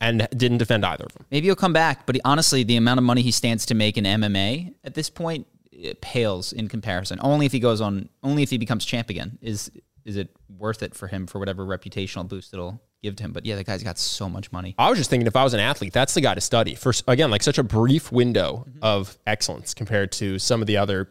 and 0.00 0.28
didn't 0.36 0.58
defend 0.58 0.84
either 0.84 1.04
of 1.06 1.12
them. 1.14 1.24
Maybe 1.30 1.46
he'll 1.46 1.56
come 1.56 1.72
back, 1.72 2.06
but 2.06 2.14
he, 2.16 2.20
honestly, 2.24 2.62
the 2.64 2.76
amount 2.76 2.98
of 2.98 3.04
money 3.04 3.22
he 3.22 3.30
stands 3.30 3.66
to 3.66 3.74
make 3.74 3.96
in 3.96 4.04
MMA 4.04 4.74
at 4.84 4.94
this 4.94 5.08
point 5.10 5.46
it 5.72 6.00
pales 6.00 6.52
in 6.52 6.68
comparison. 6.68 7.18
Only 7.22 7.46
if 7.46 7.52
he 7.52 7.60
goes 7.60 7.80
on, 7.80 8.08
only 8.22 8.42
if 8.42 8.50
he 8.50 8.58
becomes 8.58 8.84
champ 8.84 9.10
again 9.10 9.38
is 9.42 9.70
is 10.04 10.16
it 10.16 10.28
worth 10.58 10.82
it 10.84 10.94
for 10.94 11.08
him 11.08 11.26
for 11.26 11.38
whatever 11.40 11.64
reputational 11.66 12.28
boost 12.28 12.54
it'll 12.54 12.80
give 13.06 13.16
to 13.16 13.22
him. 13.24 13.32
But 13.32 13.46
yeah, 13.46 13.56
the 13.56 13.64
guy's 13.64 13.82
got 13.82 13.98
so 13.98 14.28
much 14.28 14.52
money. 14.52 14.74
I 14.78 14.88
was 14.90 14.98
just 14.98 15.10
thinking 15.10 15.26
if 15.26 15.36
I 15.36 15.44
was 15.44 15.54
an 15.54 15.60
athlete, 15.60 15.92
that's 15.92 16.14
the 16.14 16.20
guy 16.20 16.34
to 16.34 16.40
study. 16.40 16.74
For 16.74 16.92
again, 17.08 17.30
like 17.30 17.42
such 17.42 17.58
a 17.58 17.62
brief 17.62 18.10
window 18.12 18.64
Mm-hmm. 18.68 18.78
of 18.82 19.16
excellence 19.26 19.74
compared 19.74 20.12
to 20.12 20.38
some 20.38 20.60
of 20.60 20.66
the 20.66 20.76
other 20.76 21.08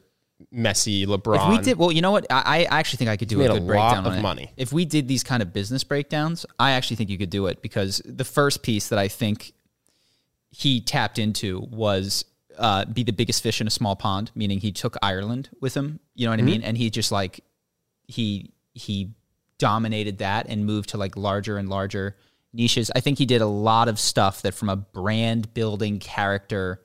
Messi, 0.54 1.06
LeBron. 1.08 1.36
If 1.54 1.58
we 1.60 1.64
did, 1.64 1.78
well, 1.78 1.92
you 1.92 2.02
know 2.02 2.12
what? 2.12 2.26
I, 2.30 2.68
I 2.70 2.80
actually 2.80 2.98
think 2.98 3.10
I 3.10 3.18
could 3.18 3.30
do 3.30 3.42
a 3.42 3.46
a 3.46 3.48
good 3.54 3.64
lot 3.64 3.68
breakdown 3.68 4.06
of 4.06 4.22
money. 4.22 4.52
If 4.58 4.74
we 4.74 4.84
did 4.86 5.08
these 5.08 5.24
kind 5.24 5.42
of 5.42 5.54
business 5.54 5.84
breakdowns, 5.86 6.46
I 6.60 6.72
actually 6.72 6.98
think 6.98 7.10
you 7.10 7.18
could 7.18 7.30
do 7.30 7.48
it 7.48 7.62
because 7.62 8.02
the 8.06 8.26
first 8.26 8.62
piece 8.62 8.90
that 8.90 9.00
I 9.00 9.08
think 9.08 9.54
he 10.52 10.82
tapped 10.82 11.20
into 11.20 11.60
was 11.72 12.26
uh, 12.58 12.86
be 12.86 13.04
the 13.04 13.14
biggest 13.14 13.44
fish 13.44 13.60
in 13.62 13.68
a 13.68 13.70
small 13.72 13.96
pond, 13.96 14.32
meaning 14.36 14.60
he 14.60 14.72
took 14.72 14.96
Ireland 15.02 15.50
with 15.62 15.76
him. 15.76 16.00
You 16.16 16.26
know 16.26 16.32
what 16.32 16.40
Mm-hmm. 16.40 16.48
I 16.48 16.52
mean? 16.52 16.62
And 16.64 16.78
he 16.78 16.90
just 16.90 17.12
like 17.12 17.42
he 18.08 18.52
he 18.74 19.12
dominated 19.58 20.20
that 20.20 20.48
and 20.48 20.66
moved 20.66 20.90
to 20.90 20.98
like 20.98 21.16
larger 21.16 21.58
and 21.58 21.70
larger 21.70 22.16
niches. 22.54 22.92
I 22.96 23.00
think 23.00 23.18
he 23.18 23.26
did 23.26 23.42
a 23.42 23.48
lot 23.48 23.88
of 23.88 24.00
stuff 24.00 24.42
that 24.44 24.54
from 24.54 24.70
a 24.70 24.76
brand 24.76 25.54
building 25.54 26.00
character 26.00 26.82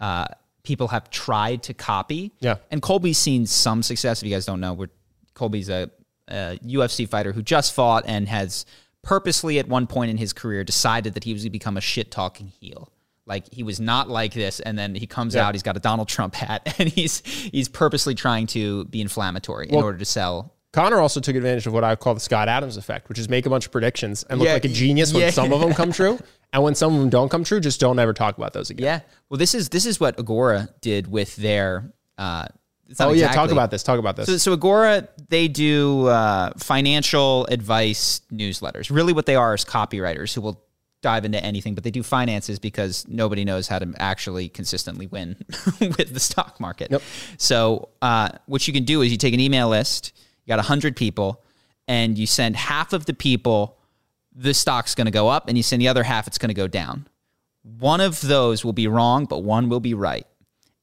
uh, 0.00 0.26
people 0.62 0.88
have 0.88 1.10
tried 1.10 1.62
to 1.64 1.74
copy. 1.74 2.32
Yeah. 2.40 2.56
And 2.70 2.82
Colby's 2.82 3.18
seen 3.18 3.46
some 3.46 3.82
success. 3.82 4.22
If 4.22 4.28
you 4.28 4.34
guys 4.34 4.46
don't 4.46 4.60
know, 4.60 4.74
we're, 4.74 4.90
Colby's 5.34 5.68
a, 5.68 5.90
a 6.28 6.58
UFC 6.64 7.08
fighter 7.08 7.32
who 7.32 7.42
just 7.42 7.74
fought 7.74 8.04
and 8.06 8.28
has 8.28 8.66
purposely 9.02 9.58
at 9.58 9.68
one 9.68 9.86
point 9.86 10.10
in 10.10 10.18
his 10.18 10.32
career 10.32 10.64
decided 10.64 11.14
that 11.14 11.24
he 11.24 11.32
was 11.32 11.42
going 11.42 11.48
to 11.48 11.52
become 11.52 11.76
a 11.76 11.80
shit 11.80 12.10
talking 12.10 12.48
heel. 12.48 12.92
Like 13.24 13.52
he 13.52 13.62
was 13.62 13.78
not 13.78 14.08
like 14.08 14.32
this, 14.32 14.58
and 14.58 14.78
then 14.78 14.94
he 14.94 15.06
comes 15.06 15.36
out. 15.36 15.54
He's 15.54 15.62
got 15.62 15.76
a 15.76 15.80
Donald 15.80 16.08
Trump 16.08 16.34
hat, 16.34 16.74
and 16.78 16.88
he's 16.88 17.20
he's 17.20 17.68
purposely 17.68 18.14
trying 18.14 18.46
to 18.48 18.86
be 18.86 19.02
inflammatory 19.02 19.68
in 19.68 19.74
order 19.74 19.98
to 19.98 20.04
sell. 20.06 20.54
Conor 20.72 21.00
also 21.00 21.20
took 21.20 21.34
advantage 21.34 21.66
of 21.66 21.72
what 21.72 21.82
I 21.84 21.96
call 21.96 22.14
the 22.14 22.20
Scott 22.20 22.48
Adams 22.48 22.76
effect, 22.76 23.08
which 23.08 23.18
is 23.18 23.28
make 23.28 23.46
a 23.46 23.50
bunch 23.50 23.66
of 23.66 23.72
predictions 23.72 24.22
and 24.24 24.38
look 24.38 24.46
Yeah, 24.46 24.52
like 24.54 24.64
a 24.64 24.68
genius 24.68 25.12
when 25.12 25.22
yeah. 25.22 25.30
some 25.30 25.52
of 25.52 25.60
them 25.60 25.72
come 25.72 25.92
true, 25.92 26.18
and 26.52 26.62
when 26.62 26.74
some 26.74 26.94
of 26.94 27.00
them 27.00 27.08
don't 27.10 27.30
come 27.30 27.42
true, 27.44 27.60
just 27.60 27.80
don't 27.80 27.98
ever 27.98 28.12
talk 28.12 28.36
about 28.36 28.52
those 28.52 28.68
again. 28.70 28.84
Yeah. 28.84 29.00
Well, 29.30 29.38
this 29.38 29.54
is 29.54 29.70
this 29.70 29.86
is 29.86 29.98
what 29.98 30.18
Agora 30.18 30.68
did 30.80 31.10
with 31.10 31.36
their. 31.36 31.92
Uh, 32.16 32.46
Oh 33.00 33.08
not 33.08 33.16
yeah, 33.16 33.30
talk 33.32 33.50
about 33.50 33.70
this. 33.70 33.82
Talk 33.82 33.98
about 33.98 34.16
this. 34.16 34.24
So, 34.24 34.38
so 34.38 34.52
Agora, 34.54 35.06
they 35.28 35.46
do 35.46 36.06
uh, 36.06 36.52
financial 36.56 37.44
advice 37.50 38.22
newsletters. 38.32 38.90
Really, 38.90 39.12
what 39.12 39.26
they 39.26 39.36
are 39.36 39.52
is 39.52 39.62
copywriters 39.62 40.32
who 40.32 40.40
will 40.40 40.64
dive 41.02 41.26
into 41.26 41.38
anything, 41.44 41.74
but 41.74 41.84
they 41.84 41.90
do 41.90 42.02
finances 42.02 42.58
because 42.58 43.06
nobody 43.06 43.44
knows 43.44 43.68
how 43.68 43.78
to 43.78 43.92
actually 43.98 44.48
consistently 44.48 45.06
win 45.06 45.36
with 45.80 46.14
the 46.14 46.18
stock 46.18 46.58
market. 46.60 46.90
Yep. 46.90 47.02
So, 47.36 47.90
uh, 48.00 48.30
what 48.46 48.66
you 48.66 48.72
can 48.72 48.84
do 48.84 49.02
is 49.02 49.12
you 49.12 49.18
take 49.18 49.34
an 49.34 49.40
email 49.40 49.68
list, 49.68 50.18
you 50.48 50.52
got 50.56 50.58
100 50.58 50.96
people, 50.96 51.44
and 51.86 52.16
you 52.16 52.26
send 52.26 52.56
half 52.56 52.94
of 52.94 53.04
the 53.04 53.12
people 53.12 53.76
the 54.34 54.54
stock's 54.54 54.94
going 54.94 55.06
to 55.06 55.10
go 55.10 55.28
up, 55.28 55.48
and 55.48 55.56
you 55.56 55.62
send 55.62 55.82
the 55.82 55.88
other 55.88 56.04
half 56.04 56.26
it's 56.26 56.38
going 56.38 56.48
to 56.48 56.54
go 56.54 56.66
down. 56.68 57.06
One 57.62 58.00
of 58.00 58.20
those 58.22 58.64
will 58.64 58.72
be 58.72 58.86
wrong, 58.86 59.26
but 59.26 59.42
one 59.42 59.68
will 59.68 59.80
be 59.80 59.92
right. 59.94 60.26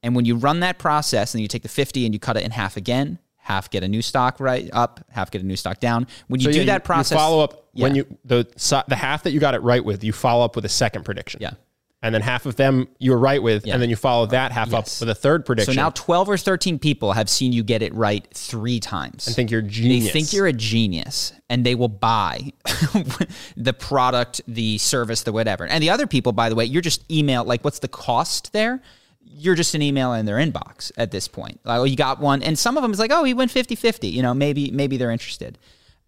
And 0.02 0.14
when 0.14 0.24
you 0.24 0.36
run 0.36 0.60
that 0.60 0.78
process 0.78 1.34
and 1.34 1.42
you 1.42 1.48
take 1.48 1.62
the 1.62 1.68
50 1.68 2.04
and 2.04 2.14
you 2.14 2.20
cut 2.20 2.36
it 2.36 2.44
in 2.44 2.52
half 2.52 2.76
again, 2.76 3.18
half 3.38 3.70
get 3.70 3.82
a 3.82 3.88
new 3.88 4.02
stock 4.02 4.38
right 4.38 4.70
up, 4.72 5.04
half 5.10 5.30
get 5.30 5.42
a 5.42 5.44
new 5.44 5.56
stock 5.56 5.80
down. 5.80 6.06
When 6.28 6.40
you 6.40 6.46
So, 6.46 6.52
do 6.52 6.58
yeah, 6.58 6.66
that 6.66 6.84
process, 6.84 7.18
follow 7.18 7.42
up 7.42 7.66
when 7.72 7.96
you 7.96 8.06
the 8.24 8.46
the 8.88 8.96
half 8.96 9.24
that 9.24 9.32
you 9.32 9.40
got 9.40 9.54
it 9.54 9.62
right 9.62 9.84
with, 9.84 10.04
you 10.04 10.12
follow 10.12 10.44
up 10.44 10.54
with 10.54 10.64
a 10.64 10.68
second 10.68 11.04
prediction. 11.04 11.40
Yeah. 11.42 11.54
And 12.02 12.14
then 12.14 12.20
half 12.22 12.46
of 12.46 12.56
them 12.56 12.86
you 12.98 13.10
were 13.10 13.18
right 13.18 13.42
with, 13.42 13.66
Yeah. 13.66 13.72
and 13.74 13.82
then 13.82 13.88
you 13.90 13.96
follow 13.96 14.26
that 14.26 14.52
half 14.52 14.68
Yes. 14.70 15.00
up 15.00 15.00
with 15.00 15.08
a 15.16 15.18
third 15.18 15.44
prediction. 15.46 15.74
So 15.74 15.80
now 15.80 15.90
12 15.90 16.28
or 16.28 16.36
13 16.36 16.78
people 16.78 17.12
have 17.14 17.28
seen 17.28 17.52
you 17.52 17.62
get 17.62 17.82
it 17.82 17.92
right 17.94 18.26
three 18.34 18.78
times. 18.80 19.26
and 19.26 19.34
think 19.34 19.50
you're 19.50 19.62
they 19.62 19.68
genius. 19.68 20.12
think 20.12 20.32
you're 20.32 20.46
a 20.46 20.52
genius 20.52 21.32
and 21.48 21.64
they 21.64 21.74
will 21.74 21.88
buy 21.88 22.52
the 23.56 23.72
product, 23.72 24.40
the 24.46 24.78
service, 24.78 25.22
the 25.22 25.32
whatever. 25.32 25.66
And 25.66 25.82
the 25.82 25.90
other 25.90 26.06
people, 26.06 26.32
by 26.32 26.48
the 26.48 26.54
way, 26.54 26.64
you're 26.64 26.82
just 26.82 27.10
email, 27.10 27.44
like 27.44 27.64
what's 27.64 27.78
the 27.78 27.88
cost 27.88 28.52
there? 28.52 28.82
You're 29.24 29.54
just 29.54 29.74
an 29.74 29.82
email 29.82 30.12
in 30.12 30.26
their 30.26 30.36
inbox 30.36 30.92
at 30.96 31.10
this 31.10 31.28
point. 31.28 31.60
Like, 31.64 31.78
oh, 31.80 31.84
you 31.84 31.96
got 31.96 32.20
one. 32.20 32.42
And 32.42 32.58
some 32.58 32.76
of 32.76 32.82
them 32.82 32.92
is 32.92 32.98
like, 32.98 33.10
oh, 33.12 33.24
he 33.24 33.34
went 33.34 33.50
50 33.50 33.74
50. 33.74 34.08
You 34.08 34.22
know, 34.22 34.32
maybe, 34.34 34.70
maybe 34.70 34.96
they're 34.96 35.10
interested. 35.10 35.58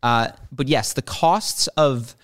Uh, 0.03 0.29
but 0.53 0.68
yes, 0.68 0.92
the 0.92 1.03
costs 1.03 1.66
of 1.77 2.14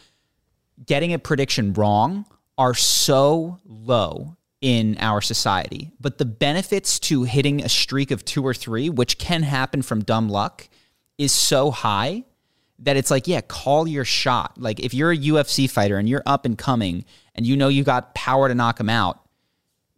getting 0.86 1.12
a 1.12 1.18
prediction 1.18 1.72
wrong 1.72 2.24
are 2.56 2.74
so 2.74 3.60
low 3.64 4.36
in 4.60 4.96
our 4.98 5.20
society. 5.20 5.90
But 6.00 6.18
the 6.18 6.24
benefits 6.24 6.98
to 7.00 7.24
hitting 7.24 7.62
a 7.62 7.68
streak 7.68 8.10
of 8.10 8.24
two 8.24 8.42
or 8.42 8.54
three, 8.54 8.88
which 8.88 9.18
can 9.18 9.42
happen 9.42 9.82
from 9.82 10.02
dumb 10.02 10.28
luck, 10.28 10.68
is 11.18 11.32
so 11.32 11.70
high 11.70 12.24
that 12.78 12.96
it's 12.96 13.10
like, 13.10 13.28
yeah, 13.28 13.40
call 13.40 13.86
your 13.86 14.04
shot. 14.04 14.58
Like 14.58 14.80
if 14.80 14.94
you're 14.94 15.12
a 15.12 15.16
UFC 15.16 15.70
fighter 15.70 15.98
and 15.98 16.08
you're 16.08 16.22
up 16.26 16.44
and 16.44 16.56
coming 16.56 17.04
and 17.34 17.46
you 17.46 17.56
know 17.56 17.68
you 17.68 17.84
got 17.84 18.14
power 18.14 18.48
to 18.48 18.54
knock 18.54 18.80
him 18.80 18.88
out, 18.88 19.20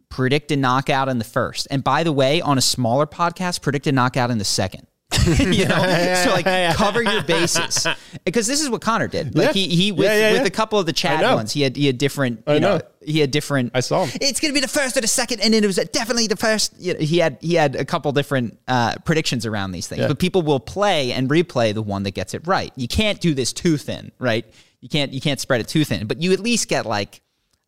predict 0.09 0.51
a 0.51 0.57
knockout 0.57 1.09
in 1.09 1.17
the 1.17 1.23
first. 1.23 1.67
And 1.71 1.83
by 1.83 2.03
the 2.03 2.11
way, 2.11 2.41
on 2.41 2.57
a 2.57 2.61
smaller 2.61 3.05
podcast, 3.05 3.61
predict 3.61 3.87
a 3.87 3.91
knockout 3.91 4.31
in 4.31 4.37
the 4.37 4.45
second. 4.45 4.87
you 5.39 5.65
know, 5.65 6.13
so 6.23 6.31
like 6.31 6.75
cover 6.75 7.03
your 7.03 7.23
bases 7.23 7.85
because 8.25 8.47
this 8.47 8.61
is 8.61 8.69
what 8.69 8.81
Conor 8.81 9.07
did. 9.07 9.35
Like 9.35 9.47
Yeah. 9.47 9.53
he 9.53 9.67
he 9.75 9.91
with, 9.91 10.05
Yeah, 10.05 10.31
yeah, 10.31 10.33
with 10.33 10.47
a 10.47 10.51
couple 10.51 10.79
of 10.79 10.85
the 10.85 10.93
Chad 10.93 11.21
ones, 11.35 11.51
he 11.53 11.61
had 11.61 11.75
he 11.75 11.85
had 11.87 11.97
different. 11.97 12.43
You 12.47 12.59
know, 12.59 12.77
know. 12.77 12.81
he 13.05 13.19
had 13.19 13.31
different. 13.31 13.71
I 13.73 13.81
saw 13.81 14.05
him. 14.05 14.17
It's 14.21 14.39
gonna 14.39 14.53
be 14.53 14.59
the 14.59 14.67
first 14.67 14.95
or 14.97 15.01
the 15.01 15.07
second, 15.07 15.41
and 15.41 15.53
then 15.53 15.63
it 15.63 15.67
was 15.67 15.75
definitely 15.91 16.27
the 16.27 16.35
first. 16.37 16.73
You 16.79 16.93
know, 16.93 16.99
he 16.99 17.17
had 17.17 17.37
he 17.41 17.55
had 17.55 17.75
a 17.75 17.85
couple 17.85 18.11
different 18.11 18.57
uh, 18.67 18.95
predictions 19.05 19.45
around 19.45 19.71
these 19.71 19.87
things, 19.87 20.01
Yeah. 20.01 20.07
but 20.07 20.19
people 20.19 20.41
will 20.41 20.59
play 20.59 21.11
and 21.11 21.29
replay 21.29 21.73
the 21.73 21.81
one 21.83 22.03
that 22.03 22.11
gets 22.11 22.33
it 22.33 22.45
right. 22.47 22.71
You 22.75 22.87
can't 22.87 23.19
do 23.19 23.33
this 23.33 23.53
too 23.53 23.77
thin, 23.77 24.11
right? 24.19 24.45
You 24.81 24.89
can't 24.89 25.11
you 25.11 25.21
can't 25.21 25.39
spread 25.39 25.61
it 25.61 25.67
too 25.67 25.83
thin, 25.83 26.07
but 26.07 26.21
you 26.21 26.31
at 26.33 26.39
least 26.39 26.67
get 26.69 26.85
like 26.85 27.21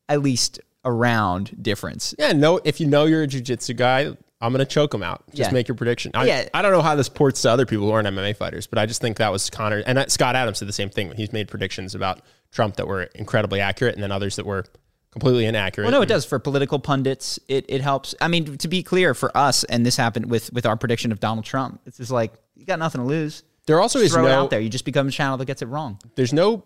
at 0.08 0.22
least 0.22 0.60
a 0.86 0.92
round 0.92 1.62
difference. 1.62 2.16
Yeah, 2.18 2.32
no. 2.32 2.60
If 2.64 2.80
you 2.80 2.88
know 2.88 3.06
you're 3.06 3.24
a 3.24 3.28
jujitsu 3.28 3.76
guy, 3.76 4.16
I'm 4.42 4.52
gonna 4.54 4.66
choke 4.66 4.94
him 4.94 5.04
out. 5.04 5.24
Just 5.34 5.50
Yeah. 5.50 5.54
make 5.54 5.68
your 5.68 5.76
prediction. 5.76 6.12
I, 6.14 6.26
Yeah. 6.26 6.50
I 6.54 6.62
don't 6.62 6.72
know 6.72 6.82
how 6.82 6.96
this 6.96 7.10
ports 7.10 7.42
to 7.42 7.52
other 7.52 7.66
people 7.66 7.88
who 7.88 7.92
aren't 7.92 8.08
MMA 8.08 8.34
fighters, 8.36 8.68
but 8.68 8.80
I 8.80 8.86
just 8.86 9.02
think 9.02 9.18
that 9.18 9.32
was 9.32 9.50
Conor 9.50 9.84
and 9.86 10.04
Scott 10.12 10.36
Adams 10.36 10.60
did 10.60 10.68
the 10.68 10.74
same 10.74 10.90
thing. 10.90 11.12
He's 11.16 11.34
made 11.34 11.48
predictions 11.50 11.94
about 11.96 12.22
Trump 12.52 12.78
that 12.78 12.88
were 12.88 13.04
incredibly 13.16 13.60
accurate, 13.60 13.96
and 13.96 14.04
then 14.04 14.12
others 14.12 14.38
that 14.38 14.46
were 14.46 14.66
completely 15.12 15.46
inaccurate. 15.46 15.86
Well, 15.86 15.92
no, 15.92 16.02
it 16.02 16.08
does 16.08 16.26
for 16.26 16.40
political 16.40 16.80
pundits. 16.80 17.40
It 17.48 17.66
it 17.68 17.82
helps. 17.82 18.16
I 18.22 18.28
mean, 18.28 18.58
to 18.58 18.68
be 18.68 18.82
clear, 18.82 19.14
for 19.14 19.36
us, 19.36 19.64
and 19.66 19.86
this 19.86 19.98
happened 19.98 20.30
with 20.32 20.52
with 20.54 20.66
our 20.66 20.78
prediction 20.78 21.12
of 21.12 21.20
Donald 21.20 21.46
Trump. 21.46 21.82
It's 21.86 21.98
just 21.98 22.12
like 22.12 22.34
you 22.56 22.66
got 22.66 22.80
nothing 22.80 23.02
to 23.02 23.08
lose. 23.08 23.44
There 23.68 23.80
also 23.80 24.00
is 24.00 24.14
Throw 24.14 24.26
it 24.26 24.30
no. 24.30 24.44
out 24.44 24.50
there. 24.50 24.60
You 24.60 24.70
just 24.70 24.86
become 24.86 25.08
a 25.08 25.12
channel 25.12 25.38
that 25.38 25.46
gets 25.46 25.62
it 25.62 25.68
wrong. 25.68 26.00
There's 26.16 26.34
no. 26.34 26.64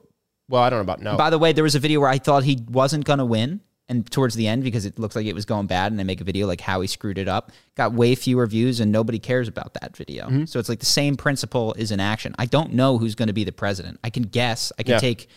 Well, 0.48 0.62
I 0.62 0.70
don't 0.70 0.78
know 0.78 0.84
about 0.84 1.02
no. 1.02 1.18
By 1.18 1.30
the 1.30 1.40
way, 1.40 1.52
there 1.54 1.64
was 1.64 1.76
a 1.76 1.80
video 1.80 2.00
where 2.02 2.10
I 2.10 2.18
thought 2.18 2.44
he 2.44 2.60
wasn't 2.70 3.06
going 3.06 3.20
to 3.20 3.26
win. 3.26 3.62
And 3.90 4.10
towards 4.10 4.36
the 4.36 4.48
end, 4.48 4.64
because 4.64 4.86
it 4.86 4.98
looked 4.98 5.16
like 5.16 5.26
it 5.26 5.36
was 5.36 5.44
going 5.46 5.68
bad, 5.68 5.92
and 5.92 6.00
they 6.00 6.06
make 6.06 6.22
a 6.22 6.24
video 6.24 6.48
like 6.48 6.62
how 6.62 6.80
he 6.80 6.88
screwed 6.88 7.18
it 7.18 7.28
up, 7.28 7.52
got 7.76 7.94
way 7.94 8.16
fewer 8.16 8.48
views, 8.48 8.80
and 8.80 8.92
nobody 8.94 9.20
cares 9.20 9.50
about 9.50 9.74
that 9.82 9.98
video. 9.98 10.26
Mm-hmm. 10.28 10.46
So 10.46 10.58
it's 10.58 10.70
like 10.70 10.80
the 10.80 10.86
same 10.86 11.18
principle 11.18 11.74
is 11.74 11.92
in 11.92 12.00
action. 12.00 12.34
I 12.40 12.46
don't 12.46 12.74
know 12.74 12.98
who's 12.98 13.14
going 13.14 13.28
to 13.28 13.34
be 13.34 13.44
the 13.44 13.52
president. 13.52 14.00
I 14.04 14.10
can 14.10 14.24
guess. 14.24 14.72
I 14.80 14.84
can 14.84 14.94
Yeah. 14.94 15.00
take 15.00 15.28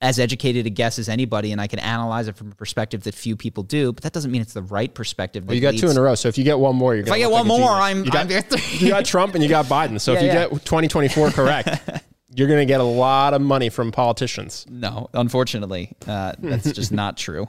as 0.00 0.20
educated 0.20 0.64
a 0.66 0.70
guess 0.70 0.98
as 1.00 1.08
anybody, 1.08 1.50
and 1.50 1.60
I 1.60 1.66
can 1.66 1.80
analyze 1.80 2.28
it 2.28 2.36
from 2.36 2.52
a 2.52 2.54
perspective 2.54 3.02
that 3.02 3.14
few 3.16 3.34
people 3.34 3.64
do. 3.64 3.92
But 3.92 4.04
that 4.04 4.12
doesn't 4.12 4.30
mean 4.30 4.40
it's 4.42 4.52
the 4.52 4.62
right 4.62 4.94
perspective. 4.94 5.44
That 5.46 5.54
you 5.56 5.60
got 5.60 5.74
two 5.76 5.90
in 5.90 5.96
a 5.98 6.00
row. 6.00 6.14
So 6.14 6.28
if 6.28 6.38
you 6.38 6.44
get 6.44 6.60
one 6.60 6.76
more, 6.76 6.94
you're. 6.94 7.04
If 7.04 7.10
I 7.12 7.18
get 7.18 7.30
one 7.30 7.48
more, 7.48 7.70
I'm 7.70 8.04
You 8.04 8.10
got, 8.12 8.30
I'm 8.32 8.60
you 8.78 8.90
got 8.90 9.04
Trump 9.04 9.34
and 9.34 9.42
you 9.42 9.48
got 9.48 9.66
Biden. 9.66 10.00
So 10.00 10.12
if 10.14 10.22
you 10.22 10.28
yeah. 10.28 10.48
get 10.48 10.50
2024 10.64 11.30
correct, 11.32 11.90
you're 12.34 12.48
going 12.48 12.60
to 12.60 12.66
get 12.66 12.80
a 12.80 12.84
lot 12.84 13.34
of 13.34 13.40
money 13.40 13.68
from 13.68 13.92
politicians. 13.92 14.66
No, 14.68 15.08
unfortunately, 15.14 15.92
uh, 16.06 16.34
that's 16.38 16.72
just 16.72 16.92
not 16.92 17.16
true. 17.16 17.48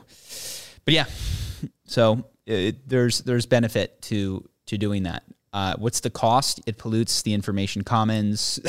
But 0.85 0.93
yeah, 0.93 1.05
so 1.85 2.25
it, 2.45 2.87
there's 2.87 3.19
there's 3.21 3.45
benefit 3.45 4.01
to 4.03 4.47
to 4.67 4.77
doing 4.77 5.03
that. 5.03 5.23
Uh, 5.51 5.73
what's 5.79 6.01
the 6.01 6.11
cost? 6.11 6.61
It 6.67 6.77
pollutes 6.77 7.23
the 7.23 7.33
information 7.33 7.83
commons. 7.83 8.59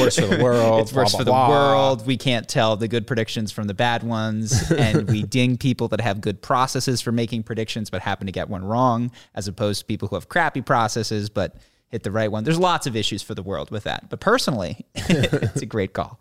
Worse 0.00 0.18
for 0.18 0.26
the 0.26 0.40
world. 0.42 0.80
it's 0.80 0.92
worse 0.92 1.12
blah, 1.12 1.18
for 1.18 1.24
blah, 1.24 1.46
the 1.46 1.48
blah. 1.48 1.48
world. 1.50 2.06
We 2.06 2.16
can't 2.16 2.48
tell 2.48 2.76
the 2.76 2.88
good 2.88 3.06
predictions 3.06 3.52
from 3.52 3.66
the 3.66 3.74
bad 3.74 4.02
ones, 4.02 4.70
and 4.78 5.06
we 5.10 5.22
ding 5.22 5.58
people 5.58 5.88
that 5.88 6.00
have 6.00 6.22
good 6.22 6.40
processes 6.40 7.02
for 7.02 7.12
making 7.12 7.42
predictions 7.42 7.90
but 7.90 8.00
happen 8.00 8.24
to 8.26 8.32
get 8.32 8.48
one 8.48 8.64
wrong, 8.64 9.10
as 9.34 9.48
opposed 9.48 9.80
to 9.80 9.86
people 9.86 10.08
who 10.08 10.16
have 10.16 10.30
crappy 10.30 10.62
processes 10.62 11.28
but 11.28 11.56
hit 11.90 12.02
the 12.02 12.10
right 12.10 12.30
one. 12.30 12.44
There's 12.44 12.58
lots 12.58 12.86
of 12.86 12.96
issues 12.96 13.22
for 13.22 13.34
the 13.34 13.42
world 13.42 13.70
with 13.70 13.84
that. 13.84 14.08
But 14.08 14.20
personally, 14.20 14.86
it's 14.94 15.62
a 15.62 15.66
great 15.66 15.92
call. 15.92 16.18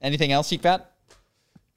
Anything 0.00 0.32
else 0.32 0.52
got? 0.58 0.90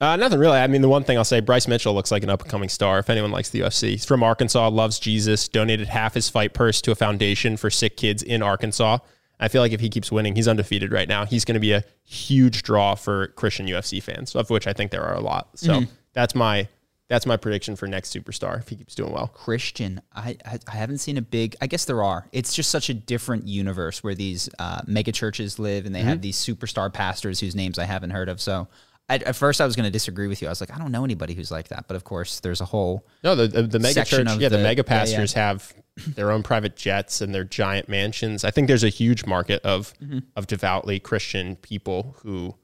Uh, 0.00 0.14
nothing 0.16 0.38
really. 0.38 0.58
I 0.58 0.66
mean, 0.68 0.80
the 0.82 0.88
one 0.88 1.02
thing 1.02 1.18
I'll 1.18 1.24
say, 1.24 1.40
Bryce 1.40 1.66
Mitchell 1.66 1.92
looks 1.92 2.12
like 2.12 2.22
an 2.22 2.30
up 2.30 2.42
and 2.42 2.50
coming 2.50 2.68
star. 2.68 3.00
If 3.00 3.10
anyone 3.10 3.32
likes 3.32 3.50
the 3.50 3.60
UFC, 3.60 3.90
he's 3.90 4.04
from 4.04 4.22
Arkansas, 4.22 4.68
loves 4.68 5.00
Jesus, 5.00 5.48
donated 5.48 5.88
half 5.88 6.14
his 6.14 6.28
fight 6.28 6.54
purse 6.54 6.80
to 6.82 6.92
a 6.92 6.94
foundation 6.94 7.56
for 7.56 7.68
sick 7.68 7.96
kids 7.96 8.22
in 8.22 8.40
Arkansas. 8.42 8.98
I 9.40 9.48
feel 9.48 9.60
like 9.62 9.72
if 9.72 9.80
he 9.80 9.88
keeps 9.88 10.12
winning, 10.12 10.36
he's 10.36 10.46
undefeated 10.46 10.92
right 10.92 11.08
now. 11.08 11.24
He's 11.24 11.44
going 11.44 11.54
to 11.54 11.60
be 11.60 11.72
a 11.72 11.82
huge 12.04 12.62
draw 12.62 12.94
for 12.94 13.28
Christian 13.28 13.66
UFC 13.66 14.00
fans, 14.02 14.36
of 14.36 14.50
which 14.50 14.66
I 14.68 14.72
think 14.72 14.90
there 14.92 15.02
are 15.02 15.14
a 15.14 15.20
lot. 15.20 15.48
So 15.56 15.74
Mm-hmm. 15.80 15.90
that's 16.12 16.34
my 16.34 16.68
that's 17.08 17.24
my 17.26 17.36
prediction 17.36 17.74
for 17.76 17.86
next 17.86 18.14
superstar 18.14 18.58
if 18.58 18.68
he 18.68 18.76
keeps 18.76 18.94
doing 18.94 19.12
well. 19.12 19.28
Christian. 19.28 20.00
I, 20.14 20.36
I 20.44 20.76
haven't 20.76 20.98
seen 20.98 21.16
a 21.16 21.22
big. 21.22 21.56
I 21.60 21.66
guess 21.66 21.84
there 21.86 22.02
are. 22.02 22.26
It's 22.32 22.54
just 22.54 22.70
such 22.70 22.90
a 22.90 22.94
different 22.94 23.46
universe 23.48 24.02
where 24.04 24.14
these 24.14 24.48
uh, 24.58 24.80
mega 24.86 25.12
churches 25.12 25.58
live, 25.58 25.86
and 25.86 25.94
they 25.94 26.00
Mm-hmm. 26.00 26.08
have 26.08 26.20
these 26.22 26.36
superstar 26.36 26.92
pastors 26.92 27.40
whose 27.40 27.54
names 27.54 27.78
I 27.78 27.84
haven't 27.84 28.10
heard 28.10 28.28
of. 28.28 28.40
So 28.40 28.68
I, 29.08 29.16
at 29.16 29.36
first 29.36 29.60
I 29.60 29.64
was 29.64 29.74
going 29.74 29.84
to 29.86 29.90
disagree 29.90 30.26
with 30.28 30.42
you. 30.42 30.48
I 30.48 30.50
was 30.50 30.60
like, 30.60 30.70
I 30.74 30.78
don't 30.78 30.92
know 30.92 31.02
anybody 31.04 31.32
who's 31.34 31.50
like 31.50 31.68
that. 31.68 31.86
But 31.88 31.96
of 31.96 32.04
course, 32.04 32.40
there's 32.40 32.60
a 32.60 32.66
whole. 32.66 33.06
No, 33.24 33.34
the 33.34 33.48
the, 33.48 33.62
the 33.62 33.78
mega 33.78 34.04
church, 34.04 34.26
yeah, 34.38 34.48
the, 34.50 34.56
the- 34.56 34.62
mega 34.62 34.84
yeah, 34.86 34.94
yeah. 34.94 34.98
pastors 35.00 35.32
have 35.32 35.72
their 36.06 36.30
own 36.30 36.42
private 36.44 36.76
jets 36.76 37.20
and 37.22 37.34
their 37.34 37.42
giant 37.44 37.88
mansions. 37.88 38.44
I 38.44 38.50
think 38.52 38.68
there's 38.68 38.84
a 38.84 38.88
huge 38.90 39.24
market 39.26 39.62
of 39.62 39.94
Mm-hmm. 40.02 40.18
of 40.36 40.46
devoutly 40.46 41.00
Christian 41.00 41.56
people 41.56 42.14
who 42.22 42.54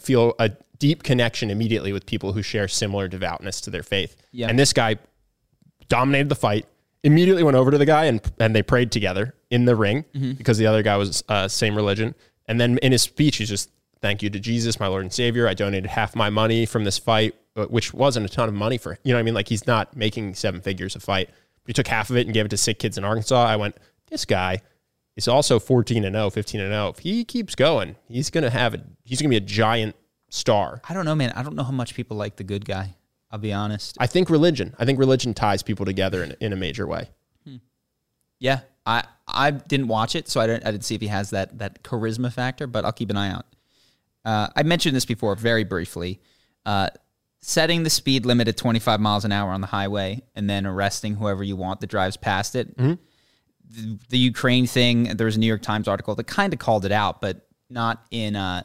feel 0.00 0.34
a 0.38 0.50
deep 0.78 1.02
connection 1.02 1.50
immediately 1.50 1.92
with 1.92 2.06
people 2.06 2.32
who 2.32 2.42
share 2.42 2.66
similar 2.68 3.08
devoutness 3.08 3.60
to 3.62 3.70
their 3.70 3.82
faith. 3.82 4.16
Yeah. 4.32 4.48
And 4.48 4.58
this 4.58 4.72
guy 4.72 4.96
dominated 5.88 6.28
the 6.28 6.34
fight. 6.34 6.66
Immediately 7.04 7.42
went 7.42 7.56
over 7.56 7.70
to 7.70 7.78
the 7.78 7.86
guy 7.86 8.04
and 8.04 8.20
and 8.38 8.54
they 8.54 8.62
prayed 8.62 8.92
together 8.92 9.34
in 9.50 9.64
the 9.64 9.74
ring 9.76 10.04
Mm-hmm. 10.14 10.32
because 10.32 10.58
the 10.58 10.66
other 10.66 10.82
guy 10.82 10.96
was 10.96 11.24
uh, 11.28 11.48
same 11.48 11.74
religion. 11.74 12.14
And 12.46 12.60
then 12.60 12.78
in 12.78 12.92
his 12.92 13.02
speech, 13.02 13.36
he's 13.36 13.48
just 13.48 13.70
thank 14.00 14.22
you 14.22 14.30
to 14.30 14.38
Jesus, 14.40 14.78
my 14.80 14.86
Lord 14.86 15.02
and 15.02 15.12
Savior. 15.12 15.46
I 15.48 15.54
donated 15.54 15.90
half 15.90 16.14
my 16.16 16.30
money 16.30 16.66
from 16.66 16.84
this 16.84 16.98
fight, 16.98 17.34
uh, 17.56 17.66
which 17.66 17.92
wasn't 17.92 18.26
a 18.26 18.28
ton 18.28 18.48
of 18.48 18.54
money 18.54 18.78
for 18.78 18.98
you 19.02 19.12
know 19.12 19.16
what 19.16 19.20
I 19.20 19.22
mean. 19.24 19.34
Like 19.34 19.48
he's 19.48 19.66
not 19.66 19.96
making 19.96 20.34
seven 20.34 20.60
figures 20.60 20.94
a 20.96 21.00
fight. 21.00 21.30
He 21.66 21.72
took 21.72 21.86
half 21.88 22.10
of 22.10 22.16
it 22.16 22.26
and 22.26 22.34
gave 22.34 22.44
it 22.46 22.48
to 22.50 22.56
sick 22.56 22.78
kids 22.78 22.98
in 22.98 23.04
Arkansas. 23.04 23.44
I 23.44 23.54
went, 23.56 23.76
this 24.08 24.24
guy 24.24 24.60
is 25.16 25.28
also 25.28 25.58
14 25.58 26.04
and 26.04 26.14
0, 26.14 26.30
15 26.30 26.60
and 26.60 26.72
0. 26.72 26.88
If 26.88 26.98
he 27.00 27.24
keeps 27.24 27.54
going, 27.54 27.96
he's 28.08 28.30
gonna 28.30 28.50
have 28.50 28.74
a 28.74 28.82
he's 29.04 29.20
gonna 29.20 29.30
be 29.30 29.36
a 29.36 29.40
giant 29.40 29.94
star. 30.28 30.80
I 30.88 30.94
don't 30.94 31.04
know, 31.04 31.14
man. 31.14 31.32
I 31.36 31.42
don't 31.42 31.54
know 31.54 31.64
how 31.64 31.72
much 31.72 31.94
people 31.94 32.16
like 32.16 32.36
the 32.36 32.44
good 32.44 32.64
guy. 32.64 32.94
I'll 33.30 33.38
be 33.38 33.52
honest. 33.52 33.96
I 33.98 34.06
think 34.06 34.28
religion. 34.28 34.74
I 34.78 34.84
think 34.84 34.98
religion 34.98 35.32
ties 35.32 35.62
people 35.62 35.86
together 35.86 36.22
in, 36.22 36.36
in 36.40 36.52
a 36.52 36.56
major 36.56 36.86
way. 36.86 37.08
Yeah, 38.38 38.60
I 38.84 39.04
I 39.28 39.52
didn't 39.52 39.86
watch 39.88 40.16
it, 40.16 40.28
so 40.28 40.40
I 40.40 40.48
didn't 40.48 40.66
I 40.66 40.72
didn't 40.72 40.84
see 40.84 40.96
if 40.96 41.00
he 41.00 41.06
has 41.06 41.30
that 41.30 41.58
that 41.58 41.84
charisma 41.84 42.32
factor, 42.32 42.66
but 42.66 42.84
I'll 42.84 42.92
keep 42.92 43.08
an 43.10 43.16
eye 43.16 43.30
out. 43.30 43.46
Uh, 44.24 44.48
I 44.56 44.64
mentioned 44.64 44.96
this 44.96 45.04
before 45.04 45.36
very 45.36 45.62
briefly. 45.64 46.20
Uh, 46.66 46.88
setting 47.40 47.82
the 47.82 47.90
speed 47.90 48.24
limit 48.24 48.46
at 48.46 48.56
25 48.56 49.00
miles 49.00 49.24
an 49.24 49.32
hour 49.32 49.50
on 49.50 49.60
the 49.60 49.66
highway 49.66 50.22
and 50.34 50.48
then 50.48 50.64
arresting 50.66 51.14
whoever 51.16 51.42
you 51.42 51.56
want 51.56 51.80
that 51.80 51.88
drives 51.88 52.16
past 52.16 52.54
it. 52.54 52.68
The, 53.72 53.98
the 54.10 54.18
Ukraine 54.18 54.66
thing, 54.66 55.16
there 55.16 55.24
was 55.24 55.36
a 55.36 55.40
New 55.40 55.46
York 55.46 55.62
Times 55.62 55.88
article 55.88 56.14
that 56.14 56.26
kind 56.26 56.52
of 56.52 56.58
called 56.58 56.84
it 56.84 56.92
out, 56.92 57.20
but 57.20 57.46
not 57.70 58.04
in 58.10 58.36
uh, 58.36 58.64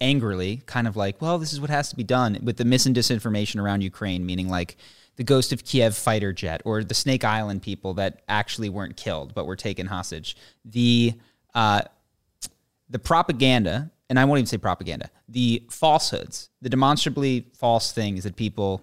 angrily, 0.00 0.62
kind 0.66 0.86
of 0.86 0.96
like, 0.96 1.20
well, 1.20 1.38
this 1.38 1.52
is 1.52 1.60
what 1.60 1.70
has 1.70 1.88
to 1.90 1.96
be 1.96 2.04
done 2.04 2.38
with 2.42 2.56
the 2.56 2.64
mis 2.64 2.86
and 2.86 2.94
disinformation 2.94 3.60
around 3.60 3.82
Ukraine, 3.82 4.24
meaning 4.24 4.48
like 4.48 4.76
the 5.16 5.24
Ghost 5.24 5.52
of 5.52 5.64
Kiev 5.64 5.96
fighter 5.96 6.32
jet 6.32 6.62
or 6.64 6.84
the 6.84 6.94
Snake 6.94 7.24
Island 7.24 7.62
people 7.62 7.94
that 7.94 8.22
actually 8.28 8.68
weren't 8.68 8.96
killed 8.96 9.34
but 9.34 9.46
were 9.46 9.56
taken 9.56 9.86
hostage. 9.86 10.36
The 10.64 11.14
uh, 11.54 11.82
the 12.88 12.98
propaganda, 12.98 13.90
and 14.08 14.18
I 14.18 14.24
won't 14.24 14.38
even 14.38 14.46
say 14.46 14.58
propaganda, 14.58 15.10
the 15.28 15.64
falsehoods, 15.70 16.50
the 16.60 16.68
demonstrably 16.68 17.46
false 17.54 17.92
things 17.92 18.24
that 18.24 18.36
people 18.36 18.82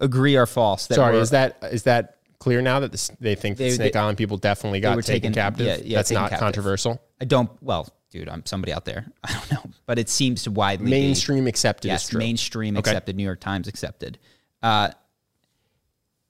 agree 0.00 0.36
are 0.36 0.46
false. 0.46 0.88
That 0.88 0.96
Sorry, 0.96 1.14
were, 1.14 1.22
is 1.22 1.30
that 1.30 1.58
is 1.70 1.84
that 1.84 2.16
clear 2.40 2.60
now 2.60 2.80
that 2.80 2.90
this, 2.90 3.10
they 3.20 3.36
think 3.36 3.56
They- 3.56 3.68
the 3.70 3.76
Snake 3.76 3.92
they- 3.92 3.98
Island 4.00 4.18
people 4.18 4.36
definitely 4.36 4.80
got 4.80 4.96
taken, 4.96 5.04
taken- 5.04 5.32
captive? 5.34 5.66
yeah, 5.66 5.76
yeah, 5.84 5.98
That's 5.98 6.10
not 6.10 6.30
captive. 6.30 6.40
controversial. 6.40 7.00
I 7.20 7.24
don't. 7.26 7.50
Well, 7.62 7.88
dude, 8.10 8.28
I'm 8.28 8.44
somebody 8.46 8.72
out 8.72 8.84
there. 8.84 9.06
I 9.24 9.32
don't 9.32 9.52
know, 9.52 9.70
but 9.86 9.98
it 10.00 10.08
seems 10.08 10.42
to 10.44 10.50
widely 10.50 10.86
be- 10.86 10.90
Mainstream 10.90 11.46
accepted 11.46 11.88
yes, 11.88 12.08
true. 12.08 12.18
mainstream 12.18 12.76
Okay. 12.76 12.90
accepted, 12.90 13.14
New 13.16 13.22
York 13.24 13.38
Times 13.40 13.68
accepted. 13.68 14.18
Uh, 14.62 14.90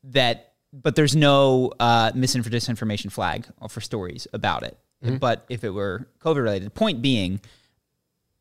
that, 0.04 0.52
but 0.72 0.96
there's 0.96 1.16
no 1.16 1.72
uh, 1.80 2.12
misinfor- 2.12 2.50
disinformation 2.50 3.10
flag 3.12 3.46
for 3.68 3.80
stories 3.80 4.26
about 4.32 4.62
it. 4.62 4.78
Mm-hmm. 5.04 5.16
But 5.16 5.44
if 5.48 5.64
it 5.64 5.70
were 5.70 6.08
COVID 6.20 6.42
related, 6.42 6.74
point 6.74 7.00
being, 7.02 7.40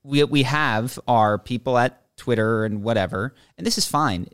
we 0.04 0.24
we 0.24 0.44
have 0.44 1.00
our 1.08 1.38
people 1.38 1.78
at 1.78 2.02
Twitter 2.18 2.66
and 2.66 2.84
whatever, 2.84 3.34
and 3.58 3.66
this 3.66 3.78
is 3.78 3.86
fine. 3.88 4.28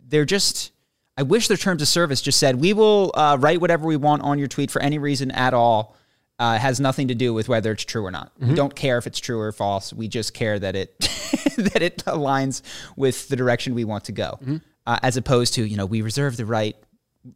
They're 0.00 0.24
just. 0.24 0.72
I 1.16 1.22
wish 1.22 1.48
their 1.48 1.56
terms 1.56 1.80
of 1.82 1.88
service 1.88 2.20
just 2.20 2.38
said 2.38 2.56
we 2.56 2.72
will 2.72 3.10
uh, 3.14 3.36
write 3.40 3.60
whatever 3.60 3.86
we 3.86 3.96
want 3.96 4.22
on 4.22 4.38
your 4.38 4.48
tweet 4.48 4.70
for 4.70 4.82
any 4.82 4.98
reason 4.98 5.30
at 5.30 5.54
all. 5.54 5.96
Uh, 6.38 6.58
has 6.58 6.78
nothing 6.78 7.08
to 7.08 7.14
do 7.14 7.32
with 7.32 7.48
whether 7.48 7.72
it's 7.72 7.84
true 7.84 8.04
or 8.04 8.10
not. 8.10 8.30
We 8.38 8.54
don't 8.54 8.76
care 8.76 8.98
if 8.98 9.06
it's 9.06 9.18
true 9.18 9.40
or 9.40 9.50
false. 9.52 9.90
We 9.90 10.06
just 10.06 10.34
care 10.34 10.58
that 10.58 10.76
it 10.76 10.98
that 11.56 11.80
it 11.80 12.04
aligns 12.04 12.60
with 12.94 13.28
the 13.28 13.36
direction 13.36 13.74
we 13.74 13.84
want 13.84 14.04
to 14.04 14.12
go, 14.12 14.38
uh, 14.86 14.98
as 15.02 15.16
opposed 15.16 15.54
to 15.54 15.64
you 15.64 15.78
know 15.78 15.86
we 15.86 16.02
reserve 16.02 16.36
the 16.36 16.44
right 16.44 16.76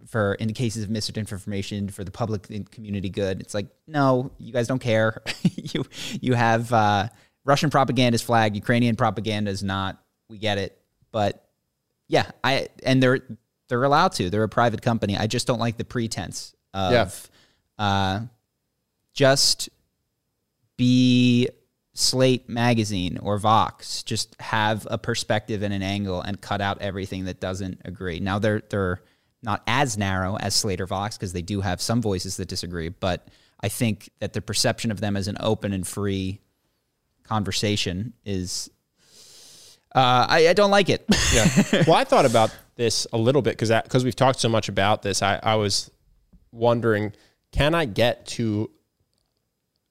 for 0.07 0.35
in 0.35 0.49
the 0.49 0.53
cases 0.53 0.85
of 0.85 0.91
misinformation 0.91 1.89
for 1.89 2.05
the 2.05 2.11
public 2.11 2.51
and 2.51 2.71
community 2.71 3.09
good. 3.09 3.41
It's 3.41 3.55
like 3.55 3.69
no, 3.87 4.33
you 4.37 4.53
guys 4.53 4.67
don't 4.69 4.81
care. 4.81 5.23
you 5.55 5.87
you 6.21 6.35
have 6.35 6.71
uh, 6.71 7.09
Russian 7.47 7.71
propaganda 7.71 8.17
is 8.17 8.23
flagged, 8.23 8.55
Ukrainian 8.55 8.97
propaganda 8.97 9.51
is 9.51 9.63
not. 9.63 9.99
We 10.29 10.37
get 10.37 10.59
it, 10.59 10.79
but 11.11 11.43
yeah, 12.07 12.31
I 12.45 12.69
and 12.83 13.03
they're 13.03 13.21
they're 13.71 13.85
allowed 13.85 14.13
to. 14.13 14.29
They're 14.29 14.43
a 14.43 14.49
private 14.49 14.83
company. 14.83 15.17
I 15.17 15.27
just 15.27 15.47
don't 15.47 15.61
like 15.61 15.79
the 15.79 15.85
pretense 15.85 16.55
of 16.75 17.31
uh, 17.79 18.21
just 19.15 19.71
be 20.77 21.49
Slate 21.95 22.49
magazine 22.49 23.19
or 23.19 23.39
Vox. 23.39 24.03
Just 24.03 24.35
have 24.41 24.87
a 24.91 24.99
perspective 24.99 25.63
and 25.63 25.73
an 25.73 25.83
angle 25.83 26.21
and 26.21 26.41
cut 26.41 26.61
out 26.61 26.83
everything 26.83 27.25
that 27.27 27.41
doesn't 27.41 27.81
agree. 27.85 28.21
Now 28.21 28.39
they're 28.39 28.63
they're 28.69 29.01
not 29.43 29.63
as 29.67 29.97
narrow 29.97 30.37
as 30.37 30.55
Slate 30.55 30.81
or 30.81 30.87
Vox 30.87 31.17
because 31.17 31.33
they 31.33 31.43
do 31.43 31.61
have 31.61 31.81
some 31.81 32.03
voices 32.03 32.37
that 32.37 32.49
disagree, 32.49 32.89
but 32.89 33.29
I 33.63 33.69
think 33.69 34.11
that 34.19 34.33
the 34.33 34.43
perception 34.43 34.91
of 34.91 35.01
them 35.01 35.17
as 35.17 35.29
an 35.29 35.37
open 35.41 35.73
and 35.73 35.87
free 35.87 36.41
conversation 37.23 38.15
is 38.25 38.69
uh, 39.95 40.27
I, 40.29 40.49
I 40.49 40.53
don't 40.53 40.71
like 40.71 40.89
it. 40.89 41.05
Yeah. 41.33 41.85
well, 41.87 41.97
I 41.97 42.05
thought 42.05 42.27
about 42.27 42.57
this 42.81 43.07
a 43.13 43.19
little 43.19 43.43
bit 43.43 43.51
because 43.59 43.71
because 43.83 44.05
we've 44.05 44.17
talked 44.17 44.41
so 44.41 44.49
much 44.49 44.69
about 44.69 45.03
this. 45.03 45.23
I, 45.23 45.39
I 45.43 45.57
was 45.57 45.91
wondering, 46.51 47.13
can 47.53 47.75
I 47.75 47.85
get 47.85 48.27
to 48.29 48.71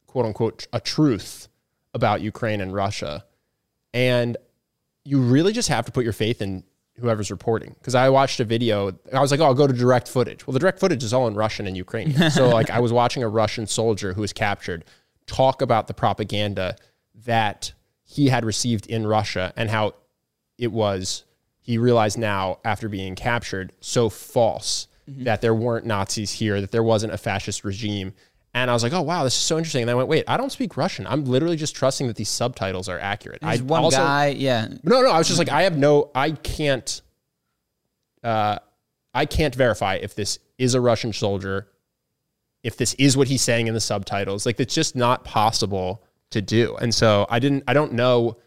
quote 0.08 0.26
unquote 0.26 0.68
a 0.74 0.80
truth 0.80 1.48
about 1.94 2.22
Ukraine 2.22 2.62
and 2.62 2.74
Russia? 2.74 3.26
And 3.94 4.38
you 5.06 5.22
really 5.22 5.54
just 5.54 5.70
have 5.70 5.86
to 5.86 5.92
put 5.92 6.04
your 6.04 6.14
faith 6.14 6.42
in 6.42 6.64
whoever's 6.98 7.30
reporting. 7.30 7.76
Because 7.78 7.94
I 7.94 8.10
watched 8.10 8.40
a 8.40 8.44
video, 8.44 8.92
I 9.14 9.20
was 9.20 9.30
like, 9.30 9.40
oh, 9.40 9.46
I'll 9.46 9.54
go 9.54 9.68
to 9.68 9.74
direct 9.74 10.08
footage. 10.08 10.46
Well, 10.46 10.54
the 10.54 10.60
direct 10.60 10.80
footage 10.80 11.04
is 11.04 11.14
all 11.14 11.28
in 11.28 11.36
Russian 11.36 11.68
and 11.68 11.78
Ukrainian. 11.78 12.32
so 12.32 12.50
like 12.50 12.72
I 12.72 12.80
was 12.80 12.92
watching 12.92 13.22
a 13.22 13.30
Russian 13.30 13.68
soldier 13.68 14.14
who 14.14 14.22
was 14.22 14.34
captured 14.34 14.84
talk 15.28 15.62
about 15.62 15.88
the 15.88 15.94
propaganda 15.94 16.76
that 17.26 17.72
he 18.04 18.30
had 18.30 18.44
received 18.44 18.88
in 18.88 19.06
Russia 19.06 19.54
and 19.56 19.70
how 19.70 19.94
it 20.58 20.72
was 20.72 21.24
he 21.70 21.78
realized 21.78 22.18
now 22.18 22.58
after 22.66 22.90
being 22.90 23.14
captured 23.14 23.72
so 23.80 24.10
false 24.10 24.88
that 25.08 25.40
there 25.42 25.54
weren't 25.54 25.86
Nazis 25.86 26.32
here, 26.32 26.60
that 26.62 26.72
there 26.72 26.82
wasn't 26.82 27.14
a 27.14 27.18
fascist 27.18 27.64
regime. 27.64 28.12
And 28.56 28.72
I 28.72 28.74
was 28.74 28.82
like, 28.82 28.92
oh 28.92 29.04
wow, 29.04 29.24
this 29.24 29.36
is 29.36 29.42
so 29.42 29.56
interesting. 29.56 29.84
And 29.84 29.92
I 29.92 29.94
went, 29.94 30.08
wait, 30.08 30.24
I 30.28 30.36
don't 30.36 30.52
speak 30.52 30.78
Russian. 30.78 31.06
I'm 31.06 31.26
literally 31.26 31.58
just 31.58 31.76
trusting 31.76 32.08
that 32.08 32.16
these 32.16 32.28
subtitles 32.28 32.90
are 32.90 32.98
accurate. 32.98 33.42
There's 33.42 33.62
I 33.62 33.64
one 33.64 33.84
also- 33.84 33.98
guy, 34.00 34.30
yeah, 34.30 34.68
no, 34.82 35.04
no, 35.04 35.12
I 35.12 35.20
was 35.20 35.28
just 35.28 35.38
like, 35.38 35.50
I 35.50 35.62
have 35.62 35.78
no, 35.78 36.10
I 36.16 36.32
can't, 36.32 37.04
uh, 38.24 38.58
I 39.14 39.28
can't 39.28 39.54
verify 39.54 39.98
if 40.02 40.16
this 40.16 40.40
is 40.58 40.74
a 40.74 40.82
Russian 40.82 41.14
soldier, 41.14 41.68
if 42.64 42.78
this 42.78 42.96
is 42.96 43.16
what 43.16 43.28
he's 43.28 43.44
saying 43.44 43.68
in 43.68 43.76
the 43.76 43.80
subtitles. 43.80 44.44
Like, 44.44 44.60
it's 44.60 44.74
just 44.74 44.96
not 44.96 45.24
possible 45.24 46.04
to 46.32 46.42
do. 46.42 46.76
And 46.78 46.96
so 46.96 47.28
I 47.30 47.38
didn't, 47.38 47.64
I 47.68 47.74
don't 47.74 47.94
know 47.94 48.38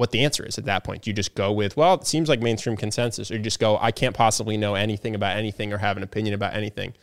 what 0.00 0.12
the 0.12 0.24
answer 0.24 0.46
is 0.46 0.56
at 0.56 0.64
that 0.64 0.82
point. 0.82 1.06
You 1.06 1.12
just 1.12 1.34
go 1.34 1.52
with, 1.52 1.76
well, 1.76 1.92
it 1.92 2.06
seems 2.06 2.30
like 2.30 2.40
mainstream 2.40 2.74
consensus, 2.74 3.30
or 3.30 3.34
you 3.34 3.40
just 3.40 3.60
go, 3.60 3.76
I 3.78 3.90
can't 3.90 4.16
possibly 4.16 4.56
know 4.56 4.74
anything 4.74 5.14
about 5.14 5.36
anything 5.36 5.74
or 5.74 5.76
have 5.76 5.98
an 5.98 6.02
opinion 6.02 6.32
about 6.32 6.54
anything. 6.54 6.94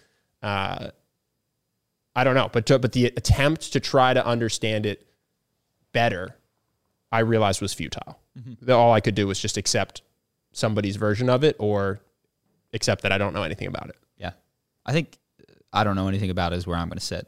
Uh, 0.41 0.89
I 2.15 2.23
don't 2.23 2.33
know, 2.33 2.49
but 2.51 2.65
to, 2.65 2.79
but 2.79 2.93
the 2.93 3.05
attempt 3.05 3.71
to 3.73 3.79
try 3.79 4.15
to 4.15 4.25
understand 4.25 4.87
it 4.87 5.05
better, 5.93 6.37
I 7.11 7.19
realized 7.19 7.61
was 7.61 7.71
futile. 7.71 8.17
That 8.63 8.73
All 8.73 8.93
I 8.93 8.99
could 8.99 9.13
do 9.13 9.27
was 9.27 9.39
just 9.39 9.57
accept 9.57 10.01
somebody's 10.51 10.95
version 10.95 11.29
of 11.29 11.43
it 11.43 11.55
or 11.59 11.99
accept 12.73 13.03
that 13.03 13.11
I 13.11 13.19
don't 13.19 13.35
know 13.35 13.43
anything 13.43 13.67
about 13.67 13.89
it. 13.89 13.95
yeah. 14.17 14.31
I 14.87 14.91
think 14.91 15.19
I 15.77 15.83
don't 15.83 15.95
know 15.95 16.07
anything 16.07 16.29
about 16.31 16.53
is 16.53 16.65
where 16.65 16.75
I'm 16.75 16.89
going 16.89 16.97
to 16.97 17.05
sit, 17.05 17.27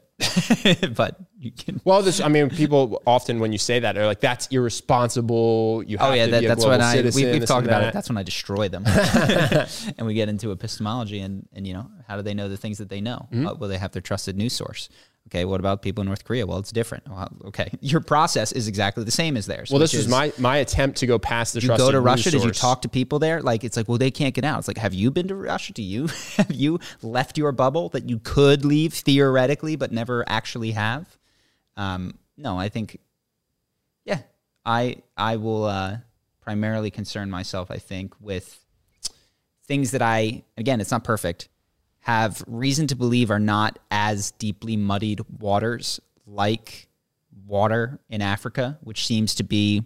but 0.96 1.16
you 1.38 1.52
can. 1.52 1.80
Well, 1.84 2.02
this, 2.02 2.20
I 2.20 2.28
mean, 2.28 2.50
people 2.50 3.00
often 3.06 3.38
when 3.38 3.52
you 3.52 3.58
say 3.58 3.78
that, 3.78 3.94
they're 3.94 4.06
like, 4.06 4.20
"That's 4.20 4.48
irresponsible." 4.48 5.82
You 5.86 5.98
have 5.98 6.10
Oh 6.10 6.14
yeah, 6.14 6.24
to 6.26 6.30
that, 6.32 6.40
be 6.40 6.46
a 6.46 6.48
that's 6.48 6.66
when 6.66 6.80
I 6.80 6.92
we, 6.92 6.98
citizen, 6.98 7.30
we've 7.32 7.46
talked 7.46 7.66
about 7.66 7.80
that. 7.80 7.88
it. 7.88 7.94
That's 7.94 8.08
when 8.08 8.18
I 8.18 8.22
destroy 8.22 8.68
them, 8.68 8.84
and 9.98 10.06
we 10.06 10.14
get 10.14 10.28
into 10.28 10.50
epistemology 10.50 11.20
and 11.20 11.48
and 11.54 11.66
you 11.66 11.74
know 11.74 11.90
how 12.08 12.16
do 12.16 12.22
they 12.22 12.34
know 12.34 12.48
the 12.48 12.56
things 12.56 12.78
that 12.78 12.88
they 12.88 13.00
know? 13.00 13.28
Mm-hmm. 13.32 13.46
Uh, 13.46 13.54
well, 13.54 13.70
they 13.70 13.78
have 13.78 13.92
their 13.92 14.02
trusted 14.02 14.36
news 14.36 14.52
source. 14.52 14.88
Okay, 15.30 15.44
what 15.44 15.60
about 15.60 15.80
people 15.80 16.02
in 16.02 16.08
North 16.08 16.24
Korea? 16.24 16.44
Well, 16.44 16.58
it's 16.58 16.72
different. 16.72 17.08
Well, 17.08 17.28
okay, 17.46 17.70
your 17.80 18.00
process 18.00 18.50
is 18.50 18.66
exactly 18.66 19.04
the 19.04 19.12
same 19.12 19.36
as 19.36 19.46
theirs. 19.46 19.70
Well, 19.70 19.78
this 19.78 19.94
is, 19.94 20.06
was 20.06 20.08
my 20.08 20.32
my 20.38 20.56
attempt 20.56 20.98
to 20.98 21.06
go 21.06 21.20
past 21.20 21.54
the 21.54 21.60
you 21.60 21.68
go 21.68 21.92
to 21.92 22.00
Russia? 22.00 22.32
Did 22.32 22.42
you 22.42 22.50
talk 22.50 22.82
to 22.82 22.88
people 22.88 23.20
there? 23.20 23.40
Like 23.40 23.62
it's 23.62 23.76
like, 23.76 23.88
well, 23.88 23.98
they 23.98 24.10
can't 24.10 24.34
get 24.34 24.44
out. 24.44 24.58
It's 24.58 24.66
like, 24.66 24.78
have 24.78 24.92
you 24.92 25.12
been 25.12 25.28
to 25.28 25.36
Russia? 25.36 25.72
Do 25.72 25.82
you 25.82 26.06
have 26.36 26.50
you 26.50 26.80
left 27.00 27.38
your 27.38 27.52
bubble 27.52 27.90
that 27.90 28.08
you 28.08 28.18
could 28.18 28.64
leave 28.64 28.92
theoretically, 28.92 29.76
but 29.76 29.92
never 29.92 30.28
actually 30.28 30.72
have? 30.72 31.16
Um, 31.76 32.18
no, 32.36 32.58
I 32.58 32.68
think, 32.68 32.98
yeah, 34.04 34.22
I 34.66 34.96
I 35.16 35.36
will 35.36 35.64
uh, 35.64 35.98
primarily 36.40 36.90
concern 36.90 37.30
myself. 37.30 37.70
I 37.70 37.78
think 37.78 38.14
with 38.20 38.58
things 39.64 39.92
that 39.92 40.02
I 40.02 40.42
again, 40.56 40.80
it's 40.80 40.90
not 40.90 41.04
perfect. 41.04 41.48
Have 42.00 42.42
reason 42.46 42.86
to 42.88 42.96
believe 42.96 43.30
are 43.30 43.38
not 43.38 43.78
as 43.90 44.30
deeply 44.32 44.76
muddied 44.76 45.20
waters 45.38 46.00
like 46.26 46.88
water 47.46 48.00
in 48.08 48.22
Africa, 48.22 48.78
which 48.82 49.06
seems 49.06 49.34
to 49.36 49.42
be 49.42 49.84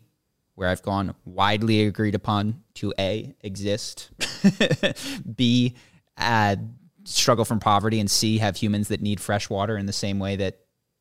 where 0.55 0.69
I've 0.69 0.83
gone 0.83 1.15
widely 1.25 1.87
agreed 1.87 2.15
upon 2.15 2.63
to 2.75 2.95
A, 2.99 3.35
exist, 3.41 4.11
B, 5.37 5.75
uh, 6.17 6.57
struggle 7.05 7.45
from 7.45 7.59
poverty, 7.59 7.99
and 7.99 8.09
C, 8.11 8.39
have 8.39 8.57
humans 8.57 8.89
that 8.89 9.01
need 9.03 9.21
fresh 9.21 9.51
water 9.51 9.77
in 9.77 9.87
the 9.87 9.93
same 9.93 10.21
way 10.21 10.37
that, 10.37 10.61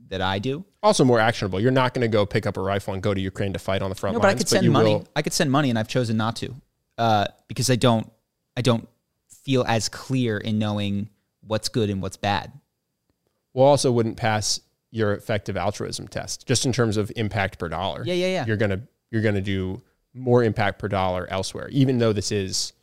that 0.09 0.22
I 0.22 0.39
do. 0.39 0.66
Also, 0.82 1.05
more 1.05 1.20
actionable. 1.20 1.59
You're 1.59 1.72
not 1.72 1.93
going 1.93 2.01
to 2.01 2.07
go 2.07 2.26
pick 2.26 2.47
up 2.47 2.57
a 2.57 2.61
rifle 2.61 2.95
and 2.95 3.03
go 3.03 3.14
to 3.14 3.22
Ukraine 3.22 3.53
to 3.53 3.59
fight 3.59 3.84
on 3.84 3.89
the 3.89 3.95
front 3.95 4.16
No, 4.16 4.20
but 4.20 4.30
I 4.30 4.34
could 4.34 4.47
send 4.49 4.66
you 4.66 4.72
money. 4.72 4.95
will- 4.95 5.07
I 5.16 5.22
could 5.22 5.34
send 5.34 5.51
money, 5.51 5.70
and 5.70 5.78
I've 5.78 5.88
chosen 5.88 6.18
not 6.18 6.36
to 6.38 6.55
uh, 6.97 7.28
because 7.47 7.70
I 7.70 7.76
don't. 7.76 8.11
I 8.55 8.61
don't 8.61 8.88
feel 9.43 9.63
as 9.67 9.89
clear 9.89 10.37
in 10.37 10.57
knowing 10.57 11.09
what's 11.41 11.69
good 11.69 11.89
and 11.89 12.01
what's 12.01 12.17
bad. 12.17 12.51
well, 13.53 13.67
also 13.67 13.91
wouldn't 13.91 14.17
pass 14.17 14.59
your 14.89 15.13
effective 15.13 15.57
altruism 15.57 16.07
test, 16.07 16.47
just 16.47 16.65
in 16.65 16.71
terms 16.73 16.97
of 16.97 17.11
impact 17.15 17.59
per 17.59 17.67
dollar. 17.69 18.03
Yeah, 18.05 18.13
yeah, 18.13 18.27
yeah. 18.27 18.45
You're 18.45 18.57
gonna 18.57 18.81
you're 19.11 19.21
gonna 19.21 19.41
do 19.41 19.81
more 20.13 20.43
impact 20.43 20.79
per 20.79 20.87
dollar 20.87 21.27
elsewhere, 21.29 21.67
even 21.69 21.97
though 21.97 22.13
this 22.13 22.31
is 22.31 22.73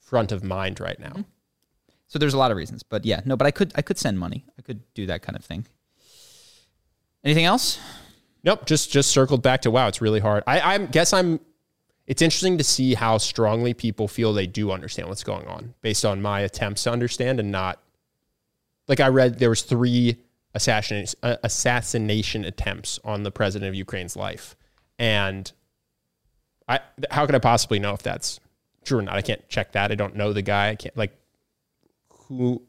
front 0.00 0.32
of 0.32 0.42
mind 0.42 0.80
right 0.80 0.98
now. 0.98 1.10
Mm-hmm. 1.10 1.22
So 2.08 2.18
there's 2.18 2.34
a 2.34 2.38
lot 2.38 2.50
of 2.50 2.56
reasons, 2.56 2.82
but 2.82 3.04
yeah, 3.04 3.20
no, 3.24 3.36
but 3.36 3.46
I 3.46 3.52
could 3.52 3.72
I 3.76 3.82
could 3.82 3.98
send 3.98 4.18
money. 4.18 4.44
I 4.58 4.62
could 4.62 4.82
do 4.94 5.06
that 5.06 5.22
kind 5.22 5.36
of 5.36 5.44
thing. 5.44 5.66
Anything 7.22 7.44
else? 7.44 7.78
Nope, 8.42 8.66
just 8.66 8.90
just 8.90 9.10
circled 9.10 9.42
back 9.42 9.62
to 9.62 9.70
wow, 9.70 9.86
it's 9.86 10.00
really 10.00 10.20
hard. 10.20 10.42
I 10.46 10.60
I 10.60 10.78
guess 10.78 11.12
I'm 11.12 11.38
it's 12.06 12.22
interesting 12.22 12.58
to 12.58 12.64
see 12.64 12.94
how 12.94 13.18
strongly 13.18 13.74
people 13.74 14.08
feel 14.08 14.32
they 14.32 14.46
do 14.46 14.72
understand 14.72 15.08
what's 15.08 15.24
going 15.24 15.46
on 15.46 15.74
based 15.80 16.04
on 16.04 16.20
my 16.20 16.40
attempts 16.40 16.84
to 16.84 16.90
understand 16.90 17.38
and 17.38 17.50
not 17.50 17.80
like 18.88 19.00
I 19.00 19.08
read 19.08 19.38
there 19.38 19.50
was 19.50 19.62
three 19.62 20.18
assassination 20.54 21.18
uh, 21.22 21.36
assassination 21.42 22.44
attempts 22.44 22.98
on 23.04 23.22
the 23.22 23.30
president 23.30 23.68
of 23.68 23.74
Ukraine's 23.74 24.16
life. 24.16 24.56
And 24.98 25.50
I 26.68 26.80
how 27.10 27.26
could 27.26 27.34
I 27.34 27.38
possibly 27.38 27.78
know 27.78 27.94
if 27.94 28.02
that's 28.02 28.40
true 28.84 28.98
or 28.98 29.02
not? 29.02 29.14
I 29.14 29.22
can't 29.22 29.48
check 29.48 29.72
that. 29.72 29.92
I 29.92 29.94
don't 29.94 30.16
know 30.16 30.32
the 30.32 30.42
guy. 30.42 30.70
I 30.70 30.74
can't 30.74 30.96
like 30.96 31.16
who 32.08 32.62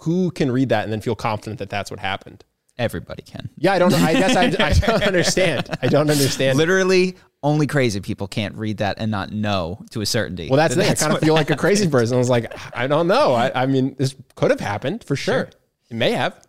who 0.00 0.30
can 0.30 0.50
read 0.50 0.70
that 0.70 0.84
and 0.84 0.92
then 0.92 1.00
feel 1.00 1.14
confident 1.14 1.58
that 1.58 1.70
that's 1.70 1.90
what 1.90 2.00
happened. 2.00 2.44
Everybody 2.78 3.22
can. 3.22 3.50
Yeah, 3.56 3.74
I 3.74 3.78
don't. 3.78 3.92
I 3.94 4.14
guess 4.14 4.36
I, 4.36 4.44
I 4.44 4.72
don't 4.72 5.02
understand. 5.06 5.68
I 5.82 5.86
don't 5.86 6.10
understand. 6.10 6.56
Literally, 6.56 7.16
only 7.42 7.66
crazy 7.66 8.00
people 8.00 8.28
can't 8.28 8.54
read 8.56 8.78
that 8.78 8.98
and 8.98 9.10
not 9.10 9.32
know 9.32 9.82
to 9.90 10.00
a 10.00 10.06
certainty. 10.06 10.48
Well, 10.48 10.56
that's 10.56 10.74
that 10.76 10.80
the 10.80 10.94
thing. 10.94 10.96
I 10.96 11.08
kind 11.08 11.12
of 11.14 11.20
feel 11.20 11.34
like 11.34 11.50
a 11.50 11.56
crazy 11.56 11.88
person. 11.88 12.16
I 12.16 12.18
was 12.18 12.30
like, 12.30 12.52
I 12.76 12.86
don't 12.86 13.06
know. 13.06 13.32
I, 13.32 13.62
I 13.62 13.66
mean, 13.66 13.94
this 13.98 14.14
could 14.34 14.50
have 14.50 14.60
happened 14.60 15.04
for 15.04 15.16
sure. 15.16 15.34
Sure. 15.34 15.50
It 15.90 15.96
may 15.96 16.12
have. 16.12 16.46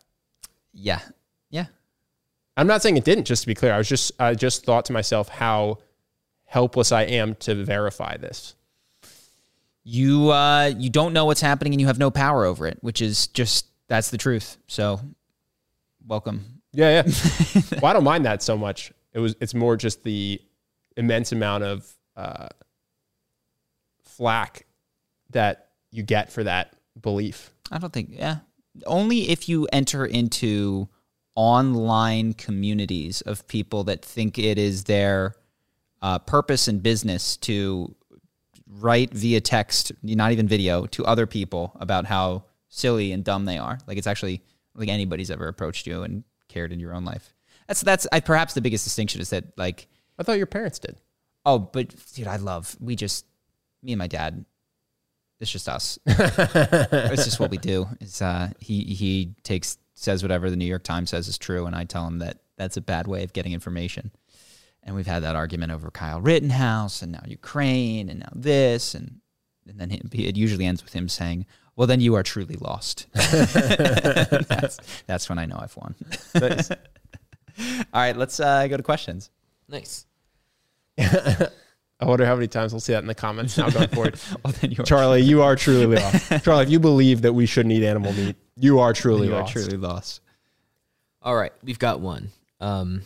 Yeah, 0.73 0.99
yeah. 1.49 1.65
I'm 2.57 2.67
not 2.67 2.81
saying 2.81 2.97
it 2.97 3.03
didn't. 3.03 3.25
Just 3.25 3.43
to 3.43 3.47
be 3.47 3.55
clear, 3.55 3.73
I 3.73 3.77
was 3.77 3.89
just 3.89 4.11
I 4.19 4.35
just 4.35 4.65
thought 4.65 4.85
to 4.85 4.93
myself 4.93 5.29
how 5.29 5.79
helpless 6.45 6.91
I 6.91 7.03
am 7.03 7.35
to 7.35 7.55
verify 7.63 8.17
this. 8.17 8.55
You 9.83 10.31
uh, 10.31 10.71
you 10.77 10.89
don't 10.89 11.13
know 11.13 11.25
what's 11.25 11.41
happening 11.41 11.73
and 11.73 11.81
you 11.81 11.87
have 11.87 11.97
no 11.97 12.11
power 12.11 12.45
over 12.45 12.67
it, 12.67 12.77
which 12.81 13.01
is 13.01 13.27
just 13.27 13.67
that's 13.87 14.11
the 14.11 14.17
truth. 14.17 14.57
So, 14.67 15.01
welcome. 16.05 16.61
Yeah, 16.71 17.03
yeah. 17.03 17.61
well, 17.81 17.85
I 17.85 17.93
don't 17.93 18.03
mind 18.03 18.25
that 18.25 18.43
so 18.43 18.57
much. 18.57 18.93
It 19.13 19.19
was. 19.19 19.35
It's 19.41 19.53
more 19.53 19.75
just 19.75 20.03
the 20.03 20.39
immense 21.01 21.31
amount 21.31 21.63
of 21.63 21.91
uh, 22.15 22.47
flack 24.03 24.65
that 25.31 25.69
you 25.91 26.03
get 26.03 26.31
for 26.31 26.43
that 26.43 26.73
belief. 27.01 27.51
I 27.71 27.79
don't 27.79 27.91
think. 27.91 28.09
Yeah, 28.11 28.37
only 28.85 29.29
if 29.29 29.49
you 29.49 29.67
enter 29.73 30.05
into 30.05 30.87
online 31.35 32.33
communities 32.33 33.21
of 33.21 33.47
people 33.47 33.83
that 33.85 34.03
think 34.03 34.37
it 34.37 34.57
is 34.57 34.83
their 34.85 35.35
uh, 36.01 36.19
purpose 36.19 36.67
and 36.67 36.83
business 36.83 37.37
to 37.37 37.95
write 38.67 39.11
via 39.11 39.41
text, 39.41 39.91
not 40.03 40.31
even 40.31 40.47
video, 40.47 40.85
to 40.87 41.05
other 41.05 41.25
people 41.25 41.75
about 41.79 42.05
how 42.05 42.43
silly 42.69 43.11
and 43.11 43.23
dumb 43.23 43.45
they 43.45 43.57
are. 43.57 43.79
Like 43.87 43.97
it's 43.97 44.07
actually 44.07 44.41
like 44.75 44.89
anybody's 44.89 45.31
ever 45.31 45.47
approached 45.47 45.87
you 45.87 46.03
and 46.03 46.23
cared 46.47 46.71
in 46.71 46.79
your 46.79 46.93
own 46.93 47.05
life. 47.05 47.33
That's 47.67 47.81
that's 47.81 48.07
I, 48.11 48.19
perhaps 48.19 48.53
the 48.53 48.61
biggest 48.61 48.83
distinction 48.83 49.21
is 49.21 49.29
that 49.29 49.57
like 49.57 49.87
I 50.21 50.23
thought 50.23 50.37
your 50.37 50.45
parents 50.45 50.77
did. 50.79 51.01
oh, 51.45 51.57
but 51.57 51.95
dude, 52.13 52.27
I 52.27 52.37
love 52.37 52.77
we 52.79 52.95
just 52.95 53.25
me 53.81 53.91
and 53.93 53.99
my 53.99 54.07
dad. 54.07 54.45
It's 55.39 55.51
just 55.51 55.67
us. 55.67 55.97
it's 56.05 57.25
just 57.25 57.39
what 57.39 57.49
we 57.49 57.57
do. 57.57 57.87
Is 57.99 58.21
uh, 58.21 58.51
he 58.59 58.83
he 58.83 59.33
takes 59.41 59.79
says 59.95 60.21
whatever 60.21 60.51
the 60.51 60.55
New 60.55 60.65
York 60.65 60.83
Times 60.83 61.09
says 61.09 61.27
is 61.27 61.39
true, 61.39 61.65
and 61.65 61.75
I 61.75 61.85
tell 61.85 62.05
him 62.05 62.19
that 62.19 62.37
that's 62.57 62.77
a 62.77 62.81
bad 62.81 63.07
way 63.07 63.23
of 63.23 63.33
getting 63.33 63.53
information. 63.53 64.11
And 64.83 64.95
we've 64.95 65.07
had 65.07 65.23
that 65.23 65.35
argument 65.35 65.71
over 65.71 65.89
Kyle 65.89 66.21
Rittenhouse, 66.21 67.01
and 67.01 67.11
now 67.11 67.23
Ukraine, 67.25 68.07
and 68.07 68.19
now 68.19 68.31
this, 68.35 68.93
and 68.93 69.21
and 69.67 69.79
then 69.79 69.89
he, 69.89 70.27
it 70.27 70.37
usually 70.37 70.65
ends 70.65 70.83
with 70.83 70.93
him 70.93 71.09
saying, 71.09 71.47
"Well, 71.75 71.87
then 71.87 72.01
you 72.01 72.13
are 72.13 72.23
truly 72.23 72.57
lost." 72.61 73.07
that's, 73.13 74.77
that's 75.07 75.27
when 75.27 75.39
I 75.39 75.45
know 75.45 75.57
I've 75.59 75.75
won. 75.75 75.95
Nice. 76.35 76.69
All 77.93 78.01
right, 78.01 78.15
let's 78.15 78.39
uh, 78.39 78.67
go 78.67 78.77
to 78.77 78.83
questions. 78.83 79.31
Nice. 79.67 80.05
I 82.01 82.05
wonder 82.05 82.25
how 82.25 82.35
many 82.35 82.47
times 82.47 82.73
we'll 82.73 82.79
see 82.79 82.93
that 82.93 83.03
in 83.03 83.07
the 83.07 83.13
comments 83.13 83.57
now 83.57 83.69
going 83.69 83.87
forward. 83.89 84.19
Well, 84.43 84.53
then 84.61 84.71
you 84.71 84.81
are 84.81 84.85
Charlie, 84.85 85.21
you 85.21 85.43
are 85.43 85.55
truly 85.55 85.97
lost. 85.97 86.31
Charlie, 86.43 86.63
if 86.63 86.69
you 86.69 86.79
believe 86.79 87.21
that 87.21 87.33
we 87.33 87.45
shouldn't 87.45 87.73
eat 87.73 87.83
animal 87.83 88.11
meat, 88.13 88.35
you 88.55 88.79
are 88.79 88.91
truly 88.91 89.27
you 89.27 89.35
are 89.35 89.41
lost. 89.41 89.53
truly 89.53 89.77
lost. 89.77 90.21
All 91.21 91.35
right, 91.35 91.53
we've 91.63 91.77
got 91.77 91.99
one. 91.99 92.29
Um, 92.59 93.03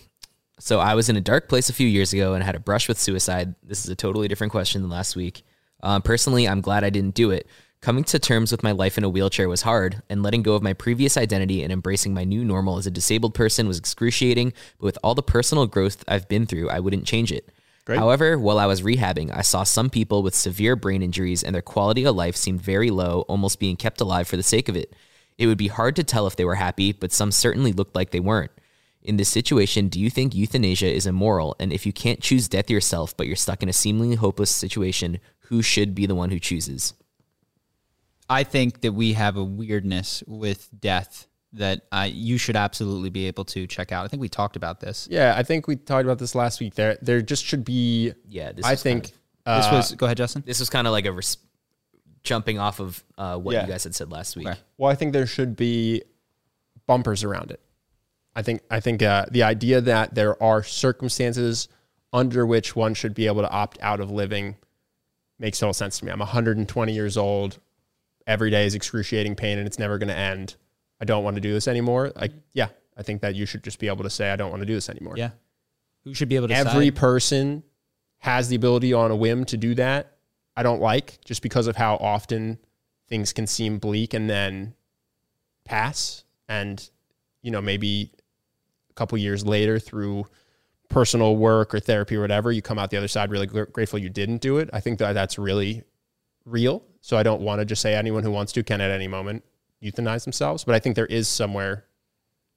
so 0.60 0.80
I 0.80 0.96
was 0.96 1.10
in 1.10 1.18
a 1.18 1.22
dark 1.22 1.50
place 1.50 1.70
a 1.70 1.74
few 1.74 1.88
years 1.88 2.14
ago 2.14 2.34
and 2.34 2.43
had 2.43 2.56
a 2.56 2.60
brush 2.60 2.88
with 2.88 2.98
suicide. 2.98 3.56
This 3.62 3.84
is 3.84 3.91
a 3.91 3.96
totally 3.96 4.30
different 4.30 4.52
question 4.52 4.82
than 4.82 4.89
last 4.89 5.16
week. 5.18 5.43
Um, 5.84 6.02
personally, 6.02 6.48
I'm 6.48 6.62
glad 6.62 6.86
I 6.86 6.89
didn't 6.89 7.16
do 7.16 7.32
it. 7.32 7.48
Coming 7.82 8.06
to 8.06 8.18
terms 8.18 8.52
with 8.52 8.64
my 8.64 8.72
life 8.72 8.98
in 8.98 9.04
a 9.04 9.10
wheelchair 9.10 9.50
was 9.50 9.62
hard, 9.62 10.02
and 10.10 10.24
letting 10.24 10.41
go 10.41 10.56
of 10.56 10.64
my 10.64 10.74
previous 10.74 11.18
identity 11.18 11.62
and 11.62 11.72
embracing 11.72 12.14
my 12.14 12.24
new 12.24 12.43
normal 12.43 12.78
as 12.78 12.88
a 12.88 12.91
disabled 12.91 13.36
person 13.36 13.68
was 13.68 13.78
excruciating. 13.78 14.54
But 14.80 14.86
with 14.86 14.98
all 15.04 15.14
the 15.14 15.22
personal 15.22 15.68
growth 15.68 16.04
I've 16.08 16.28
been 16.28 16.46
through, 16.46 16.70
I 16.70 16.80
wouldn't 16.80 17.06
change 17.06 17.32
it. 17.32 17.52
Great. 17.86 18.00
However, 18.00 18.38
while 18.40 18.58
I 18.58 18.66
was 18.66 18.82
rehabbing, 18.82 19.32
I 19.32 19.42
saw 19.44 19.64
some 19.64 19.92
people 19.92 20.24
with 20.24 20.34
severe 20.34 20.76
brain 20.76 21.04
injuries 21.04 21.44
and 21.44 21.54
their 21.54 21.62
quality 21.62 22.04
of 22.04 22.16
life 22.16 22.36
seemed 22.36 22.62
very 22.62 22.90
low, 22.90 23.22
almost 23.28 23.60
being 23.60 23.76
kept 23.76 24.02
alive 24.02 24.28
for 24.28 24.38
the 24.38 24.44
sake 24.44 24.68
of 24.68 24.76
it. 24.76 24.94
It 25.38 25.46
would 25.46 25.58
be 25.58 25.68
hard 25.68 25.96
to 25.98 26.04
tell 26.04 26.26
if 26.26 26.36
they 26.36 26.46
were 26.46 26.56
happy, 26.56 26.92
but 26.94 27.12
some 27.12 27.32
certainly 27.32 27.74
looked 27.74 27.96
like 27.96 28.10
they 28.10 28.20
weren't. 28.20 28.52
In 29.04 29.18
this 29.18 29.30
situation, 29.30 29.88
do 29.88 30.00
you 30.00 30.10
think 30.10 30.34
euthanasia 30.34 30.92
is 30.92 31.06
immoral? 31.06 31.56
And 31.60 31.72
if 31.72 31.86
you 31.86 31.94
can't 31.94 32.22
choose 32.22 32.48
death 32.48 32.72
yourself, 32.72 33.16
but 33.16 33.28
you're 33.28 33.36
stuck 33.36 33.62
in 33.62 33.70
a 33.70 33.74
seemingly 33.74 34.16
hopeless 34.16 34.50
situation, 34.50 35.20
who 35.42 35.62
should 35.62 35.94
be 35.94 36.08
the 36.08 36.16
one 36.16 36.32
who 36.32 36.40
chooses? 36.40 36.96
I 38.28 38.44
think 38.44 38.82
that 38.82 38.94
we 38.94 39.14
have 39.14 39.38
a 39.38 39.44
weirdness 39.44 40.24
with 40.26 40.70
death 40.80 41.28
that 41.56 41.82
uh, 41.91 42.08
you 42.10 42.38
should 42.38 42.56
absolutely 42.56 43.10
be 43.10 43.28
able 43.28 43.45
to 43.45 43.68
check 43.68 43.91
out. 43.91 44.06
I 44.06 44.08
think 44.08 44.22
we 44.22 44.30
talked 44.30 44.56
about 44.56 44.80
this. 44.80 45.08
Yeah, 45.10 45.34
I 45.38 45.43
think 45.43 45.68
we 45.68 45.76
talked 45.76 46.06
about 46.06 46.20
this 46.20 46.36
last 46.36 46.60
week. 46.60 46.76
There, 46.76 46.97
there 47.01 47.22
just 47.22 47.43
should 47.45 47.66
be. 47.66 48.14
Yeah, 48.28 48.51
this 48.51 48.66
I 48.66 48.72
was 48.72 48.84
think 48.84 49.03
kind 49.45 49.60
This 49.60 49.66
uh, 49.68 49.76
was 49.76 49.91
go 49.93 50.06
ahead, 50.06 50.18
Justin. 50.18 50.43
This 50.45 50.60
was 50.60 50.70
kind 50.70 50.88
of 50.88 50.91
like 50.91 51.06
a 51.06 51.12
res- 51.12 51.38
jumping 52.24 52.60
off 52.60 52.80
of 52.80 53.03
uh, 53.18 53.38
what 53.38 53.53
Yeah. 53.53 53.64
you 53.64 53.68
guys 53.72 53.84
had 53.84 53.95
said 53.95 54.12
last 54.12 54.36
week. 54.36 54.47
Okay. 54.47 54.60
Well, 54.78 54.91
I 54.91 54.95
think 54.95 55.14
there 55.14 55.28
should 55.28 55.56
be 55.56 56.03
bumpers 56.88 57.24
around 57.24 57.51
it. 57.51 57.60
I 58.36 58.41
think 58.41 58.62
I 58.70 58.80
think 58.80 59.01
uh, 59.01 59.26
the 59.32 59.43
idea 59.43 59.82
that 59.82 60.14
there 60.16 60.41
are 60.43 60.62
circumstances 60.64 61.68
under 62.12 62.45
which 62.45 62.76
one 62.76 62.93
should 62.93 63.14
be 63.14 63.28
able 63.28 63.41
to 63.41 63.49
opt 63.49 63.78
out 63.82 63.99
of 63.99 64.12
living 64.12 64.56
makes 65.39 65.60
total 65.60 65.74
sense 65.74 65.99
to 65.99 66.06
me. 66.06 66.12
I'm 66.12 66.20
120 66.20 66.93
years 66.93 67.18
old. 67.18 67.60
Every 68.28 68.49
day 68.49 68.66
is 68.66 68.74
excruciating 68.74 69.36
pain, 69.36 69.58
and 69.58 69.68
it's 69.68 69.78
never 69.78 69.97
going 69.97 70.08
to 70.10 70.16
end. 70.18 70.56
I 71.00 71.06
don't 71.06 71.24
want 71.24 71.36
to 71.36 71.41
do 71.41 71.54
this 71.54 71.68
anymore. 71.68 72.12
Like, 72.16 72.32
mm-hmm. 72.32 72.39
yeah, 72.54 72.68
I 72.98 73.04
think 73.04 73.22
that 73.22 73.36
you 73.36 73.46
should 73.46 73.64
just 73.64 73.80
be 73.80 73.88
able 73.88 74.04
to 74.04 74.10
say, 74.10 74.32
I 74.32 74.36
don't 74.36 74.50
want 74.50 74.62
to 74.62 74.66
do 74.66 74.74
this 74.74 74.89
anymore. 74.89 75.16
Yeah, 75.18 75.32
who 76.04 76.14
should 76.14 76.30
be 76.30 76.36
able 76.36 76.48
to 76.48 76.54
Every 76.54 76.89
decide? 76.89 77.00
person 77.00 77.64
has 78.20 78.48
the 78.48 78.56
ability 78.56 78.93
on 78.93 79.12
a 79.12 79.16
whim 79.16 79.46
to 79.46 79.58
do 79.58 79.76
that. 79.76 80.18
I 80.56 80.64
don't 80.64 80.82
like 80.82 81.20
just 81.26 81.41
because 81.41 81.68
of 81.68 81.76
how 81.76 81.96
often 81.96 82.58
things 83.10 83.34
can 83.34 83.46
seem 83.46 83.78
bleak 83.78 84.14
and 84.14 84.30
then 84.30 84.74
pass. 85.66 86.24
And, 86.48 86.89
you 87.41 87.52
know, 87.52 87.62
maybe 87.62 88.12
a 88.89 88.93
couple 88.93 89.18
years 89.18 89.46
later 89.46 89.80
through 89.80 90.26
personal 90.89 91.36
work 91.36 91.74
or 91.74 91.80
therapy 91.80 92.16
or 92.16 92.22
whatever, 92.22 92.52
you 92.52 92.62
come 92.62 92.80
out 92.80 92.89
the 92.89 92.98
other 92.98 93.08
side 93.08 93.30
really 93.32 93.48
gr- 93.48 93.64
grateful 93.64 94.00
you 94.00 94.10
didn't 94.10 94.38
do 94.38 94.58
it. 94.58 94.70
I 94.72 94.80
think 94.80 95.00
that 95.00 95.14
that's 95.14 95.38
really 95.38 95.84
real. 96.46 96.84
So 97.02 97.18
I 97.18 97.24
don't 97.24 97.41
want 97.41 97.60
to 97.60 97.66
just 97.66 97.82
say 97.82 97.96
anyone 97.96 98.24
who 98.24 98.32
wants 98.32 98.54
to 98.54 98.64
can 98.64 98.82
at 98.82 98.91
any 98.91 99.08
moment 99.08 99.43
euthanize 99.86 100.24
themselves. 100.24 100.64
But 100.64 100.76
I 100.76 100.80
think 100.80 100.96
there 100.96 101.06
is 101.06 101.28
somewhere, 101.28 101.86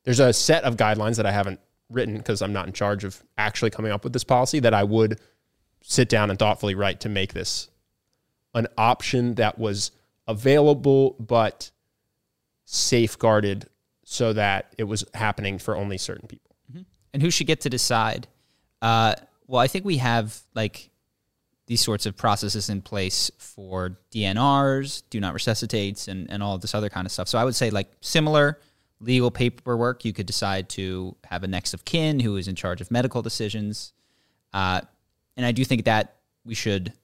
there's 0.05 0.20
a 0.20 0.33
set 0.33 0.64
of 0.64 0.76
guidelines 0.76 1.16
that 1.16 1.26
I 1.26 1.33
haven't 1.33 1.61
written 1.91 2.16
because 2.16 2.43
I'm 2.43 2.53
not 2.53 2.66
in 2.66 2.72
charge 2.72 3.05
of 3.05 3.22
actually 3.37 3.70
coming 3.70 3.93
up 3.93 4.05
with 4.05 4.12
this 4.12 4.24
policy 4.24 4.61
that 4.61 4.74
I 4.74 4.85
would 4.85 5.20
sit 5.83 6.09
down 6.09 6.31
and 6.31 6.39
thoughtfully 6.39 6.74
write 6.74 7.01
to 7.01 7.09
make 7.09 7.33
this 7.33 7.68
an 8.55 8.66
option 8.76 9.35
that 9.37 9.59
was 9.59 9.91
available 10.26 11.16
but 11.18 11.70
safeguarded 12.64 13.68
so 14.05 14.33
that 14.33 14.74
it 14.76 14.85
was 14.85 15.05
happening 15.14 15.59
for 15.59 15.76
only 15.76 15.99
certain 15.99 16.29
people. 16.29 16.57
and 17.12 17.22
who 17.22 17.31
should 17.31 17.47
get 17.47 17.61
to 17.62 17.70
decide? 17.70 18.26
Uh, 18.83 19.14
well, 19.47 19.61
I 19.61 19.66
think 19.66 19.85
we 19.85 19.97
have 19.99 20.41
like 20.55 20.91
these 21.69 21.83
sorts 21.83 22.07
of 22.07 22.16
processes 22.16 22.71
in 22.71 22.81
place 22.81 23.31
for 23.37 23.99
DNRs, 24.11 25.03
do 25.11 25.21
not 25.21 25.35
resuscitates, 25.35 26.09
and, 26.09 26.29
and 26.31 26.43
all 26.43 26.57
this 26.57 26.75
other 26.75 26.89
kind 26.89 27.07
of 27.07 27.12
stuff. 27.12 27.29
So 27.29 27.39
I 27.39 27.45
would 27.45 27.55
say 27.55 27.69
like 27.69 27.91
similar 28.01 28.59
legal 29.01 29.31
paperwork, 29.31 30.03
you 30.03 30.14
could 30.14 30.25
decide 30.25 30.71
to 30.71 31.14
have 31.25 31.45
a 31.45 31.47
next 31.47 31.75
of 31.75 31.85
kin 31.85 32.21
who 32.21 32.37
is 32.37 32.49
in 32.49 32.55
charge 32.55 32.81
of 32.81 32.91
medical 32.91 33.21
decisions. 33.21 33.93
Uh, 34.55 34.81
and 35.37 35.45
I 35.45 35.53
do 35.53 35.62
think 35.62 35.85
that 35.85 36.16
we 36.43 36.55
should 36.55 36.95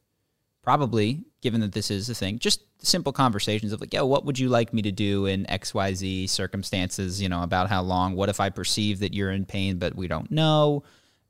probably, 0.63 1.25
given 1.43 1.61
that 1.61 1.73
this 1.73 1.91
is 1.91 2.09
a 2.09 2.15
thing, 2.15 2.39
just 2.39 2.63
simple 2.79 3.13
conversations 3.13 3.71
of 3.75 3.83
like, 3.83 3.93
yo, 3.93 4.07
what 4.07 4.25
would 4.25 4.39
you 4.39 4.49
like 4.49 4.73
me 4.73 4.81
to 4.81 4.91
do 4.91 5.27
in 5.27 5.45
XYZ 5.45 6.31
circumstances, 6.31 7.21
you 7.21 7.29
know, 7.29 7.43
about 7.43 7.69
how 7.69 7.83
long? 7.83 8.17
What 8.17 8.31
if 8.31 8.41
I 8.41 8.49
perceive 8.49 9.01
that 9.01 9.13
you're 9.13 9.31
in 9.31 9.45
pain, 9.45 9.77
but 9.77 9.95
we 9.95 10.09
don't 10.09 10.31
know? 10.31 10.85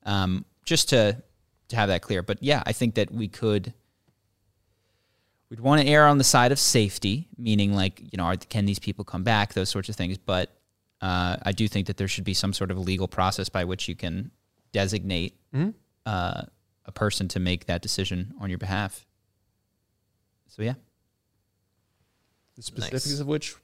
Um, 0.04 0.44
just 0.64 0.90
to 0.90 1.20
to 1.68 1.76
have 1.76 1.88
that 1.88 2.02
clear. 2.02 2.22
But 2.22 2.42
yeah, 2.42 2.62
I 2.66 2.72
think 2.72 2.94
that 2.94 3.10
we 3.10 3.28
could 3.28 3.72
we'd 5.50 5.60
want 5.60 5.80
to 5.80 5.86
err 5.86 6.06
on 6.06 6.18
the 6.18 6.24
side 6.24 6.52
of 6.52 6.58
safety, 6.58 7.28
meaning 7.36 7.74
like 7.74 8.00
you 8.00 8.16
know, 8.16 8.24
are, 8.24 8.36
can 8.36 8.64
these 8.66 8.78
people 8.78 9.04
come 9.04 9.22
back? 9.22 9.54
Those 9.54 9.68
sorts 9.68 9.88
of 9.88 9.96
things. 9.96 10.18
But 10.18 10.50
uh, 11.00 11.36
I 11.42 11.52
do 11.52 11.68
think 11.68 11.86
that 11.86 11.96
there 11.96 12.08
should 12.08 12.24
be 12.24 12.34
some 12.34 12.52
sort 12.52 12.70
of 12.70 12.78
legal 12.78 13.08
process 13.08 13.48
by 13.48 13.64
which 13.64 13.88
you 13.88 13.94
can 13.94 14.30
designate 14.72 15.36
uh, 16.06 16.42
a 16.84 16.92
person 16.92 17.28
to 17.28 17.40
make 17.40 17.66
that 17.66 17.82
decision 17.82 18.34
on 18.40 18.48
your 18.48 18.58
behalf. 18.58 19.06
So 20.48 20.62
yeah, 20.62 20.74
The 22.56 22.62
specifics 22.62 23.20
of 23.20 23.26
which 23.26 23.56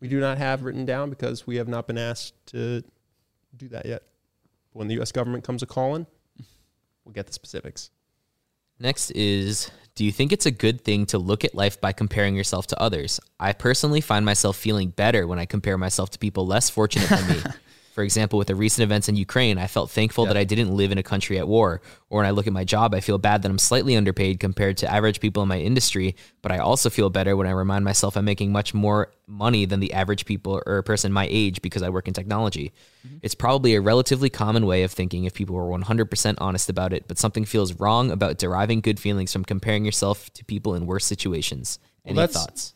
we 0.00 0.08
do 0.08 0.18
not 0.20 0.38
have 0.38 0.62
written 0.62 0.84
down 0.86 1.10
because 1.10 1.46
we 1.46 1.56
have 1.56 1.68
not 1.68 1.86
been 1.86 1.98
asked 1.98 2.34
to 2.46 2.82
do 3.56 3.68
that 3.68 3.86
yet. 3.86 4.02
But 4.72 4.78
when 4.78 4.88
the 4.88 4.94
U.S. 4.94 5.12
government 5.12 5.44
comes 5.44 5.62
a 5.62 5.66
calling, 5.66 6.06
we'll 7.08 7.14
get 7.14 7.26
the 7.26 7.32
specifics. 7.32 7.90
Next 8.78 9.10
is 9.12 9.70
Do 9.94 10.04
you 10.04 10.12
think 10.12 10.30
it's 10.30 10.46
a 10.46 10.50
good 10.50 10.82
thing 10.82 11.06
to 11.06 11.18
look 11.18 11.44
at 11.44 11.54
life 11.54 11.80
by 11.80 11.92
comparing 11.92 12.36
yourself 12.36 12.66
to 12.68 12.80
others? 12.80 13.18
I 13.40 13.52
personally 13.54 14.00
find 14.00 14.24
myself 14.24 14.56
feeling 14.56 14.90
better 14.90 15.26
when 15.26 15.38
I 15.38 15.46
compare 15.46 15.78
myself 15.78 16.10
to 16.10 16.18
people 16.18 16.46
less 16.46 16.70
fortunate 16.70 17.08
than 17.08 17.28
me. 17.28 17.42
For 17.98 18.04
example, 18.04 18.38
with 18.38 18.46
the 18.46 18.54
recent 18.54 18.84
events 18.84 19.08
in 19.08 19.16
Ukraine, 19.16 19.58
I 19.58 19.66
felt 19.66 19.90
thankful 19.90 20.24
that 20.26 20.36
I 20.36 20.44
didn't 20.44 20.70
live 20.70 20.92
in 20.92 20.98
a 20.98 21.02
country 21.02 21.36
at 21.36 21.48
war. 21.48 21.80
Or 22.08 22.18
when 22.18 22.26
I 22.26 22.30
look 22.30 22.46
at 22.46 22.52
my 22.52 22.62
job, 22.62 22.94
I 22.94 23.00
feel 23.00 23.18
bad 23.18 23.42
that 23.42 23.50
I'm 23.50 23.58
slightly 23.58 23.96
underpaid 23.96 24.38
compared 24.38 24.76
to 24.76 24.88
average 24.88 25.18
people 25.18 25.42
in 25.42 25.48
my 25.48 25.58
industry. 25.58 26.14
But 26.40 26.52
I 26.52 26.58
also 26.58 26.90
feel 26.90 27.10
better 27.10 27.36
when 27.36 27.48
I 27.48 27.50
remind 27.50 27.84
myself 27.84 28.16
I'm 28.16 28.24
making 28.24 28.52
much 28.52 28.72
more 28.72 29.10
money 29.26 29.64
than 29.64 29.80
the 29.80 29.94
average 29.94 30.26
people 30.26 30.62
or 30.64 30.78
a 30.78 30.84
person 30.84 31.12
my 31.12 31.26
age 31.28 31.60
because 31.60 31.82
I 31.82 31.88
work 31.88 32.06
in 32.06 32.14
technology. 32.14 32.72
Mm-hmm. 33.04 33.16
It's 33.22 33.34
probably 33.34 33.74
a 33.74 33.80
relatively 33.80 34.30
common 34.30 34.64
way 34.64 34.84
of 34.84 34.92
thinking 34.92 35.24
if 35.24 35.34
people 35.34 35.56
were 35.56 35.76
100% 35.76 36.36
honest 36.38 36.70
about 36.70 36.92
it, 36.92 37.08
but 37.08 37.18
something 37.18 37.44
feels 37.44 37.72
wrong 37.80 38.12
about 38.12 38.38
deriving 38.38 38.80
good 38.80 39.00
feelings 39.00 39.32
from 39.32 39.44
comparing 39.44 39.84
yourself 39.84 40.32
to 40.34 40.44
people 40.44 40.76
in 40.76 40.86
worse 40.86 41.04
situations. 41.04 41.80
Any 42.06 42.24
thoughts? 42.28 42.74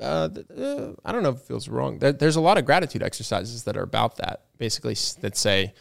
Uh, 0.00 0.28
th- 0.28 0.46
uh, 0.50 0.92
I 1.04 1.12
don't 1.12 1.22
know 1.22 1.30
if 1.30 1.36
it 1.36 1.42
feels 1.42 1.68
wrong. 1.68 1.98
There, 1.98 2.12
there's 2.12 2.36
a 2.36 2.40
lot 2.40 2.58
of 2.58 2.64
gratitude 2.64 3.02
exercises 3.02 3.64
that 3.64 3.76
are 3.76 3.82
about 3.82 4.16
that, 4.16 4.44
basically, 4.58 4.94
that 5.20 5.36
say 5.36 5.74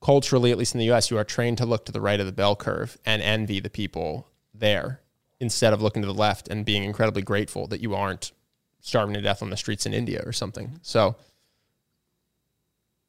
culturally, 0.00 0.50
at 0.50 0.58
least 0.58 0.74
in 0.74 0.78
the 0.78 0.90
US, 0.92 1.10
you 1.10 1.18
are 1.18 1.24
trained 1.24 1.58
to 1.58 1.66
look 1.66 1.84
to 1.86 1.92
the 1.92 2.00
right 2.00 2.20
of 2.20 2.26
the 2.26 2.32
bell 2.32 2.56
curve 2.56 2.98
and 3.04 3.22
envy 3.22 3.60
the 3.60 3.70
people 3.70 4.28
there 4.54 5.00
instead 5.40 5.72
of 5.72 5.80
looking 5.80 6.02
to 6.02 6.08
the 6.08 6.14
left 6.14 6.48
and 6.48 6.64
being 6.64 6.84
incredibly 6.84 7.22
grateful 7.22 7.66
that 7.68 7.80
you 7.80 7.94
aren't 7.94 8.32
starving 8.80 9.14
to 9.14 9.20
death 9.20 9.42
on 9.42 9.50
the 9.50 9.56
streets 9.56 9.86
in 9.86 9.94
India 9.94 10.22
or 10.24 10.32
something. 10.32 10.78
So 10.82 11.16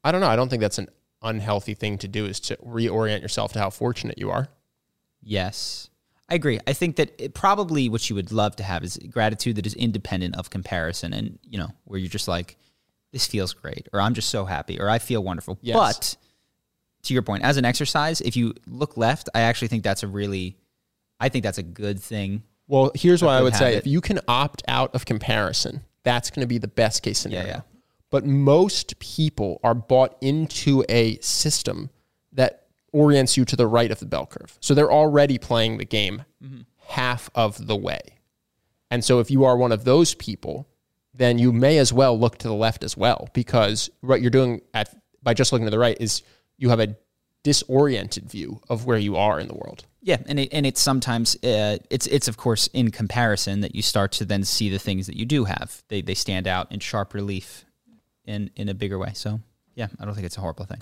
I 0.04 0.12
don't 0.12 0.22
know. 0.22 0.28
I 0.28 0.36
don't 0.36 0.50
think 0.50 0.62
that's 0.62 0.78
an 0.78 0.90
unhealthy 1.22 1.74
thing 1.74 1.98
to 2.00 2.08
do 2.08 2.26
is 2.26 2.40
to 2.40 2.56
reorient 2.58 3.22
yourself 3.22 3.54
to 3.54 3.60
how 3.60 3.70
fortunate 3.70 4.18
you 4.18 4.32
are. 4.32 4.48
Yes. 5.22 5.89
I 6.30 6.36
agree. 6.36 6.59
I 6.67 6.73
think 6.73 6.97
that 6.97 7.11
it 7.17 7.34
probably 7.34 7.89
what 7.89 8.09
you 8.09 8.15
would 8.15 8.32
love 8.32 8.55
to 8.57 8.63
have 8.63 8.84
is 8.84 8.99
gratitude 9.09 9.55
that 9.55 9.65
is 9.65 9.73
independent 9.73 10.36
of 10.36 10.49
comparison 10.49 11.13
and, 11.13 11.39
you 11.43 11.57
know, 11.57 11.69
where 11.86 11.99
you're 11.99 12.09
just 12.09 12.27
like, 12.27 12.57
this 13.11 13.25
feels 13.25 13.53
great, 13.53 13.88
or 13.91 13.99
I'm 13.99 14.13
just 14.13 14.30
so 14.30 14.45
happy, 14.45 14.80
or 14.80 14.88
I 14.88 14.99
feel 14.99 15.23
wonderful. 15.23 15.57
Yes. 15.61 15.75
But 15.75 16.15
to 17.03 17.13
your 17.13 17.23
point, 17.23 17.43
as 17.43 17.57
an 17.57 17.65
exercise, 17.65 18.21
if 18.21 18.38
you 18.38 18.53
look 18.67 18.97
left, 18.97 19.30
I 19.34 19.41
actually 19.41 19.69
think 19.69 19.84
that's 19.84 20.03
a 20.03 20.07
really, 20.07 20.57
I 21.19 21.30
think 21.30 21.43
that's 21.43 21.57
a 21.57 21.63
good 21.63 21.99
thing. 21.99 22.43
Well, 22.67 22.91
here's 22.93 23.23
what 23.23 23.32
I 23.32 23.41
would 23.41 23.55
say. 23.55 23.75
If 23.75 23.88
you 23.88 23.99
can 23.99 24.19
opt 24.27 24.61
out 24.67 24.93
of 24.93 25.05
comparison, 25.05 25.82
that's 26.03 26.30
going 26.30 26.41
to 26.41 26.47
be 26.47 26.59
the 26.59 26.67
best 26.67 27.01
case 27.01 27.17
scenario. 27.17 27.47
yeah. 27.47 27.61
But 28.11 28.25
most 28.25 28.99
people 28.99 29.59
are 29.63 29.73
bought 29.73 30.15
into 30.21 30.84
a 30.88 31.17
system 31.19 31.89
that 32.34 32.67
orients 32.92 33.38
you 33.38 33.46
to 33.46 33.56
the 33.56 33.68
right 33.68 33.92
of 33.92 34.00
the 34.00 34.06
bell 34.06 34.26
curve. 34.26 34.58
So 34.60 34.74
they're 34.74 34.92
already 34.92 35.38
playing 35.38 35.78
the 35.78 35.86
game 35.86 36.24
Mm-hmm. 36.44 36.62
half 36.88 37.30
of 37.36 37.68
the 37.68 37.76
way. 37.76 38.00
And 38.90 39.04
so 39.04 39.20
if 39.20 39.30
you 39.30 39.44
are 39.46 39.58
one 39.58 39.72
of 39.72 39.84
those 39.84 40.16
people, 40.16 40.68
then 41.14 41.38
you 41.38 41.52
may 41.52 41.78
as 41.78 41.92
well 41.92 42.18
look 42.18 42.38
to 42.40 42.48
the 42.48 42.54
left 42.54 42.84
as 42.84 42.96
well 42.98 43.28
because 43.34 43.90
what 44.02 44.22
you're 44.22 44.32
doing 44.32 44.62
at 44.74 44.96
by 45.22 45.34
just 45.34 45.52
looking 45.52 45.66
to 45.66 45.72
the 45.72 45.78
right 45.80 45.98
is 46.00 46.24
you 46.58 46.70
have 46.70 46.80
a 46.80 46.96
disoriented 47.44 48.30
view 48.30 48.62
of 48.70 48.86
where 48.86 48.98
you 48.98 49.16
are 49.18 49.40
in 49.40 49.48
the 49.48 49.54
world. 49.54 49.86
Yeah, 50.02 50.18
and 50.28 50.40
it, 50.40 50.50
and 50.54 50.66
it's 50.66 50.82
sometimes 50.82 51.36
uh, 51.44 51.78
it's 51.90 52.08
it's 52.08 52.28
of 52.30 52.38
course 52.38 52.68
in 52.74 52.90
comparison 52.92 53.62
that 53.62 53.76
you 53.76 53.82
start 53.82 54.12
to 54.14 54.26
then 54.26 54.44
see 54.46 54.70
the 54.70 54.80
things 54.80 55.08
that 55.08 55.18
you 55.18 55.26
do 55.26 55.44
have. 55.44 55.84
They 55.90 56.02
they 56.02 56.14
stand 56.16 56.48
out 56.48 56.72
in 56.72 56.80
sharp 56.80 57.14
relief 57.14 57.66
in 58.26 58.50
in 58.56 58.70
a 58.70 58.74
bigger 58.74 58.98
way. 58.98 59.12
So 59.14 59.42
yeah, 59.76 59.88
I 60.00 60.06
don't 60.06 60.14
think 60.16 60.26
it's 60.26 60.38
a 60.38 60.42
horrible 60.42 60.66
thing. 60.66 60.80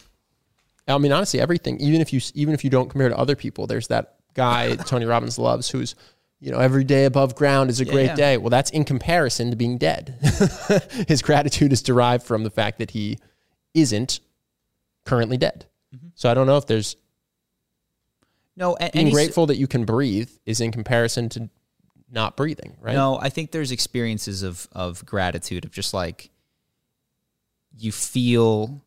I 0.87 0.97
mean, 0.97 1.11
honestly, 1.11 1.39
everything. 1.39 1.79
Even 1.79 2.01
if 2.01 2.13
you 2.13 2.21
even 2.33 2.53
if 2.53 2.63
you 2.63 2.69
don't 2.69 2.89
compare 2.89 3.09
to 3.09 3.17
other 3.17 3.35
people, 3.35 3.67
there's 3.67 3.87
that 3.87 4.15
guy 4.33 4.75
Tony 4.85 5.05
Robbins 5.05 5.37
loves, 5.37 5.69
who's 5.69 5.95
you 6.39 6.51
know 6.51 6.59
every 6.59 6.83
day 6.83 7.05
above 7.05 7.35
ground 7.35 7.69
is 7.69 7.79
a 7.79 7.85
great 7.85 8.05
yeah. 8.05 8.15
day. 8.15 8.37
Well, 8.37 8.49
that's 8.49 8.69
in 8.71 8.85
comparison 8.85 9.49
to 9.49 9.55
being 9.55 9.77
dead. 9.77 10.15
His 11.07 11.21
gratitude 11.21 11.73
is 11.73 11.81
derived 11.81 12.25
from 12.25 12.43
the 12.43 12.49
fact 12.49 12.77
that 12.79 12.91
he 12.91 13.17
isn't 13.73 14.19
currently 15.05 15.37
dead. 15.37 15.65
Mm-hmm. 15.95 16.07
So 16.15 16.29
I 16.29 16.33
don't 16.33 16.47
know 16.47 16.57
if 16.57 16.67
there's 16.67 16.95
No, 18.55 18.75
and, 18.75 18.91
being 18.91 19.07
and 19.07 19.13
grateful 19.13 19.45
that 19.47 19.57
you 19.57 19.67
can 19.67 19.85
breathe 19.85 20.29
is 20.45 20.61
in 20.61 20.71
comparison 20.71 21.29
to 21.29 21.49
not 22.09 22.37
breathing, 22.37 22.77
right? 22.79 22.95
No, 22.95 23.19
I 23.19 23.29
think 23.29 23.51
there's 23.51 23.71
experiences 23.71 24.43
of 24.43 24.67
of 24.71 25.05
gratitude 25.05 25.65
of 25.65 25.71
just 25.71 25.93
like 25.93 26.29
you 27.77 27.91
feel, 27.91 28.81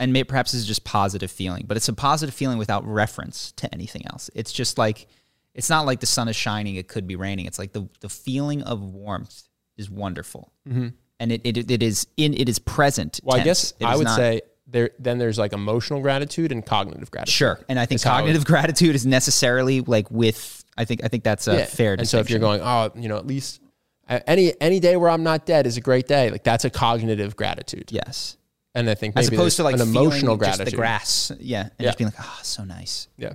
and 0.00 0.12
may, 0.12 0.24
perhaps 0.24 0.52
this 0.52 0.62
is 0.62 0.66
just 0.66 0.82
positive 0.82 1.30
feeling, 1.30 1.66
but 1.68 1.76
it's 1.76 1.88
a 1.88 1.92
positive 1.92 2.34
feeling 2.34 2.58
without 2.58 2.84
reference 2.86 3.52
to 3.52 3.72
anything 3.72 4.02
else. 4.06 4.30
It's 4.34 4.50
just 4.50 4.78
like 4.78 5.06
it's 5.54 5.70
not 5.70 5.86
like 5.86 6.00
the 6.00 6.06
sun 6.06 6.26
is 6.28 6.34
shining; 6.34 6.74
it 6.76 6.88
could 6.88 7.06
be 7.06 7.16
raining. 7.16 7.46
It's 7.46 7.58
like 7.58 7.72
the 7.72 7.88
the 8.00 8.08
feeling 8.08 8.62
of 8.62 8.80
warmth 8.82 9.42
is 9.76 9.90
wonderful, 9.90 10.52
mm-hmm. 10.68 10.88
and 11.20 11.32
it, 11.32 11.42
it 11.44 11.70
it 11.70 11.82
is 11.82 12.06
in 12.16 12.34
it 12.34 12.48
is 12.48 12.58
present. 12.58 13.20
Well, 13.22 13.38
I 13.38 13.44
guess 13.44 13.74
It 13.78 13.84
I 13.84 13.96
would 13.96 14.04
not- 14.04 14.16
say 14.16 14.40
there. 14.66 14.90
Then 14.98 15.18
there's 15.18 15.38
like 15.38 15.52
emotional 15.52 16.00
gratitude 16.00 16.50
and 16.50 16.64
cognitive 16.64 17.10
gratitude. 17.10 17.34
Sure, 17.34 17.60
and 17.68 17.78
I 17.78 17.86
think 17.86 18.02
cognitive 18.02 18.44
gratitude 18.46 18.94
is 18.94 19.06
necessarily 19.06 19.82
like 19.82 20.10
with. 20.10 20.64
I 20.78 20.86
think 20.86 21.04
I 21.04 21.08
think 21.08 21.24
that's 21.24 21.46
a 21.46 21.66
fair. 21.66 21.92
And 21.92 22.08
so 22.08 22.20
if 22.20 22.30
you're 22.30 22.38
going, 22.38 22.62
oh, 22.62 22.90
you 22.94 23.08
know, 23.10 23.18
at 23.18 23.26
least 23.26 23.60
any 24.08 24.52
any 24.60 24.80
day 24.80 24.96
where 24.96 25.10
I'm 25.10 25.22
not 25.22 25.46
dead 25.46 25.66
is 25.66 25.76
a 25.76 25.80
great 25.80 26.06
day. 26.06 26.30
Like 26.30 26.42
that's 26.42 26.64
a 26.64 26.70
cognitive 26.70 27.36
gratitude. 27.36 27.90
yes, 27.92 28.36
And 28.74 28.88
I 28.88 28.94
think 28.94 29.16
as 29.16 29.28
opposed 29.28 29.56
to 29.56 29.64
like 29.64 29.74
an 29.74 29.80
feeling 29.80 29.96
emotional 29.96 30.36
just 30.36 30.58
gratitude. 30.58 30.72
the 30.72 30.76
grass, 30.76 31.32
yeah, 31.40 31.62
and 31.62 31.72
Yeah. 31.78 31.86
just 31.88 31.98
being 31.98 32.08
like, 32.10 32.20
oh, 32.20 32.38
so 32.42 32.62
nice. 32.64 33.08
Yeah. 33.16 33.30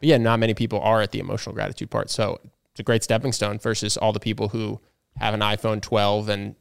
But 0.00 0.08
yeah, 0.08 0.18
not 0.18 0.38
many 0.38 0.54
people 0.54 0.80
are 0.80 1.00
at 1.00 1.12
the 1.12 1.18
emotional 1.18 1.54
gratitude 1.54 1.90
part. 1.90 2.10
So 2.10 2.38
it's 2.70 2.80
a 2.80 2.82
great 2.82 3.02
stepping 3.02 3.32
stone 3.32 3.58
versus 3.58 3.96
all 3.96 4.12
the 4.12 4.20
people 4.20 4.48
who 4.48 4.80
have 5.16 5.34
an 5.34 5.40
iPhone 5.40 5.80
12 5.80 6.28
and 6.28 6.54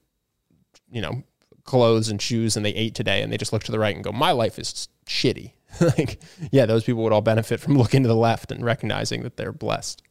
you 0.89 1.01
know 1.01 1.23
clothes 1.65 2.07
and 2.07 2.21
shoes 2.21 2.55
and 2.55 2.65
they 2.65 2.71
ate 2.73 2.95
today 2.95 3.21
and 3.21 3.31
they 3.31 3.37
just 3.37 3.51
look 3.51 3.63
to 3.65 3.71
the 3.73 3.79
right 3.79 3.93
and 3.93 4.03
go, 4.03 4.11
my 4.13 4.31
life 4.31 4.57
is 4.57 4.87
shitty. 5.05 5.51
like 5.81 6.21
yeah, 6.51 6.65
those 6.65 6.85
people 6.85 7.03
would 7.03 7.11
all 7.11 7.21
benefit 7.21 7.59
from 7.59 7.77
looking 7.77 8.01
to 8.03 8.07
the 8.07 8.15
left 8.15 8.51
and 8.51 8.63
recognizing 8.63 9.23
that 9.23 9.35
they're 9.35 9.51
blessed. 9.51 10.01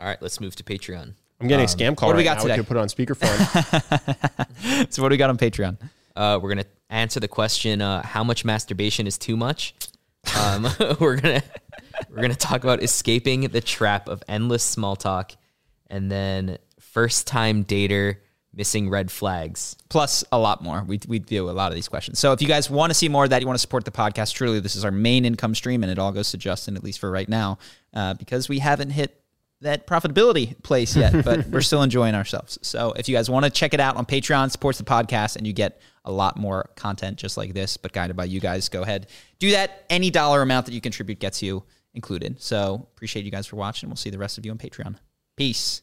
All 0.00 0.06
right, 0.06 0.20
let's 0.22 0.40
move 0.40 0.56
to 0.56 0.64
Patreon. 0.64 1.14
I'm 1.40 1.48
getting 1.48 1.64
a 1.64 1.68
scam 1.68 1.96
call 1.96 2.08
what 2.08 2.14
do 2.14 2.18
we 2.18 2.28
right 2.28 2.36
got 2.36 2.46
now. 2.46 2.54
today? 2.54 2.54
We 2.54 2.58
could 2.58 2.68
put 2.68 2.76
it 2.76 2.80
on 2.80 2.88
speakerphone. 2.88 4.46
So 4.90 5.02
what 5.02 5.08
do 5.08 5.14
we 5.14 5.16
got 5.16 5.30
on 5.30 5.38
Patreon? 5.38 5.78
Uh, 6.14 6.38
we're 6.42 6.50
gonna 6.50 6.64
answer 6.90 7.18
the 7.20 7.28
question: 7.28 7.80
uh, 7.80 8.02
How 8.02 8.22
much 8.22 8.44
masturbation 8.44 9.06
is 9.06 9.16
too 9.16 9.36
much? 9.36 9.74
Um, 10.38 10.68
we're 11.00 11.16
gonna 11.16 11.42
we're 12.10 12.20
gonna 12.22 12.34
talk 12.34 12.62
about 12.62 12.82
escaping 12.82 13.42
the 13.48 13.60
trap 13.60 14.08
of 14.08 14.22
endless 14.28 14.62
small 14.62 14.96
talk, 14.96 15.32
and 15.88 16.10
then 16.10 16.58
first 16.78 17.26
time 17.26 17.64
dater 17.64 18.16
missing 18.52 18.90
red 18.90 19.10
flags. 19.10 19.76
Plus 19.88 20.24
a 20.32 20.38
lot 20.38 20.62
more. 20.62 20.84
We 20.86 21.00
we 21.08 21.18
do 21.20 21.48
a 21.48 21.52
lot 21.52 21.72
of 21.72 21.74
these 21.74 21.88
questions. 21.88 22.18
So 22.18 22.32
if 22.32 22.42
you 22.42 22.48
guys 22.48 22.68
want 22.68 22.90
to 22.90 22.94
see 22.94 23.08
more 23.08 23.24
of 23.24 23.30
that, 23.30 23.40
you 23.40 23.46
want 23.46 23.56
to 23.56 23.62
support 23.62 23.84
the 23.84 23.90
podcast. 23.92 24.34
Truly, 24.34 24.60
this 24.60 24.76
is 24.76 24.84
our 24.84 24.90
main 24.90 25.24
income 25.24 25.54
stream, 25.54 25.82
and 25.82 25.90
it 25.90 25.98
all 25.98 26.12
goes 26.12 26.32
to 26.32 26.36
Justin 26.36 26.76
at 26.76 26.84
least 26.84 26.98
for 26.98 27.10
right 27.10 27.28
now, 27.28 27.58
uh, 27.94 28.14
because 28.14 28.48
we 28.48 28.58
haven't 28.58 28.90
hit 28.90 29.16
that 29.60 29.86
profitability 29.86 30.60
place 30.62 30.96
yet, 30.96 31.24
but 31.24 31.46
we're 31.50 31.60
still 31.60 31.82
enjoying 31.82 32.14
ourselves. 32.14 32.58
So 32.62 32.92
if 32.92 33.08
you 33.08 33.16
guys 33.16 33.28
want 33.28 33.44
to 33.44 33.50
check 33.50 33.74
it 33.74 33.80
out 33.80 33.96
on 33.96 34.06
Patreon, 34.06 34.50
supports 34.50 34.78
the 34.78 34.84
podcast, 34.84 35.36
and 35.36 35.46
you 35.46 35.52
get 35.52 35.80
a 36.04 36.12
lot 36.12 36.36
more 36.36 36.70
content 36.76 37.18
just 37.18 37.36
like 37.36 37.52
this, 37.52 37.76
but 37.76 37.92
guided 37.92 38.16
by 38.16 38.24
you 38.24 38.40
guys, 38.40 38.68
go 38.68 38.82
ahead. 38.82 39.08
Do 39.38 39.50
that. 39.52 39.84
Any 39.90 40.10
dollar 40.10 40.42
amount 40.42 40.66
that 40.66 40.72
you 40.72 40.80
contribute 40.80 41.18
gets 41.18 41.42
you 41.42 41.64
included. 41.94 42.40
So 42.40 42.88
appreciate 42.94 43.24
you 43.24 43.30
guys 43.30 43.46
for 43.46 43.56
watching. 43.56 43.88
We'll 43.88 43.96
see 43.96 44.10
the 44.10 44.18
rest 44.18 44.38
of 44.38 44.46
you 44.46 44.50
on 44.50 44.58
Patreon. 44.58 44.96
Peace. 45.36 45.82